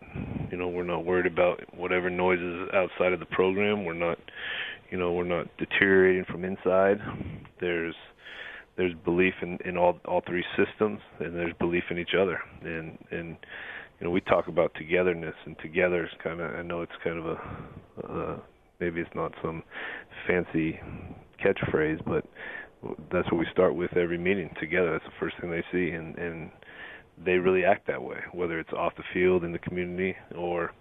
[0.51, 3.85] you know, we're not worried about whatever noises outside of the program.
[3.85, 4.17] We're not,
[4.91, 6.99] you know, we're not deteriorating from inside.
[7.59, 7.95] There's
[8.77, 12.39] there's belief in in all all three systems, and there's belief in each other.
[12.63, 13.37] And and
[13.99, 16.53] you know, we talk about togetherness, and together is kind of.
[16.55, 17.37] I know it's kind of a
[18.07, 18.39] uh,
[18.79, 19.63] maybe it's not some
[20.27, 20.79] fancy
[21.43, 22.25] catchphrase, but
[23.11, 24.91] that's what we start with every meeting together.
[24.91, 26.51] That's the first thing they see, and and
[27.23, 30.71] they really act that way, whether it's off the field in the community or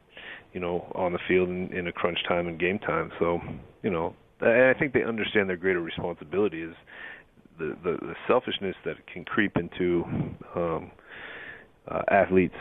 [0.52, 3.10] you know on the field in, in a crunch time and game time.
[3.18, 3.40] So
[3.82, 6.74] you know, I think they understand their greater responsibility is
[7.58, 10.04] the the, the selfishness that can creep into
[10.56, 10.90] um,
[11.88, 12.54] uh, athletes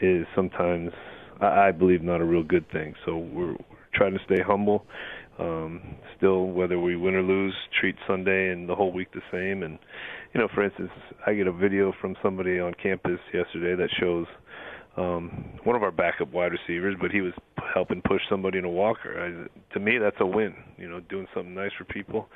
[0.00, 0.90] is sometimes
[1.40, 2.94] I, I believe not a real good thing.
[3.06, 4.84] So we're, we're trying to stay humble
[5.38, 5.80] um,
[6.16, 9.62] still, whether we win or lose, treat Sunday and the whole week the same.
[9.62, 9.78] And
[10.34, 10.90] you know, for instance,
[11.26, 14.26] I get a video from somebody on campus yesterday that shows
[14.96, 17.32] um, one of our backup wide receivers, but he was
[17.72, 19.48] helping push somebody in a walker.
[19.48, 20.54] I, to me, that's a win.
[20.76, 22.28] You know, doing something nice for people.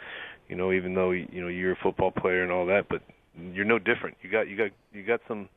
[0.48, 3.02] You know, even though you know you're a football player and all that, but
[3.52, 4.16] you're no different.
[4.22, 5.48] You got you got you got some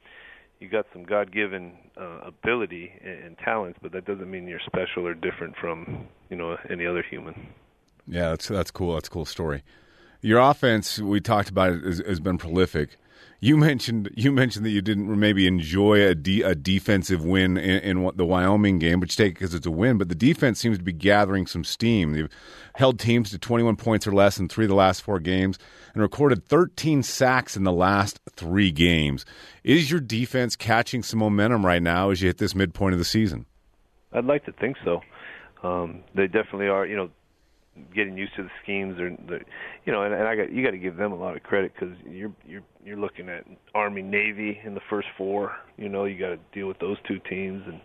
[0.60, 5.06] you got some God-given uh, ability and, and talents, but that doesn't mean you're special
[5.06, 7.47] or different from you know any other human.
[8.08, 8.95] Yeah, that's that's cool.
[8.95, 9.64] That's a cool story.
[10.22, 12.97] Your offense, we talked about it, has, has been prolific.
[13.39, 17.97] You mentioned you mentioned that you didn't maybe enjoy a, de- a defensive win in,
[17.97, 19.97] in the Wyoming game, but you take it because it's a win.
[19.97, 22.13] But the defense seems to be gathering some steam.
[22.13, 22.30] They've
[22.74, 25.59] held teams to 21 points or less in three of the last four games
[25.93, 29.26] and recorded 13 sacks in the last three games.
[29.63, 33.05] Is your defense catching some momentum right now as you hit this midpoint of the
[33.05, 33.45] season?
[34.11, 35.01] I'd like to think so.
[35.61, 36.86] Um, they definitely are.
[36.86, 37.09] You know,
[37.94, 39.40] getting used to the schemes or the
[39.86, 41.76] you know and, and I got you got to give them a lot of credit
[41.78, 46.18] cuz you're you're you're looking at Army Navy in the first four you know you
[46.18, 47.82] got to deal with those two teams and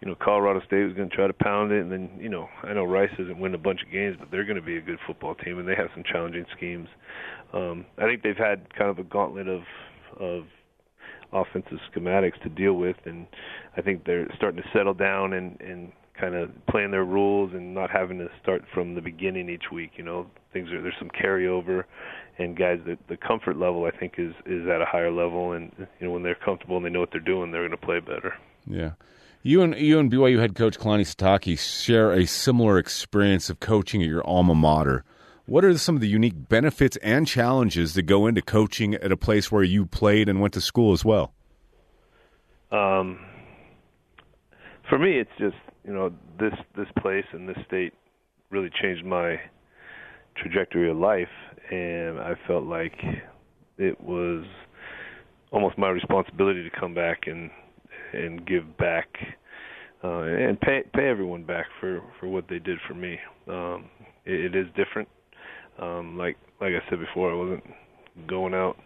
[0.00, 2.48] you know Colorado State was going to try to pound it and then you know
[2.62, 4.82] I know Rice doesn't win a bunch of games but they're going to be a
[4.82, 6.88] good football team and they have some challenging schemes.
[7.52, 9.62] Um I think they've had kind of a gauntlet of
[10.18, 10.44] of
[11.32, 13.26] offensive schematics to deal with and
[13.76, 17.74] I think they're starting to settle down and and kind of playing their rules and
[17.74, 19.92] not having to start from the beginning each week.
[19.96, 21.84] You know, things are there's some carryover,
[22.38, 25.72] and guys, the the comfort level I think is is at a higher level, and
[25.78, 28.00] you know when they're comfortable and they know what they're doing, they're going to play
[28.00, 28.34] better.
[28.66, 28.92] Yeah.
[29.42, 34.02] You and you and BYU head coach Kalani Sitake share a similar experience of coaching
[34.02, 35.04] at your alma mater.
[35.46, 39.16] What are some of the unique benefits and challenges that go into coaching at a
[39.16, 41.32] place where you played and went to school as well?
[42.72, 43.20] Um,
[44.88, 45.54] for me, it's just
[45.86, 47.94] you know this this place and this state
[48.50, 49.36] really changed my
[50.36, 51.28] trajectory of life,
[51.70, 52.94] and I felt like
[53.78, 54.44] it was
[55.52, 57.50] almost my responsibility to come back and
[58.12, 59.08] and give back
[60.02, 63.18] uh, and pay pay everyone back for for what they did for me.
[63.48, 63.88] Um,
[64.24, 65.08] it, it is different.
[65.78, 67.64] Um, like like I said before, I wasn't
[68.26, 68.76] going out.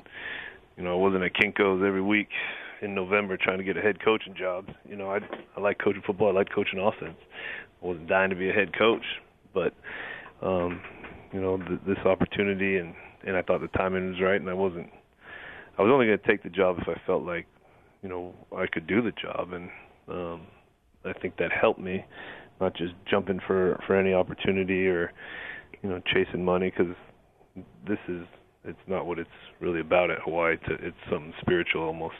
[0.76, 2.28] You know, I wasn't at Kinko's every week
[2.82, 4.66] in November trying to get a head coaching job.
[4.88, 5.18] You know, I
[5.56, 6.28] I like coaching football.
[6.28, 7.18] I like coaching offense.
[7.82, 9.04] I wasn't dying to be a head coach,
[9.54, 9.74] but
[10.42, 10.80] um,
[11.32, 12.94] you know, th- this opportunity and
[13.26, 14.88] and I thought the timing was right, and I wasn't.
[15.78, 17.46] I was only going to take the job if I felt like,
[18.02, 19.70] you know, I could do the job, and
[20.08, 20.46] um,
[21.04, 22.04] I think that helped me,
[22.60, 25.12] not just jumping for for any opportunity or,
[25.82, 26.94] you know, chasing money because
[27.86, 28.26] this is
[28.64, 30.54] it's not what it's really about at Hawaii.
[30.54, 32.14] It's, it's something spiritual almost.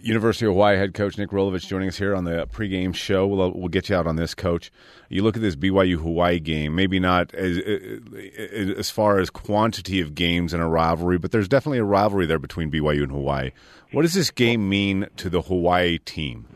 [0.00, 3.26] University of Hawaii head coach Nick Rolovich joining us here on the pregame show.
[3.26, 4.70] We'll, uh, we'll get you out on this, coach.
[5.08, 9.30] You look at this BYU Hawaii game, maybe not as, uh, uh, as far as
[9.30, 13.12] quantity of games and a rivalry, but there's definitely a rivalry there between BYU and
[13.12, 13.50] Hawaii.
[13.92, 16.46] What does this game mean to the Hawaii team?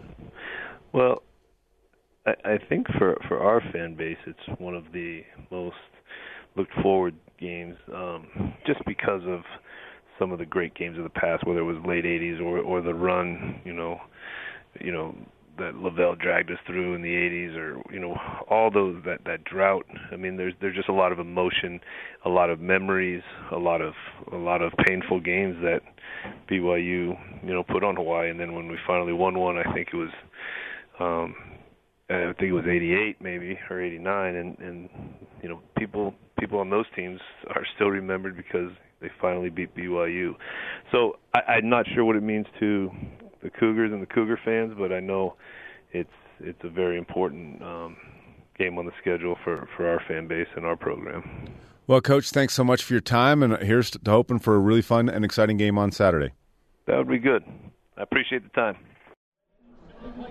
[0.93, 1.23] Well,
[2.27, 5.77] I, I think for for our fan base, it's one of the most
[6.57, 9.43] looked forward games, um, just because of
[10.21, 12.81] some of the great games of the past, whether it was late '80s or or
[12.81, 13.99] the run, you know,
[14.81, 15.17] you know
[15.59, 18.17] that LaVell dragged us through in the '80s, or you know
[18.49, 19.87] all those that that drought.
[20.13, 21.81] I mean, there's there's just a lot of emotion,
[22.25, 23.95] a lot of memories, a lot of
[24.33, 25.81] a lot of painful games that
[26.49, 29.89] BYU you know put on Hawaii, and then when we finally won one, I think
[29.93, 30.11] it was.
[31.01, 31.35] um
[32.11, 34.89] I think it was 88 maybe or 89 and and
[35.43, 40.35] you know people people on those teams are still remembered because they finally beat BYU.
[40.93, 42.91] So I, I'm not sure what it means to
[43.43, 45.37] the Cougars and the Cougar fans, but I know
[45.93, 47.97] it's it's a very important um,
[48.59, 51.49] game on the schedule for for our fan base and our program.
[51.87, 54.83] Well, Coach, thanks so much for your time, and here's to hoping for a really
[54.83, 56.33] fun and exciting game on Saturday.
[56.87, 57.43] That would be good.
[57.97, 58.77] I appreciate the time.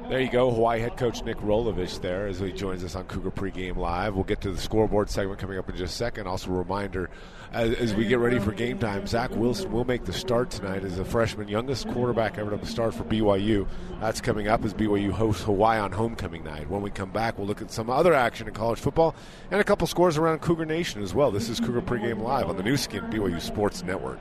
[0.09, 3.29] There you go, Hawaii head coach Nick Rolovich there as he joins us on Cougar
[3.29, 4.15] Pregame Live.
[4.15, 6.25] We'll get to the scoreboard segment coming up in just a second.
[6.25, 7.11] Also, a reminder
[7.51, 10.83] as, as, we get ready for game time, Zach Wilson will make the start tonight
[10.83, 13.67] as a freshman, youngest quarterback ever to start for BYU.
[13.99, 16.69] That's coming up as BYU hosts Hawaii on homecoming night.
[16.69, 19.13] When we come back, we'll look at some other action in college football
[19.51, 21.29] and a couple scores around Cougar Nation as well.
[21.29, 24.19] This is Cougar Pregame Live on the Nu Skin BYU Sports Network.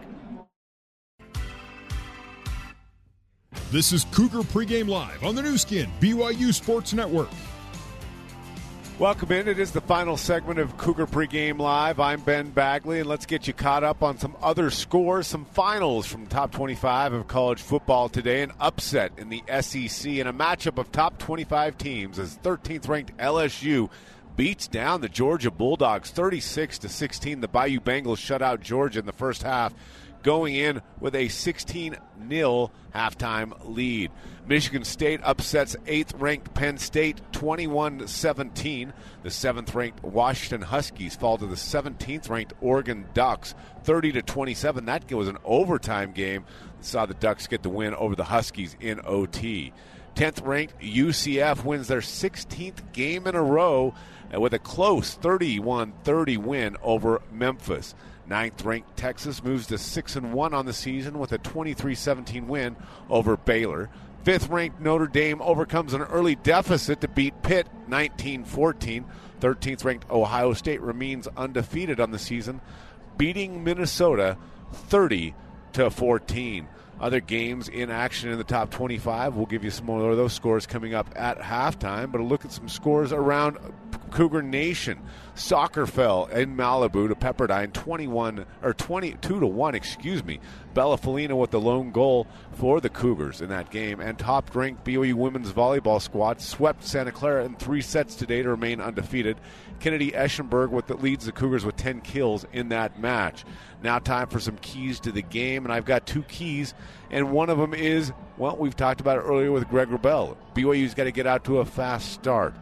[3.70, 7.28] This is Cougar Pregame Live on the Nu Skin, BYU Sports Network.
[8.98, 9.46] Welcome in.
[9.46, 12.00] It is the final segment of Cougar Pregame Live.
[12.00, 16.06] I'm Ben Bagley, and let's get you caught up on some other scores, some finals
[16.06, 18.40] from top 25 of college football today.
[18.40, 23.14] An upset in the SEC and a matchup of top 25 teams as 13th ranked
[23.18, 23.90] LSU
[24.34, 27.42] beats down the Georgia Bulldogs 36 to 16.
[27.42, 29.74] The Bayou Bengals shut out Georgia in the first half
[30.22, 31.96] going in with a 16
[32.28, 34.10] 0 halftime lead.
[34.46, 38.92] Michigan State upsets 8th ranked Penn State 21 17.
[39.22, 43.54] The 7th ranked Washington Huskies fall to the 17th ranked Oregon Ducks
[43.84, 44.86] 30 27.
[44.86, 46.44] That was an overtime game.
[46.80, 49.72] Saw the Ducks get the win over the Huskies in OT.
[50.14, 53.94] 10th ranked UCF wins their 16th game in a row
[54.34, 57.94] uh, with a close 31 30 win over Memphis.
[58.28, 62.46] Ninth ranked Texas moves to 6 and 1 on the season with a 23 17
[62.46, 62.76] win
[63.08, 63.88] over Baylor.
[64.24, 69.04] Fifth ranked Notre Dame overcomes an early deficit to beat Pitt 19 14.
[69.40, 72.60] 13th ranked Ohio State remains undefeated on the season,
[73.16, 74.36] beating Minnesota
[74.72, 75.34] 30
[75.74, 76.68] to 14.
[77.00, 79.36] Other games in action in the top 25.
[79.36, 82.44] We'll give you some more of those scores coming up at halftime, but a look
[82.44, 83.56] at some scores around
[84.10, 84.98] Cougar Nation.
[85.38, 90.40] Soccer fell in Malibu to Pepperdine 21 or 22 to 1, excuse me.
[90.74, 94.00] Bella Felina with the lone goal for the Cougars in that game.
[94.00, 98.50] And top ranked BYU women's volleyball squad swept Santa Clara in three sets today to
[98.50, 99.38] remain undefeated.
[99.78, 103.44] Kennedy Eschenberg with the leads the Cougars with 10 kills in that match.
[103.80, 106.74] Now time for some keys to the game, and I've got two keys,
[107.12, 110.36] and one of them is well, we've talked about it earlier with Greg Wrubell.
[110.54, 112.54] BYU's got to get out to a fast start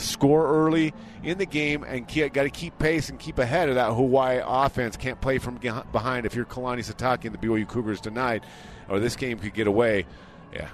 [0.00, 3.92] score early in the game and got to keep pace and keep ahead of that
[3.92, 4.96] Hawaii offense.
[4.96, 5.58] Can't play from
[5.92, 8.44] behind if you're Kalani Sitake and the BYU Cougars tonight,
[8.88, 10.06] or this game could get away.
[10.52, 10.68] Yeah,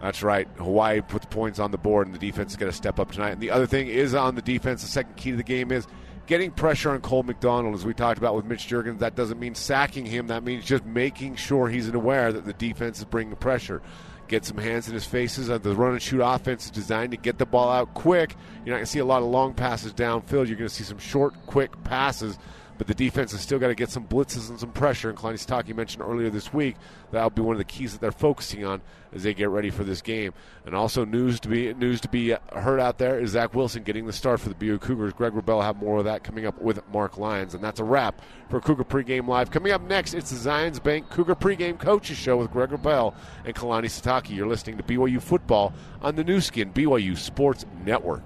[0.00, 0.48] that's right.
[0.56, 3.12] Hawaii put the points on the board, and the defense is going to step up
[3.12, 3.30] tonight.
[3.30, 4.82] And the other thing is on the defense.
[4.82, 5.86] The second key to the game is
[6.26, 9.00] getting pressure on Cole McDonald, as we talked about with Mitch Juergens.
[9.00, 10.28] That doesn't mean sacking him.
[10.28, 13.82] That means just making sure he's aware that the defense is bringing pressure
[14.28, 15.46] get some hands in his faces.
[15.46, 18.36] The run and shoot offense is designed to get the ball out quick.
[18.64, 20.48] You're not going to see a lot of long passes downfield.
[20.48, 22.38] You're going to see some short, quick passes
[22.84, 25.08] but the defense has still got to get some blitzes and some pressure.
[25.08, 26.76] And Kalani Sitake mentioned earlier this week
[27.10, 28.82] that'll be one of the keys that they're focusing on
[29.12, 30.34] as they get ready for this game.
[30.66, 34.06] And also news to be news to be heard out there is Zach Wilson getting
[34.06, 35.12] the start for the BYU Cougars.
[35.12, 38.20] Greg will have more of that coming up with Mark Lyons, and that's a wrap
[38.50, 39.50] for Cougar Pregame Live.
[39.50, 43.14] Coming up next, it's the Zions Bank Cougar Pregame Coaches Show with Greg Wrubell
[43.44, 44.34] and Kalani Sitake.
[44.34, 45.72] You're listening to BYU Football
[46.02, 48.22] on the Nu Skin BYU Sports Network.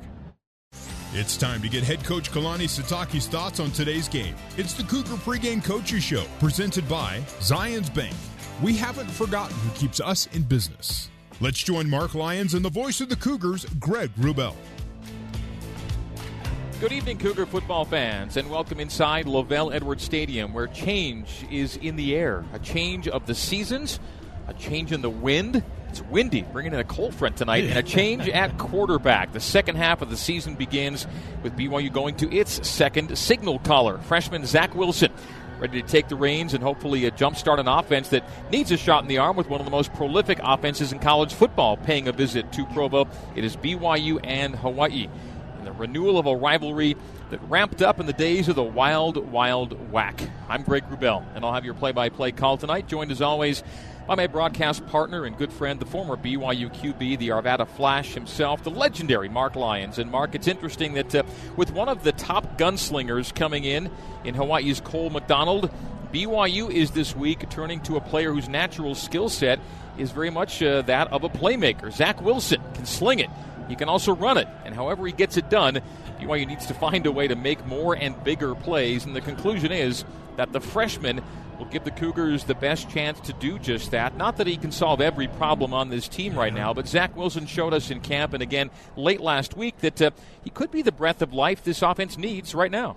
[1.14, 4.34] It's time to get head coach Kalani Sitake's thoughts on today's game.
[4.58, 8.14] It's the Cougar Pregame Coaches Show, presented by Zions Bank.
[8.62, 11.08] We haven't forgotten who keeps us in business.
[11.40, 14.54] Let's join Mark Lyons and the voice of the Cougars, Greg Wrubell.
[16.78, 21.96] Good evening, Cougar football fans, and welcome inside LaVell Edwards Stadium, where change is in
[21.96, 22.44] the air.
[22.52, 23.98] A change of the seasons,
[24.46, 27.82] a change in the wind, it's windy, bringing in a cold front tonight, and a
[27.82, 29.32] change at quarterback.
[29.32, 31.06] The second half of the season begins
[31.42, 35.12] with BYU going to its second signal caller, freshman Zach Wilson.
[35.58, 39.02] Ready to take the reins and hopefully a jumpstart an offense that needs a shot
[39.02, 42.12] in the arm with one of the most prolific offenses in college football paying a
[42.12, 43.08] visit to Provo.
[43.34, 45.08] It is BYU and Hawaii.
[45.58, 46.96] And the renewal of a rivalry
[47.30, 50.30] that ramped up in the days of the wild, wild WAC.
[50.48, 53.64] I'm Greg Wrubell, and I'll have your play by play call tonight, joined as always
[54.08, 58.64] by my broadcast partner and good friend, the former BYU QB, the Arvada Flash himself,
[58.64, 59.98] the legendary Mark Lyons.
[59.98, 61.24] And Mark, it's interesting that uh,
[61.56, 63.90] with one of the top gunslingers coming in
[64.24, 65.70] in Hawaii's Cole McDonald,
[66.10, 69.60] BYU is this week turning to a player whose natural skill set
[69.98, 71.92] is very much uh, that of a playmaker.
[71.92, 73.28] Zach Wilson can sling it.
[73.68, 75.82] He can also run it, and however he gets it done,
[76.18, 79.70] BYU needs to find a way to make more and bigger plays, and the conclusion
[79.70, 80.06] is
[80.38, 81.20] that the freshman
[81.58, 84.16] will give the Cougars the best chance to do just that.
[84.16, 87.44] Not that he can solve every problem on this team right now, but Zach Wilson
[87.44, 90.12] showed us in camp and again late last week that uh,
[90.44, 92.96] he could be the breath of life this offense needs right now.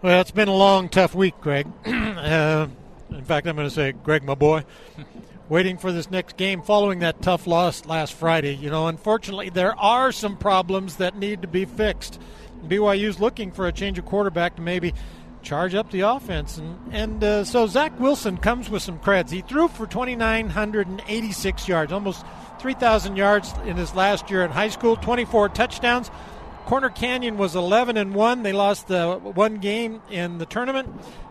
[0.00, 1.66] Well, it's been a long, tough week, Greg.
[1.84, 2.68] uh,
[3.10, 4.64] in fact, I'm going to say, Greg, my boy,
[5.48, 8.54] waiting for this next game following that tough loss last Friday.
[8.54, 12.20] You know, unfortunately, there are some problems that need to be fixed.
[12.64, 14.94] BYU's looking for a change of quarterback to maybe
[15.42, 16.58] charge up the offense.
[16.58, 19.30] And, and uh, so Zach Wilson comes with some creds.
[19.30, 22.24] He threw for 2,986 yards, almost
[22.60, 26.10] 3,000 yards in his last year in high school, 24 touchdowns.
[26.66, 28.42] Corner Canyon was 11 and 1.
[28.42, 30.88] They lost the one game in the tournament.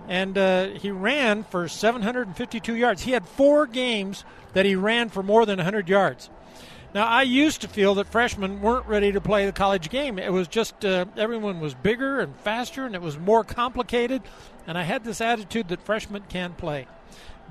[0.08, 3.04] And uh, he ran for 752 yards.
[3.04, 6.30] He had four games that he ran for more than 100 yards.
[6.94, 10.18] Now, I used to feel that freshmen weren't ready to play the college game.
[10.18, 14.24] It was just uh, everyone was bigger and faster, and it was more complicated.
[14.66, 16.88] And I had this attitude that freshmen can play.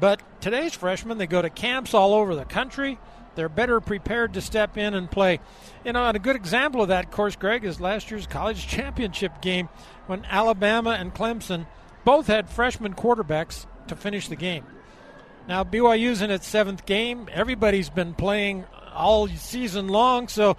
[0.00, 2.98] But today's freshmen, they go to camps all over the country.
[3.36, 5.38] They're better prepared to step in and play.
[5.84, 8.66] You know, and a good example of that, of course, Greg, is last year's college
[8.68, 9.68] championship game
[10.08, 11.66] when Alabama and Clemson
[12.04, 14.64] both had freshman quarterbacks to finish the game.
[15.46, 17.28] Now, BYU's in its seventh game.
[17.32, 18.64] Everybody's been playing
[18.98, 20.28] all season long.
[20.28, 20.56] So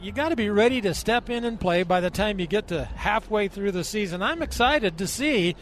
[0.00, 2.68] you got to be ready to step in and play by the time you get
[2.68, 4.22] to halfway through the season.
[4.22, 5.56] I'm excited to see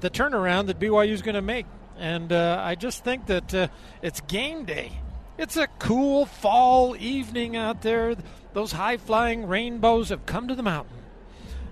[0.00, 1.66] the turnaround that BYU is going to make.
[1.98, 3.68] And uh, I just think that uh,
[4.02, 4.92] it's game day.
[5.38, 8.16] It's a cool fall evening out there.
[8.52, 10.96] Those high flying rainbows have come to the mountain.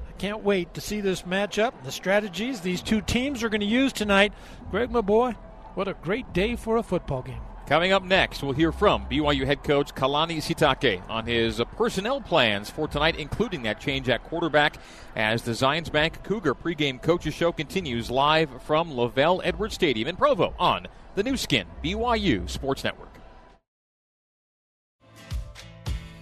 [0.08, 3.66] I can't wait to see this matchup, the strategies these two teams are going to
[3.66, 4.32] use tonight.
[4.70, 5.32] Greg, my boy,
[5.74, 7.40] what a great day for a football game.
[7.66, 12.68] Coming up next, we'll hear from BYU head coach Kalani Sitake on his personnel plans
[12.68, 14.76] for tonight, including that change at quarterback
[15.16, 20.16] as the Zions Bank Cougar pregame coaches show continues live from LaVell Edwards Stadium in
[20.16, 23.08] Provo on the Nu Skin BYU Sports Network.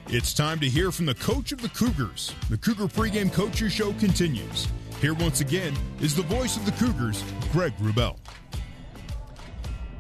[0.06, 2.32] It's time to hear from the coach of the Cougars.
[2.50, 4.68] The Cougar pregame coaches show continues.
[5.00, 8.16] Here once again is the voice of the Cougars, Greg Wrubell.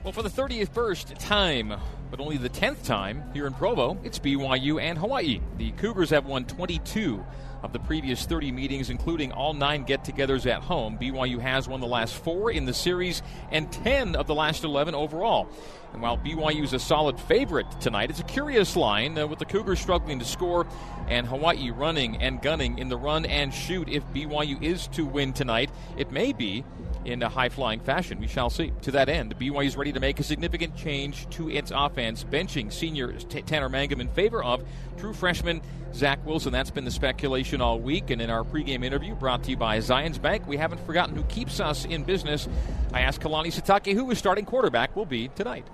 [0.04, 1.72] Well, for the 31st time,
[2.10, 5.40] but only the 10th time here in Provo, it's BYU and Hawaii.
[5.58, 7.24] The Cougars have won 22
[7.62, 10.98] of the previous 30 meetings, including all nine get togethers at home.
[10.98, 13.22] BYU has won the last four in the series
[13.52, 15.48] and 10 of the last 11 overall.
[15.92, 19.44] And while BYU is a solid favorite tonight, it's a curious line uh, with the
[19.44, 20.66] Cougars struggling to score
[21.08, 23.88] and Hawaii running and gunning in the run and shoot.
[23.88, 26.64] If BYU is to win tonight, it may be
[27.04, 28.20] in a high flying fashion.
[28.20, 28.72] We shall see.
[28.82, 32.72] To that end, BYU is ready to make a significant change to its offense, benching
[32.72, 34.64] senior T- Tanner Mangum in favor of
[34.96, 35.60] true freshman
[35.94, 36.52] Zach Wilson.
[36.52, 38.10] That's been the speculation all week.
[38.10, 41.24] And in our pregame interview brought to you by Zions Bank, we haven't forgotten who
[41.24, 42.48] keeps us in business.
[42.92, 45.66] I asked Kalani Sitake who his starting quarterback will be tonight.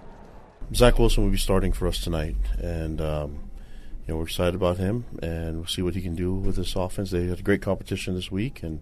[0.74, 3.50] Zach Wilson will be starting for us tonight, and um,
[4.06, 6.76] you know we're excited about him, and we'll see what he can do with this
[6.76, 7.10] offense.
[7.10, 8.80] They had a great competition this week, and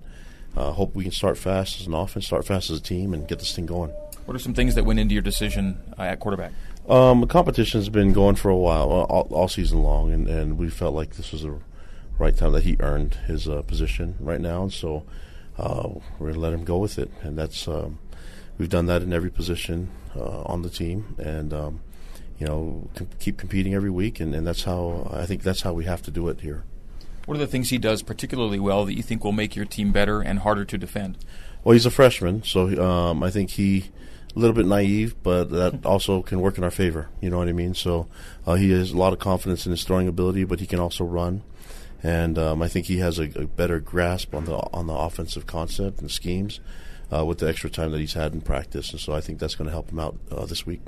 [0.57, 3.29] uh, hope we can start fast as an offense, start fast as a team, and
[3.29, 3.91] get this thing going.
[4.25, 6.53] What are some things that went into your decision uh, at quarterback?
[6.89, 10.59] Um, the competition has been going for a while, all, all, season long, and, and
[10.59, 11.57] we felt like this was the
[12.19, 15.05] right time that he earned his uh, position right now, and so
[15.57, 15.89] uh,
[16.19, 18.01] we're going to let him go with it, and that's um,
[18.59, 21.81] we've done that in every position uh, on the team, and um,
[22.39, 25.73] you know com- keep competing every week, and, and that's how I think that's how
[25.73, 26.65] we have to do it here.
[27.27, 29.91] What are the things he does particularly well that you think will make your team
[29.93, 31.19] better and harder to defend?
[31.65, 33.87] Well, he's a freshman, so um, I think he
[34.35, 37.09] a little bit naive, but that also can work in our favor.
[37.21, 37.75] You know what I mean?
[37.75, 38.07] So
[38.47, 41.05] uh, he has a lot of confidence in his throwing ability, but he can also
[41.05, 41.43] run,
[42.03, 45.47] and um, I think he has a, a, better grasp on the on the offensive
[45.47, 46.61] concept and schemes
[47.13, 49.55] uh, with the extra time that he's had in practice, and so I think that's
[49.55, 50.81] going to help him out uh, this week.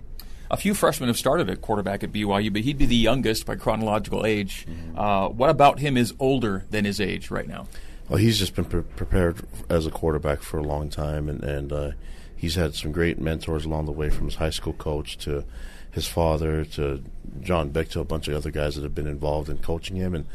[0.50, 3.56] A few freshmen have started at quarterback at BYU, but he'd be the youngest by
[3.56, 4.66] chronological age.
[4.66, 4.98] Mm-hmm.
[4.98, 7.66] Uh, what about him is older than his age right now?
[8.08, 11.72] Well, he's just been pre- prepared as a quarterback for a long time, and, and
[11.72, 11.90] uh,
[12.34, 15.44] he's had some great mentors along the way, from his high school coach to
[15.90, 17.02] his father to
[17.42, 20.14] John Beck to a bunch of other guys that have been involved in coaching him.
[20.14, 20.26] And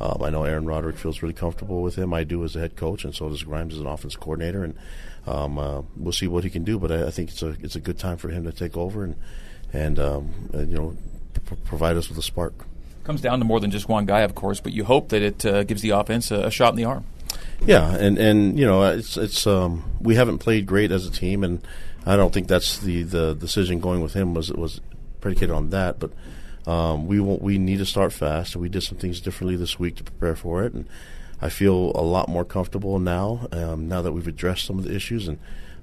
[0.00, 2.12] um, I know Aaron Roderick feels really comfortable with him.
[2.12, 4.64] I do as a head coach, and so does Grimes as an offense coordinator.
[4.64, 4.74] And
[5.26, 6.78] um, uh, we'll see what he can do.
[6.78, 9.04] But I, I, think it's a it's a good time for him to take over
[9.04, 9.16] and
[9.72, 10.96] and, um, and you know
[11.34, 12.54] p- provide us with a spark.
[13.04, 15.46] Comes down to more than just one guy, of course, but you hope that it
[15.46, 17.04] uh, gives the offense a, a, shot in the arm.
[17.64, 21.44] Yeah, and and you know it's it's um, we haven't played great as a team,
[21.44, 21.66] and
[22.04, 24.80] I don't think that's the, the decision going with him was was
[25.20, 26.12] predicated on that, but.
[26.64, 29.96] Um, we we need to start fast, and we did some things differently this week
[29.96, 30.72] to prepare for it.
[30.72, 30.86] And
[31.42, 33.48] I feel a lot more comfortable now.
[33.52, 35.38] Um, now that we've addressed some of the issues, and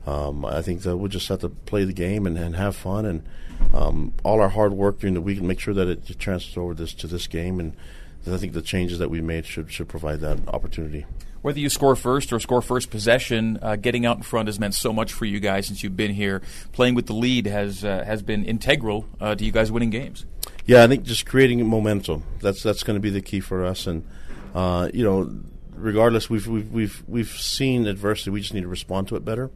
[0.07, 3.05] um, I think that we'll just have to play the game and, and have fun,
[3.05, 3.23] and
[3.73, 6.73] um, all our hard work during the week, and make sure that it transfers over
[6.73, 7.59] this to this game.
[7.59, 7.75] And
[8.25, 11.05] I think the changes that we made should should provide that opportunity
[11.41, 14.73] whether you score first or score first possession, uh, getting out in front has meant
[14.73, 16.41] so much for you guys since you've been here.
[16.71, 20.25] Playing with the lead has uh, has been integral uh, to you guys winning games.
[20.65, 23.87] Yeah, I think just creating momentum that's that's going to be the key for us,
[23.87, 24.05] and
[24.53, 25.31] uh, you know,
[25.73, 28.31] regardless, we've we've we've we've seen adversity.
[28.31, 29.51] We just need to respond to it better,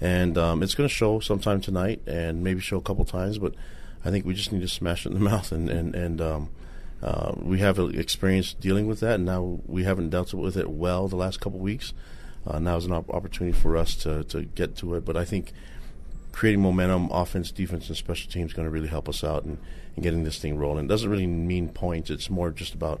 [0.00, 3.38] and um, it's going to show sometime tonight, and maybe show a couple times.
[3.38, 3.54] But
[4.04, 6.20] I think we just need to smash it in the mouth and and and.
[6.20, 6.50] Um,
[7.02, 11.08] uh, we have experience dealing with that, and now we haven't dealt with it well
[11.08, 11.92] the last couple weeks.
[12.46, 15.04] Uh, now is an op- opportunity for us to, to get to it.
[15.04, 15.52] But I think
[16.32, 19.58] creating momentum, offense, defense, and special teams is going to really help us out in
[20.00, 20.86] getting this thing rolling.
[20.86, 22.10] It doesn't really mean points.
[22.10, 23.00] It's more just about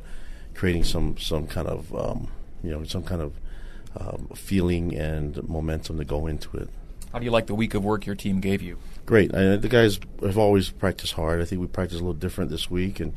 [0.54, 2.28] creating some some kind of um,
[2.62, 3.34] you know some kind of
[3.96, 6.68] um, feeling and momentum to go into it.
[7.12, 8.78] How do you like the week of work your team gave you?
[9.04, 9.34] Great.
[9.34, 11.40] I, the guys have always practiced hard.
[11.40, 13.14] I think we practiced a little different this week and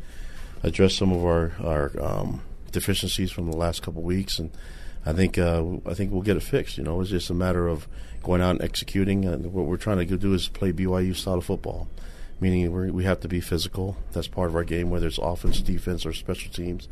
[0.64, 2.41] addressed some of our our um,
[2.72, 4.52] deficiencies from the last couple of weeks, and
[5.06, 6.78] I think uh, I think we'll get it fixed.
[6.78, 7.88] You know, it's just a matter of
[8.24, 9.24] going out and executing.
[9.26, 11.88] And what we're trying to do is play BYU style of football,
[12.41, 13.95] meaning we have to be physical.
[14.12, 16.90] That's part of our game, whether it's offense, defense, or special teams.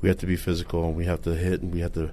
[0.00, 2.12] We have to be physical, and we have to hit, and we have to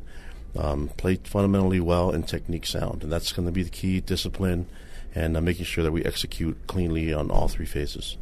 [0.58, 4.68] um, play fundamentally well and technique sound, and that's going to be the key discipline,
[5.16, 8.18] and uh, making sure that we execute cleanly on all three phases.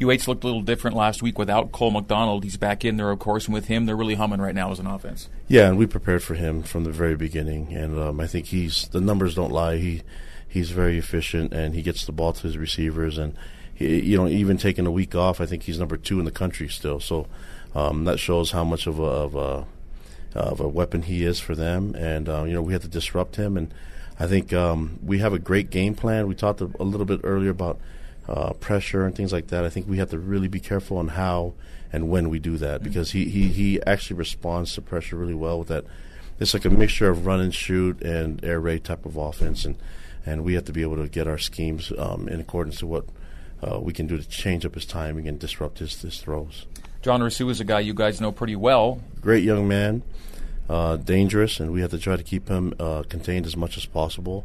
[0.00, 2.44] UH looked a little different last week without Cole McDonald.
[2.44, 4.78] He's back in there, of course, and with him, they're really humming right now as
[4.78, 5.28] an offense.
[5.46, 8.88] Yeah, and we prepared for him from the very beginning, and um, I think he's
[8.88, 9.76] the numbers don't lie.
[9.76, 10.02] He
[10.48, 13.36] he's very efficient, and he gets the ball to his receivers, and
[13.74, 16.30] he, you know, even taking a week off, I think he's number two in the
[16.30, 17.00] country still.
[17.00, 17.26] So
[17.74, 19.66] um, that shows how much of a, of a
[20.32, 23.36] of a weapon he is for them, and uh, you know, we have to disrupt
[23.36, 23.72] him, and
[24.18, 26.28] I think um, we have a great game plan.
[26.28, 27.80] We talked a, a little bit earlier about
[28.28, 29.64] uh, pressure and things like that.
[29.64, 31.54] I think we have to really be careful on how
[31.92, 35.58] and when we do that because he, he, he actually responds to pressure really well
[35.58, 35.84] with that.
[36.38, 39.76] It's like a mixture of run and shoot and air raid type of offense, and,
[40.24, 43.04] and we have to be able to get our schemes um, in accordance to what
[43.66, 46.66] uh, we can do to change up his timing and disrupt his, his throws.
[47.02, 49.00] John Ursua is a guy you guys know pretty well.
[49.22, 50.02] Great young man,
[50.68, 53.86] uh, dangerous, and we have to try to keep him uh, contained as much as
[53.86, 54.44] possible.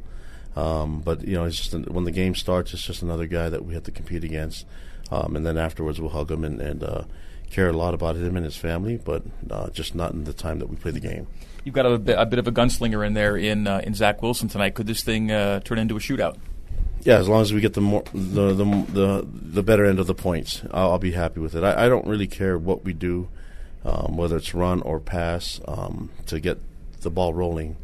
[0.55, 3.65] Um, but you know, it's just when the game starts, it's just another guy that
[3.65, 4.65] we have to compete against.
[5.11, 7.03] Um, and then afterwards, we'll hug him and, and uh,
[7.51, 10.59] care a lot about him and his family, but uh, just not in the time
[10.59, 11.27] that we play the game.
[11.65, 14.21] You've got a bit, a bit of a gunslinger in there in uh, in Zach
[14.21, 14.75] Wilson tonight.
[14.75, 16.37] Could this thing uh, turn into a shootout?
[17.05, 20.07] Yeah, as long as we get the more the the the, the better end of
[20.07, 21.63] the points, I'll, I'll be happy with it.
[21.63, 23.29] I, I, don't really care what we do,
[23.85, 26.57] um, whether it's run or pass, um, to get
[27.01, 27.77] the ball rolling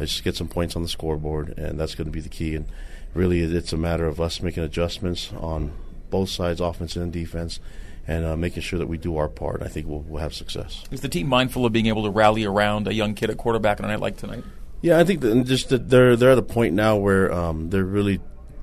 [0.00, 2.56] I just get some points on the scoreboard, and that's going to be the key.
[2.56, 2.64] And
[3.12, 5.72] really, it's a matter of us making adjustments on
[6.08, 7.60] both sides, offense and defense,
[8.06, 9.62] and uh, making sure that we do our part.
[9.62, 10.84] I think we'll, we'll have success.
[10.90, 13.78] Is the team mindful of being able to rally around a young kid at quarterback
[13.78, 14.42] on a night like tonight?
[14.80, 17.84] Yeah, I think that just that they're they're at a point now where um, they're
[17.84, 18.20] really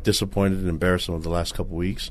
[0.08, 2.10] disappointed and embarrassed over the last couple weeks,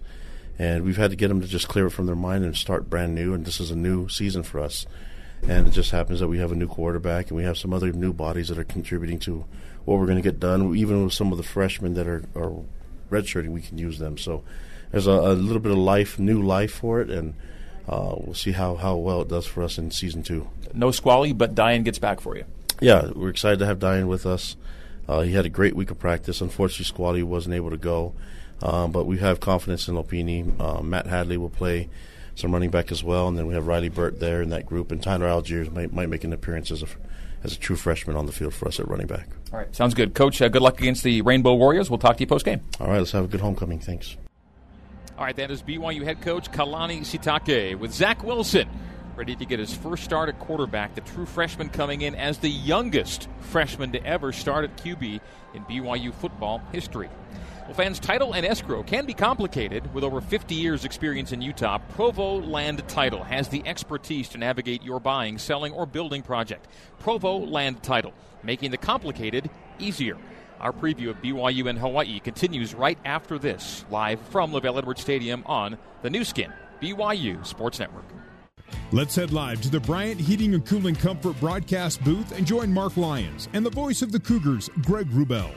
[0.59, 2.89] and we've had to get them to just clear it from their mind and start
[2.89, 3.35] brand new.
[3.35, 4.87] And this is a new season for us
[5.43, 7.93] and it just happens that we have a new quarterback and we have some other
[7.93, 9.45] new bodies that are contributing to
[9.85, 10.75] what we're going to get done.
[10.77, 12.53] Even with some of the freshmen that are, are
[13.11, 14.19] redshirting, we can use them.
[14.19, 14.43] So
[14.91, 17.35] there's a, a little bit of life, new life for it, and
[17.89, 20.49] uh, we'll see how, how well it does for us in season two.
[20.75, 22.45] No Squally, but Dayan gets back for you.
[22.81, 24.57] Yeah, we're excited to have Dayan with us.
[25.09, 26.41] Uh, he had a great week of practice.
[26.41, 28.15] Unfortunately, Squally wasn't able to go,
[28.63, 30.59] um, but we have confidence in Lopini.
[30.61, 31.89] Uh, Matt Hadley will play
[32.35, 34.91] some running back as well, and then we have Riley Burt there in that group,
[34.93, 36.87] and Tyler Allgeier might, might make an appearance as a
[37.45, 39.29] as a true freshman on the field for us at running back.
[39.53, 40.43] All right, sounds good, Coach.
[40.43, 41.89] Uh, good luck against the Rainbow Warriors.
[41.89, 42.61] We'll talk to you post game.
[42.81, 43.79] All right, let's have a good homecoming.
[43.79, 44.17] Thanks.
[45.17, 48.69] All right, that is BYU head coach Kalani Sitake with Zach Wilson
[49.17, 50.95] ready to get his first start at quarterback.
[50.95, 55.21] The true freshman coming in as the youngest freshman to ever start at QB
[55.55, 57.09] in BYU football history.
[57.65, 59.93] Well, fans, title and escrow can be complicated.
[59.95, 64.85] With over 50 years' experience in Utah, Provo Land Title has the expertise to navigate
[64.85, 66.69] your buying, selling, or building project.
[67.01, 68.13] Provo Land Title,
[68.43, 70.17] making the complicated easier.
[70.61, 75.43] Our preview of BYU and Hawaii continues right after this, live from LaVell Edwards Stadium
[75.47, 78.05] on the Nu Skin, BYU Sports Network.
[78.97, 82.97] Let's head live to the Bryant Heating and Cooling Comfort broadcast booth and join Mark
[82.97, 85.53] Lyons and the voice of the Cougars, Greg Wrubell.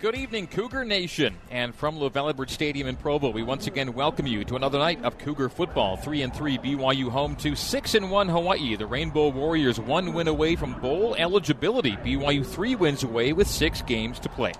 [0.00, 1.36] Good evening, Cougar Nation.
[1.50, 5.04] And from LaVell Edwards Stadium in Provo, we once again welcome you to another night
[5.04, 5.98] of Cougar football.
[5.98, 8.76] 3 and 3 BYU home to 6 and 1 Hawaii.
[8.76, 11.96] The Rainbow Warriors one win away from bowl eligibility.
[11.96, 14.54] BYU 3 wins away with 6 games to play.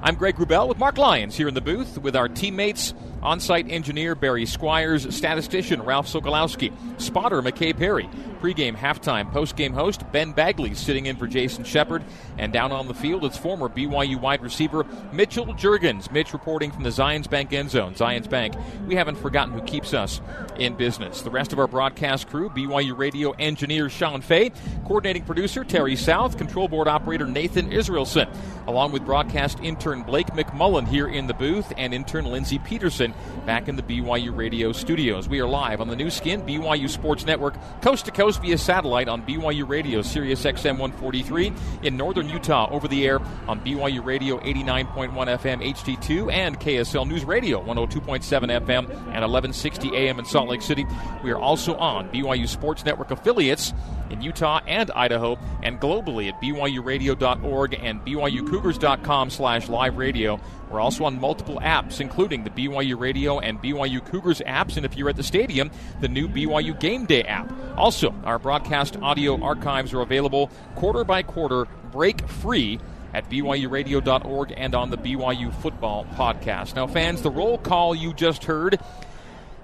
[0.00, 3.70] I'm Greg Wrubell with Mark Lyons here in the booth with our teammates, on site
[3.70, 8.08] engineer Barry Squires, statistician Ralph Sokolowski, spotter McKay Perry,
[8.40, 12.04] pregame, halftime, postgame host Ben Bagley sitting in for Jason Shepard,
[12.36, 16.10] and down on the field it's former BYU wide receiver Mitchell Juergens.
[16.10, 17.94] Mitch reporting from the Zions Bank end zone.
[17.94, 18.54] Zions Bank,
[18.86, 20.20] we haven't forgotten who keeps us
[20.56, 21.22] in business.
[21.22, 24.50] The rest of our broadcast crew BYU radio engineer Sean Fay,
[24.84, 28.32] coordinating producer Terry South, control board operator Nathan Israelson,
[28.66, 33.14] along with broadcast intern Blake McMullen here in the booth and intern Lindsey Peterson
[33.46, 35.28] back in the BYU radio studios.
[35.28, 39.08] We are live on the Nu Skin BYU Sports Network, coast to coast via satellite
[39.08, 41.52] on BYU Radio, Sirius XM 143
[41.82, 44.38] in northern Utah, over the air on BYU Radio
[44.74, 48.22] 89.1 FM HD2 and KSL News Radio 102.7
[48.66, 50.84] FM and 1160 AM in Salt Lake City.
[51.22, 53.72] We are also on BYU Sports Network affiliates
[54.10, 60.40] in Utah and Idaho and globally at BYURadio.org and BYUCougars.com slash live radio.
[60.70, 64.96] We're also on multiple apps, including the BYU Radio and BYU Cougars apps, and if
[64.96, 65.70] you're at the stadium,
[66.00, 67.52] the new BYU Game Day app.
[67.76, 72.80] Also, our broadcast audio archives are available quarter by quarter, break free
[73.14, 76.74] at BYURadio.org and on the BYU Football Podcast.
[76.74, 78.80] Now, fans, the roll call you just heard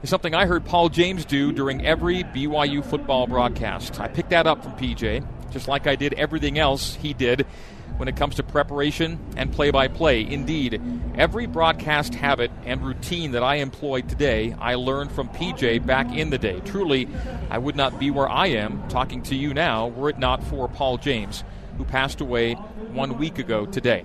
[0.02, 4.00] is something I heard Paul James do during every BYU football broadcast.
[4.00, 7.44] I picked that up from PJ, just like I did everything else he did
[7.96, 10.22] when it comes to preparation and play by play.
[10.22, 10.80] Indeed,
[11.16, 16.30] every broadcast habit and routine that I employ today, I learned from PJ back in
[16.30, 16.62] the day.
[16.64, 17.08] Truly,
[17.50, 20.66] I would not be where I am talking to you now were it not for
[20.66, 21.44] Paul James,
[21.80, 22.52] who passed away
[22.92, 24.04] one week ago today.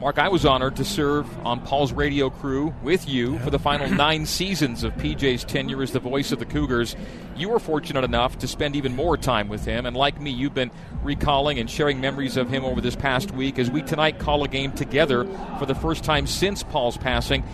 [0.00, 3.88] Mark, I was honored to serve on Paul's radio crew with you for the final
[3.94, 6.96] nine seasons of PJ's tenure as the voice of the Cougars.
[7.36, 10.54] You were fortunate enough to spend even more time with him, and like me, you've
[10.54, 10.72] been
[11.04, 14.48] recalling and sharing memories of him over this past week as we tonight call a
[14.48, 15.24] game together
[15.60, 17.44] for the first time since Paul's passing.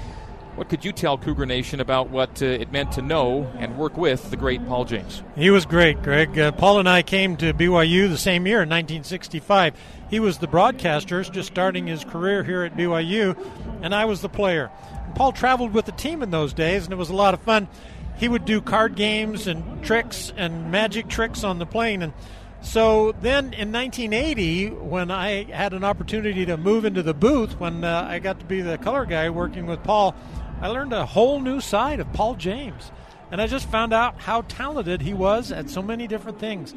[0.57, 3.97] What could you tell Cougar Nation about what uh, it meant to know and work
[3.97, 5.23] with the great Paul James?
[5.37, 6.39] He was great, Greg.
[6.39, 9.75] Uh, Paul and I came to BYU the same year in 1965.
[10.11, 13.37] He was the broadcaster, just starting his career here at BYU,
[13.81, 14.71] and I was the player.
[15.15, 17.69] Paul traveled with the team in those days, and it was a lot of fun.
[18.17, 22.13] He would do card games and tricks and magic tricks on the plane, and
[22.63, 27.85] so then in 1980, when I had an opportunity to move into the booth, when
[27.85, 30.15] uh, I got to be the color guy working with Paul,
[30.61, 32.93] I learned a whole new side of Paul James.
[33.31, 36.75] And I just found out how talented he was at so many different things.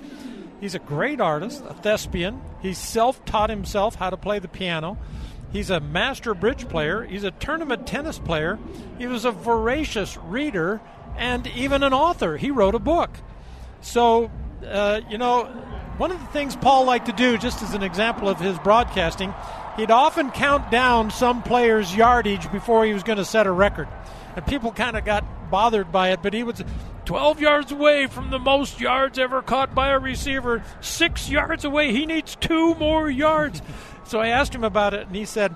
[0.61, 2.41] He's a great artist, a thespian.
[2.61, 4.97] He self taught himself how to play the piano.
[5.51, 7.03] He's a master bridge player.
[7.03, 8.57] He's a tournament tennis player.
[8.97, 10.79] He was a voracious reader
[11.17, 12.37] and even an author.
[12.37, 13.11] He wrote a book.
[13.81, 14.31] So,
[14.65, 15.49] uh, you know,
[15.97, 19.33] one of the things Paul liked to do, just as an example of his broadcasting,
[19.77, 23.87] he'd often count down some player's yardage before he was going to set a record.
[24.35, 26.63] And people kind of got bothered by it, but he was
[27.05, 31.91] 12 yards away from the most yards ever caught by a receiver, six yards away.
[31.91, 33.61] He needs two more yards.
[34.05, 35.55] so I asked him about it, and he said,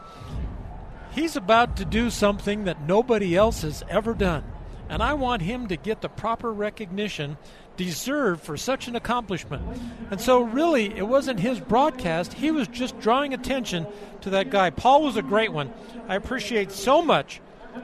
[1.12, 4.44] He's about to do something that nobody else has ever done.
[4.88, 7.38] And I want him to get the proper recognition
[7.78, 9.64] deserved for such an accomplishment.
[10.12, 12.34] And so, really, it wasn't his broadcast.
[12.34, 13.88] He was just drawing attention
[14.22, 14.72] to that guy.
[14.72, 15.72] Paul was a great one.
[16.08, 17.40] I appreciate so much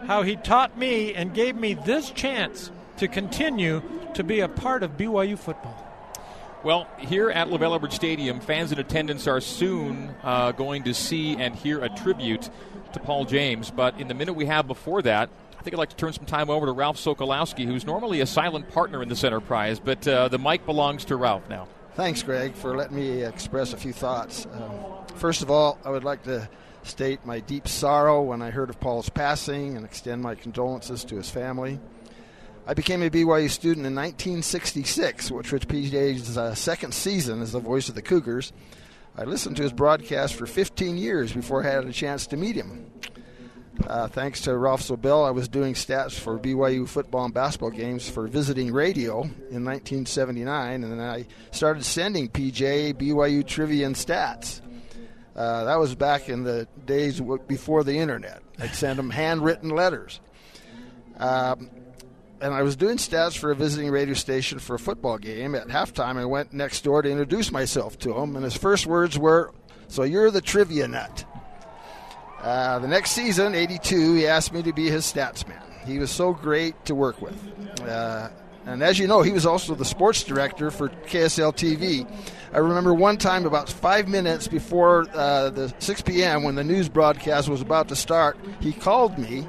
[0.05, 3.81] how he taught me and gave me this chance to continue
[4.15, 5.79] to be a part of BYU football.
[6.63, 11.35] Well, here at LaVell Edwards Stadium, fans in attendance are soon uh, going to see
[11.35, 12.49] and hear a tribute
[12.93, 13.69] to Paul James.
[13.69, 15.29] But in the minute we have before that,
[15.63, 18.25] I think I'd like to turn some time over to Ralph Sokolowski, who's normally a
[18.25, 21.69] silent partner in this enterprise, but uh, the mic belongs to Ralph now.
[21.93, 24.45] Thanks, Greg, for letting me express a few thoughts.
[24.51, 24.73] Um,
[25.15, 26.49] first of all, I would like to
[26.83, 31.15] state my deep sorrow when I heard of Paul's passing and extend my condolences to
[31.15, 31.79] his family.
[32.67, 37.61] I became a BYU student in 1966, which was PJ's uh, second season as the
[37.61, 38.51] voice of the Cougars.
[39.17, 42.57] I listened to his broadcast for 15 years before I had a chance to meet
[42.57, 42.91] him.
[43.87, 48.07] Uh, thanks to Ralph Sobel, I was doing stats for BYU football and basketball games
[48.07, 54.61] for visiting radio in 1979, and then I started sending PJ BYU trivia and stats.
[55.35, 58.43] Uh, that was back in the days before the internet.
[58.59, 60.19] I'd send them handwritten letters.
[61.17, 61.69] Um,
[62.39, 65.55] and I was doing stats for a visiting radio station for a football game.
[65.55, 69.17] At halftime, I went next door to introduce myself to him, and his first words
[69.17, 69.51] were,
[69.87, 71.25] So you're the trivia nut.
[72.43, 75.61] Uh, the next season, 82, he asked me to be his stats man.
[75.85, 77.37] He was so great to work with.
[77.81, 78.27] Uh,
[78.65, 82.05] and as you know, he was also the sports director for KSL TV.
[82.53, 86.89] I remember one time, about five minutes before uh, the 6 p.m., when the news
[86.89, 89.47] broadcast was about to start, he called me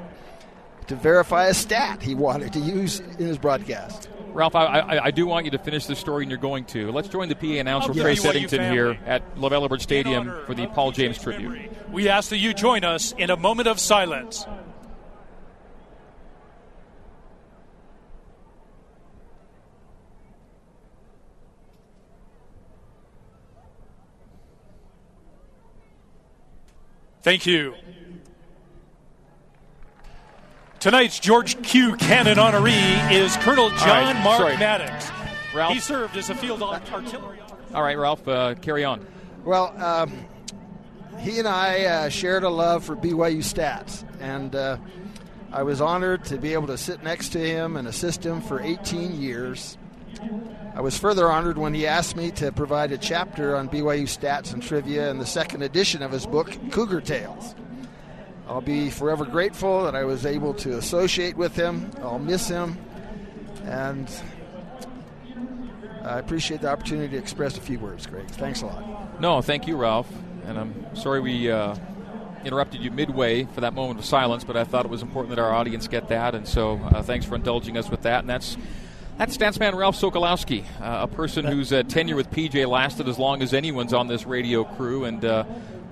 [0.87, 4.09] to verify a stat he wanted to use in his broadcast.
[4.35, 6.91] Ralph, I, I, I, do want you to finish the story, and you're going to.
[6.91, 7.93] Let's join the PA announcer.
[7.93, 11.71] Trace Eddington, here at LaVell Edwards Stadium for the Paul James tribute.
[11.89, 14.45] We ask that you join us in a moment of silence.
[27.21, 27.73] Thank you.
[30.85, 31.95] Tonight's George Q.
[31.95, 34.57] Cannon honoree is Colonel John right, Mark sorry.
[34.57, 35.09] Maddox.
[35.55, 35.73] Ralph.
[35.73, 37.39] He served as a field artillery.
[37.73, 39.03] All right, Ralph, uh, carry on.
[39.43, 40.27] Well, um,
[41.17, 44.77] he and I uh, shared a love for BYU stats, and uh,
[45.51, 48.61] I was honored to be able to sit next to him and assist him for
[48.61, 49.79] 18 years.
[50.75, 54.53] I was further honored when he asked me to provide a chapter on BYU stats
[54.53, 57.55] and trivia in the second edition of his book, Cougar Tales.
[58.47, 61.89] I'll be forever grateful that I was able to associate with him.
[62.01, 62.77] I'll miss him,
[63.63, 64.09] and
[66.03, 68.27] I appreciate the opportunity to express a few words, Greg.
[68.27, 69.19] Thanks a lot.
[69.19, 70.11] No, thank you, Ralph.
[70.45, 71.75] And I'm sorry we uh,
[72.43, 75.41] interrupted you midway for that moment of silence, but I thought it was important that
[75.41, 78.19] our audience get that, and so uh, thanks for indulging us with that.
[78.19, 78.57] And that's
[79.17, 83.41] that's Statsman Ralph Sokolowski, uh, a person whose uh, tenure with PJ lasted as long
[83.41, 85.45] as anyone's on this radio crew, and uh,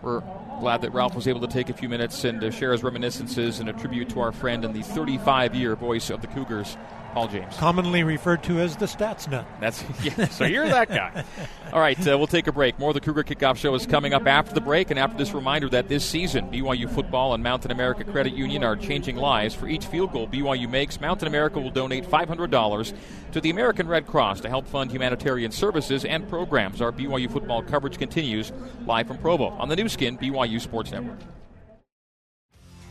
[0.03, 0.21] we're
[0.63, 3.59] glad that Ralph was able to take a few minutes and uh, share his reminiscences
[3.59, 6.77] and a tribute to our friend and the 35 year voice of the Cougars,
[7.13, 7.55] Paul James.
[7.57, 9.45] Commonly referred to as the stats nut.
[9.59, 11.23] That's yeah, so you're that guy.
[11.73, 12.79] All right, uh, we'll take a break.
[12.79, 15.33] More of the Cougar Kickoff Show is coming up after the break, and after this
[15.33, 19.53] reminder that this season, BYU football and Mountain America Credit Union are changing lives.
[19.53, 22.93] For each field goal BYU makes, Mountain America will donate $500
[23.31, 26.81] to the American Red Cross to help fund humanitarian services and programs.
[26.81, 28.51] Our BYU football coverage continues
[28.85, 31.19] live from Provo on the Nu Skin BYU Sports Network.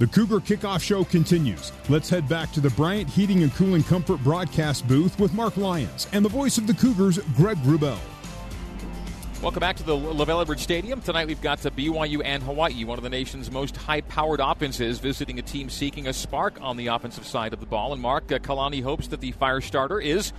[0.03, 1.70] The Cougar Kickoff Show continues.
[1.89, 6.09] Let's head back to the Bryant Heating and Cooling Comfort broadcast booth with Mark Lyons
[6.11, 8.01] and the voice of the Cougars, Greg Wrubell.
[9.41, 11.01] Welcome back to the LaVell Edwards Stadium.
[11.03, 15.39] Tonight we've got the BYU and Hawaii, one of the nation's most high-powered offenses, visiting
[15.39, 17.93] a team seeking a spark on the offensive side of the ball.
[17.93, 20.33] And Mark uh, Kalani hopes that the fire starter is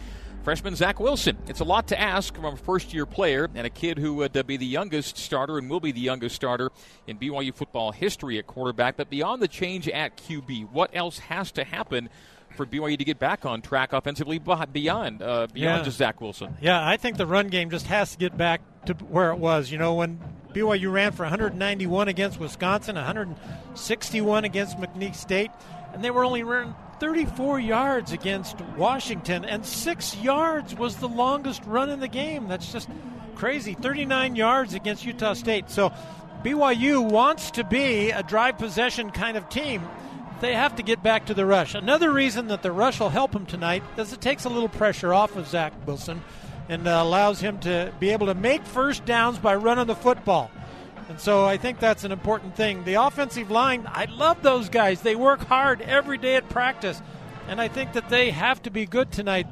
[0.43, 1.37] freshman Zach Wilson.
[1.47, 4.43] It's a lot to ask from a first-year player and a kid who would uh,
[4.43, 6.71] be the youngest starter and will be the youngest starter
[7.07, 8.97] in BYU football history at quarterback.
[8.97, 12.09] But beyond the change at QB, what else has to happen
[12.55, 15.81] for BYU to get back on track offensively beyond uh, beyond Yeah.
[15.83, 16.55] just Zach Wilson?
[16.61, 19.71] Yeah, I think the run game just has to get back to where it was.
[19.71, 20.19] You know, when
[20.53, 25.51] BYU ran for 191 against Wisconsin, 161 against McNeese State,
[25.93, 31.63] and they were only running 34 yards against Washington, and six yards was the longest
[31.65, 32.47] run in the game.
[32.47, 32.89] That's just
[33.35, 33.73] crazy.
[33.73, 35.69] 39 yards against Utah State.
[35.69, 35.91] So
[36.43, 39.81] BYU wants to be a drive possession kind of team.
[40.41, 41.73] They have to get back to the rush.
[41.73, 45.13] Another reason that the rush will help him tonight is it takes a little pressure
[45.13, 46.21] off of Zach Wilson
[46.67, 50.51] and uh, allows him to be able to make first downs by running the football.
[51.09, 52.83] And so I think that's an important thing.
[52.83, 55.01] The offensive line, I love those guys.
[55.01, 57.01] They work hard every day at practice.
[57.47, 59.47] And I think that they have to be good tonight.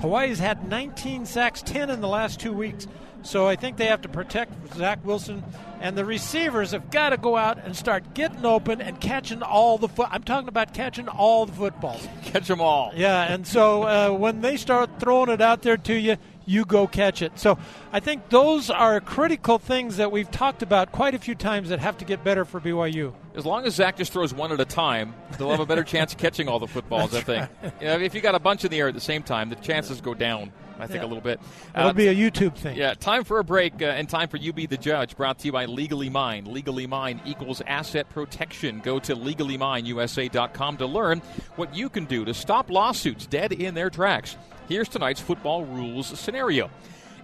[0.00, 2.86] Hawaii's had 19 sacks, 10 in the last two weeks.
[3.22, 5.42] So I think they have to protect Zach Wilson.
[5.80, 9.78] And the receivers have got to go out and start getting open and catching all
[9.78, 10.08] the foot.
[10.10, 12.06] I'm talking about catching all the footballs.
[12.24, 12.92] Catch them all.
[12.94, 16.16] Yeah, and so uh, when they start throwing it out there to you,
[16.46, 17.38] you go catch it.
[17.38, 17.58] So
[17.92, 21.80] I think those are critical things that we've talked about quite a few times that
[21.80, 23.12] have to get better for BYU.
[23.34, 26.12] As long as Zach just throws one at a time, they'll have a better chance
[26.12, 27.14] of catching all the footballs.
[27.14, 27.48] I think.
[27.80, 29.56] You know, if you got a bunch in the air at the same time, the
[29.56, 30.52] chances go down.
[30.78, 31.06] I think Yeah.
[31.06, 31.40] a little bit.
[31.74, 32.76] It'll Uh, be a YouTube thing.
[32.76, 35.16] Yeah, time for a break uh, and time for You Be the Judge.
[35.16, 36.44] Brought to you by Legally Mine.
[36.44, 38.80] Legally Mine equals asset protection.
[38.84, 41.22] Go to legallymineusa.com to learn
[41.56, 44.36] what you can do to stop lawsuits dead in their tracks.
[44.68, 46.70] Here's tonight's football rules scenario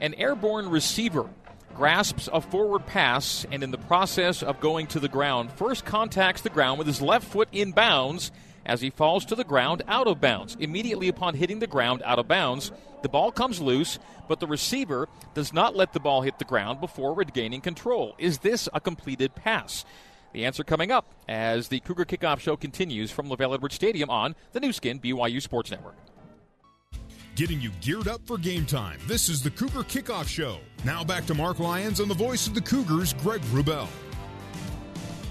[0.01, 1.29] An airborne receiver
[1.75, 6.43] grasps a forward pass and, in the process of going to the ground, first contacts
[6.43, 8.31] the ground with his left foot in bounds
[8.65, 10.57] as he falls to the ground out of bounds.
[10.61, 12.71] Immediately upon hitting the ground out of bounds,
[13.03, 13.99] the ball comes loose,
[14.29, 18.15] but the receiver does not let the ball hit the ground before regaining control.
[18.19, 19.85] Is this a completed pass?
[20.33, 24.37] The answer coming up as the Cougar Kickoff Show continues from LaVell Edwards Stadium on
[24.53, 25.97] the Nu Skin BYU Sports Network.
[27.35, 28.99] Getting you geared up for game time.
[29.07, 30.59] This is the Cougar Kickoff Show.
[30.85, 33.89] Now back to Mark Lyons and the voice of the Cougars, Greg Wrubell.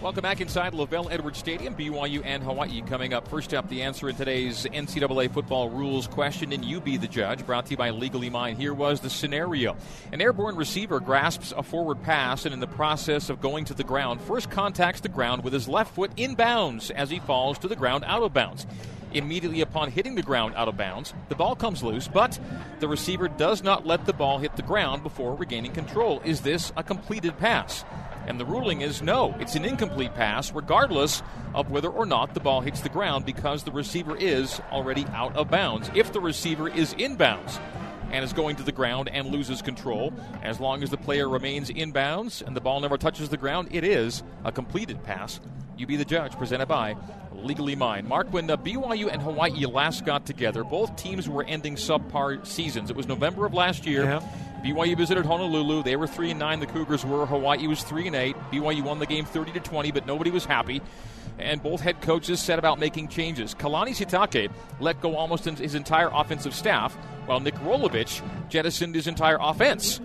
[0.01, 3.27] Welcome back inside LaVell Edwards Stadium, BYU and Hawaii coming up.
[3.27, 7.45] First up, the answer in today's NCAA football rules question, and you be the judge.
[7.45, 8.55] Brought to you by Legally Mine.
[8.55, 9.77] Here was the scenario:
[10.11, 13.83] an airborne receiver grasps a forward pass, and in the process of going to the
[13.83, 17.67] ground, first contacts the ground with his left foot in bounds as he falls to
[17.67, 18.65] the ground out of bounds.
[19.13, 22.39] Immediately upon hitting the ground out of bounds, the ball comes loose, but
[22.79, 26.21] the receiver does not let the ball hit the ground before regaining control.
[26.23, 27.83] Is this a completed pass?
[28.27, 31.23] And the ruling is no, it's an incomplete pass, regardless
[31.53, 35.35] of whether or not the ball hits the ground because the receiver is already out
[35.35, 35.89] of bounds.
[35.95, 37.59] If the receiver is in bounds
[38.11, 40.13] and is going to the ground and loses control,
[40.43, 43.69] as long as the player remains in bounds and the ball never touches the ground,
[43.71, 45.39] it is a completed pass.
[45.77, 46.95] You be the judge, presented by
[47.33, 48.07] Legally Mine.
[48.07, 52.89] Mark, when uh, BYU and Hawaii last got together, both teams were ending subpar seasons.
[52.89, 54.03] It was November of last year.
[54.03, 54.21] Yeah.
[54.63, 55.83] BYU visited Honolulu.
[55.83, 56.59] They were three and nine.
[56.59, 57.25] The Cougars were.
[57.25, 58.35] Hawaii was three and eight.
[58.51, 60.81] BYU won the game thirty to twenty, but nobody was happy.
[61.39, 63.55] And both head coaches set about making changes.
[63.55, 66.93] Kalani Sitake let go almost his entire offensive staff,
[67.25, 69.99] while Nick Rolovich jettisoned his entire offense.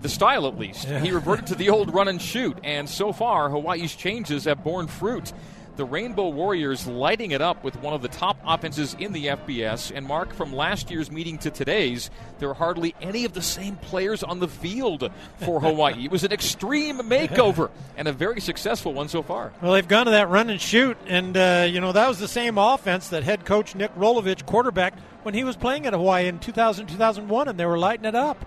[0.00, 0.88] The style, at least.
[0.88, 1.00] Yeah.
[1.00, 4.86] He reverted to the old run and shoot, and so far, Hawaii's changes have borne
[4.86, 5.32] fruit
[5.76, 9.92] the Rainbow Warriors lighting it up with one of the top offenses in the FBS.
[9.94, 13.76] And Mark, from last year's meeting to today's, there are hardly any of the same
[13.76, 16.04] players on the field for Hawaii.
[16.04, 19.52] it was an extreme makeover and a very successful one so far.
[19.60, 22.28] Well, they've gone to that run and shoot, and uh, you know that was the
[22.28, 26.38] same offense that head coach Nick Rolovich quarterbacked when he was playing at Hawaii in
[26.38, 28.44] 2000 2001, and they were lighting it up.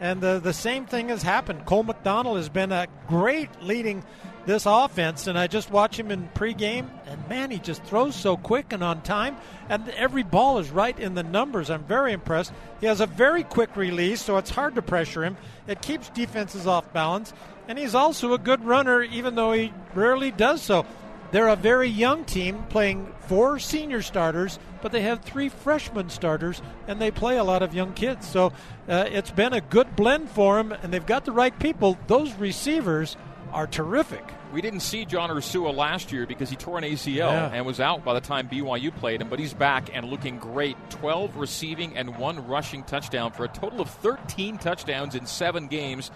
[0.00, 1.66] And the the same thing has happened.
[1.66, 4.02] Cole McDonald has been a great leading
[4.46, 8.36] this offense, and I just watch him in pregame, and man, he just throws so
[8.36, 9.36] quick and on time,
[9.68, 11.70] and every ball is right in the numbers.
[11.70, 12.52] I'm very impressed.
[12.80, 15.36] He has a very quick release, so it's hard to pressure him.
[15.66, 17.32] It keeps defenses off balance,
[17.68, 20.86] and he's also a good runner, even though he rarely does so.
[21.32, 26.60] They're a very young team playing four senior starters, but they have three freshman starters,
[26.88, 28.26] and they play a lot of young kids.
[28.28, 28.52] So
[28.88, 31.96] uh, it's been a good blend for them, and they've got the right people.
[32.08, 33.16] Those receivers
[33.52, 34.24] are terrific.
[34.52, 37.50] We didn't see John Ursua last year because he tore an ACL Yeah.
[37.52, 40.76] and was out by the time BYU played him, but he's back and looking great.
[40.90, 46.10] 12 receiving and one rushing touchdown for a total of 13 touchdowns in seven games.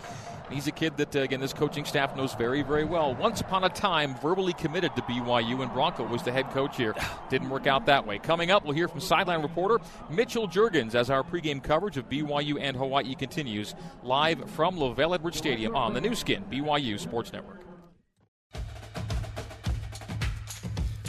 [0.51, 3.15] He's a kid that, uh, again, this coaching staff knows very, very well.
[3.15, 6.95] Once upon a time, verbally committed to BYU, and Bronco was the head coach here.
[7.31, 8.19] Didn't work out that way.
[8.19, 12.59] Coming up, we'll hear from sideline reporter Mitchell Juergens as our pregame coverage of BYU
[12.61, 17.61] and Hawaii continues live from LaVell Edwards Stadium on the Nu Skin, BYU Sports Network.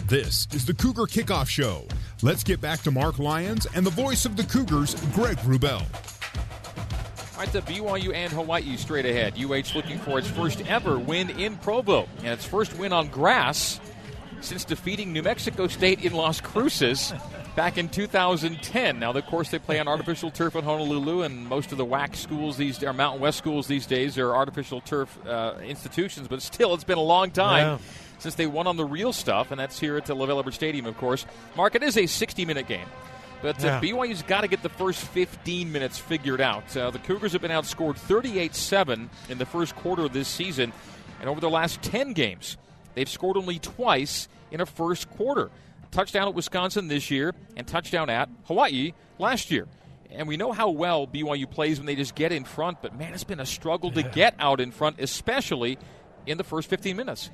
[0.07, 1.87] This is the Cougar Kickoff Show.
[2.21, 6.14] Let's get back to Mark Lyons and the voice of the Cougars, Greg Wrubell.
[7.35, 9.33] All right, the BYU and Hawaii straight ahead.
[9.37, 13.81] UH looking for its first ever win in Provo and its first win on grass
[14.39, 17.11] since defeating New Mexico State in Las Cruces
[17.53, 18.99] back in 2010.
[18.99, 22.15] Now, of course, they play on artificial turf in Honolulu, and most of the WAC
[22.15, 26.29] schools these or Mountain West schools these days are artificial turf uh, institutions.
[26.29, 27.65] But still, it's been a long time.
[27.65, 27.77] Yeah.
[28.17, 30.97] Since they won on the real stuff, and that's here at the LaVell Stadium, of
[30.97, 31.25] course.
[31.57, 32.87] Mark, it is a 60 minute game.
[33.45, 33.79] But uh, Yeah.
[33.79, 36.75] BYU's got to get the first 15 minutes figured out.
[36.75, 40.73] Uh, the Cougars have been outscored 38 7 in the first quarter of this season.
[41.19, 42.57] And over the last 10 games,
[42.95, 45.51] they've scored only twice in a first quarter.
[45.91, 49.67] Touchdown at Wisconsin this year, and touchdown at Hawaii last year.
[50.09, 53.13] And we know how well BYU plays when they just get in front, but man,
[53.13, 55.77] it's been a struggle to get out in front, especially
[56.25, 57.29] in the first 15 minutes.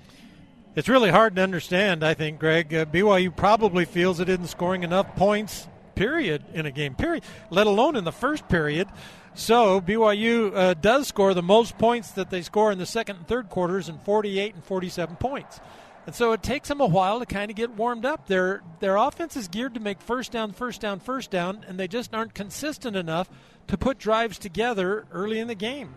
[0.76, 2.74] It's really hard to understand, I think, Greg.
[2.74, 7.68] Uh, BYU probably feels it isn't scoring enough points, period, in a game, period, let
[7.68, 8.88] alone in the first period.
[9.34, 13.28] So BYU uh, does score the most points that they score in the second and
[13.28, 15.60] third quarters, in 48 and 47 points.
[16.06, 18.28] And so it takes them a while to kind of get warmed up.
[18.28, 21.88] Their their offense is geared to make first down, first down, first down, and they
[21.88, 23.30] just aren't consistent enough
[23.68, 25.96] to put drives together early in the game.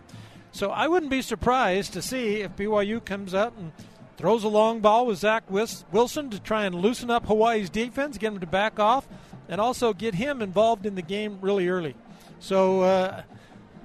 [0.51, 3.73] So I wouldn't be surprised to see if BYU comes out and
[4.15, 8.31] throws a long ball with Zach Wilson to try and loosen up Hawaii's defense, get
[8.31, 9.07] him to back off,
[9.47, 11.95] and also get him involved in the game really early.
[12.39, 13.23] So uh,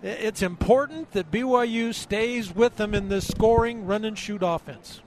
[0.02, 5.00] it's important that BYU stays with them in this scoring run and shoot offense.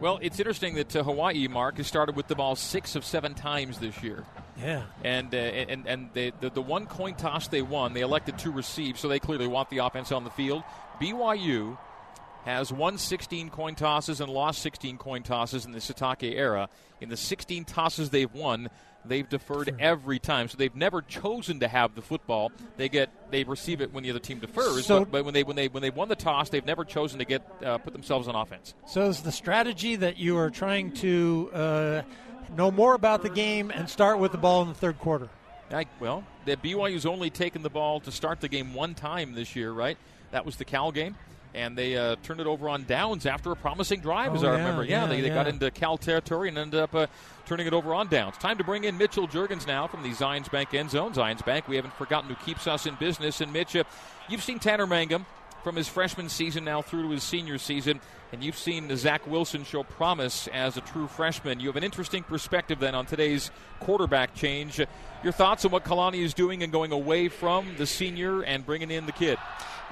[0.00, 3.34] Well, it's interesting that uh, Hawaii, Mark, has started with the ball six of seven
[3.34, 4.24] times this year.
[4.56, 4.82] Yeah.
[5.02, 8.50] And uh, and and they, the the one coin toss they won, they elected to
[8.50, 10.62] receive, so they clearly want the offense on the field.
[11.00, 11.78] BYU
[12.44, 16.68] has won 16 coin tosses and lost 16 coin tosses in the Sitake era.
[17.00, 18.70] In the 16 tosses they've won,
[19.04, 20.48] they've deferred every time.
[20.48, 22.50] So they've never chosen to have the football.
[22.76, 24.86] They get they receive it when the other team defers.
[24.86, 27.18] So- but, but when they when they when they won the toss, they've never chosen
[27.18, 28.74] to get uh, put themselves on offense.
[28.86, 32.02] So is the strategy that you are trying to uh,
[32.56, 35.28] know more about the game and start with the ball in the third quarter?
[35.70, 39.54] I, well, the BYU's only taken the ball to start the game one time this
[39.54, 39.98] year, right?
[40.30, 41.14] That was the Cal game.
[41.58, 44.52] And they uh, turned it over on downs after a promising drive, as Oh, I
[44.52, 44.84] yeah, remember.
[44.84, 47.08] Yeah, yeah, they, they got into Cal territory and ended up uh,
[47.46, 48.36] turning it over on downs.
[48.38, 51.12] Time to bring in Mitchell Juergens now from the Zions Bank end zone.
[51.14, 53.40] Zions Bank, we haven't forgotten who keeps us in business.
[53.40, 53.82] And Mitch, uh,
[54.28, 55.26] you've seen Tanner Mangum
[55.64, 58.00] from his freshman season now through to his senior season,
[58.32, 61.58] and you've seen Zach Wilson show promise as a true freshman.
[61.58, 64.80] You have an interesting perspective then on today's quarterback change.
[65.24, 68.92] Your thoughts on what Kalani is doing and going away from the senior and bringing
[68.92, 69.38] in the kid?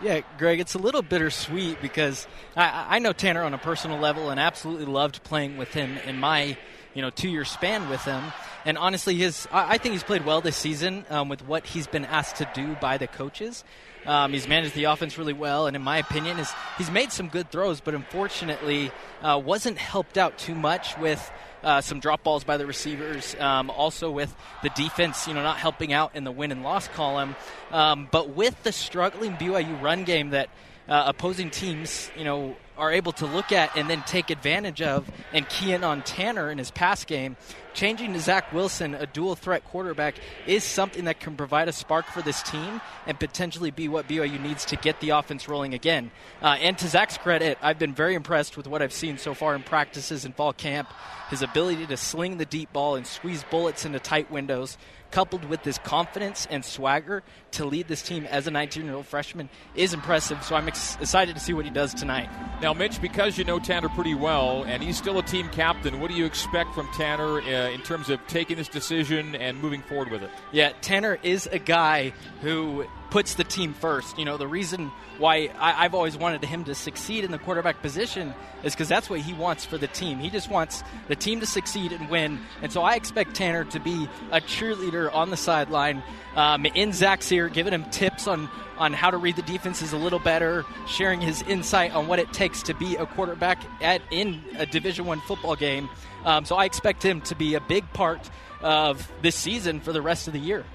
[0.02, 4.28] Yeah, Greg, it's a little bittersweet because I, I know Tanner on a personal level
[4.28, 6.58] and absolutely loved playing with him in my
[6.92, 8.22] you know two year span with him.
[8.66, 11.86] And honestly, his I, I think he's played well this season um, with what he's
[11.86, 13.64] been asked to do by the coaches.
[14.06, 17.28] Um, he's managed the offense really well, and in my opinion, is he's made some
[17.28, 18.90] good throws, but unfortunately,
[19.22, 21.30] uh, wasn't helped out too much with
[21.62, 23.34] uh, some drop balls by the receivers.
[23.40, 26.88] Um, also with the defense, you know, not helping out in the win and loss
[26.88, 27.34] column.
[27.72, 30.48] Um, but with the struggling BYU run game that
[30.88, 35.10] uh, opposing teams, you know, are able to look at and then take advantage of
[35.32, 37.36] and key in on Tanner in his pass game.
[37.74, 40.14] Changing to Zach Wilson, a dual threat quarterback,
[40.46, 44.40] is something that can provide a spark for this team and potentially be what BYU
[44.40, 46.10] needs to get the offense rolling again.
[46.40, 49.54] Uh, and to Zach's credit, I've been very impressed with what I've seen so far
[49.54, 50.88] in practices and fall camp.
[51.28, 54.78] His ability to sling the deep ball and squeeze bullets into tight windows,
[55.10, 57.22] coupled with his confidence and swagger
[57.52, 60.42] to lead this team as a 19 year old freshman, is impressive.
[60.42, 62.28] So I'm ex- excited to see what he does tonight.
[62.60, 66.10] Now, Mitch, because you know Tanner pretty well, and he's still a team captain, what
[66.10, 70.10] do you expect from Tanner uh, in terms of taking this decision and moving forward
[70.10, 70.30] with it?
[70.52, 74.18] Yeah, Tanner is a guy who puts the team first.
[74.18, 77.80] You know, the reason why I, I've always wanted him to succeed in the quarterback
[77.80, 80.18] position is because that's what he wants for the team.
[80.18, 82.38] He just wants the team to succeed and win.
[82.60, 86.02] And so I expect Tanner to be a cheerleader on the sideline
[86.34, 89.96] um, in Zach's ear, giving him tips on on how to read the defenses a
[89.96, 94.42] little better, sharing his insight on what it takes to be a quarterback at in
[94.58, 95.88] a Division One football game.
[96.26, 98.28] Um, so I expect him to be a big part
[98.60, 100.66] of this season for the rest of the year.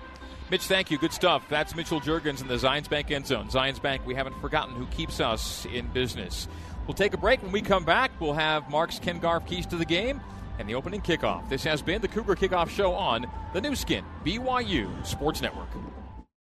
[0.52, 0.98] Mitch, thank you.
[0.98, 1.46] Good stuff.
[1.48, 3.48] That's Mitchell Juergens in the Zions Bank end zone.
[3.48, 6.50] Zions Bank, we haven't forgotten who keeps us in business.
[6.86, 7.42] We'll take a break.
[7.42, 10.20] When we come back, we'll have Mark's Ken Garff keys to the game
[10.60, 11.48] and the opening kickoff.
[11.48, 15.70] This has been the Cougar Kickoff Show on the Nu Skin, BYU Sports Network.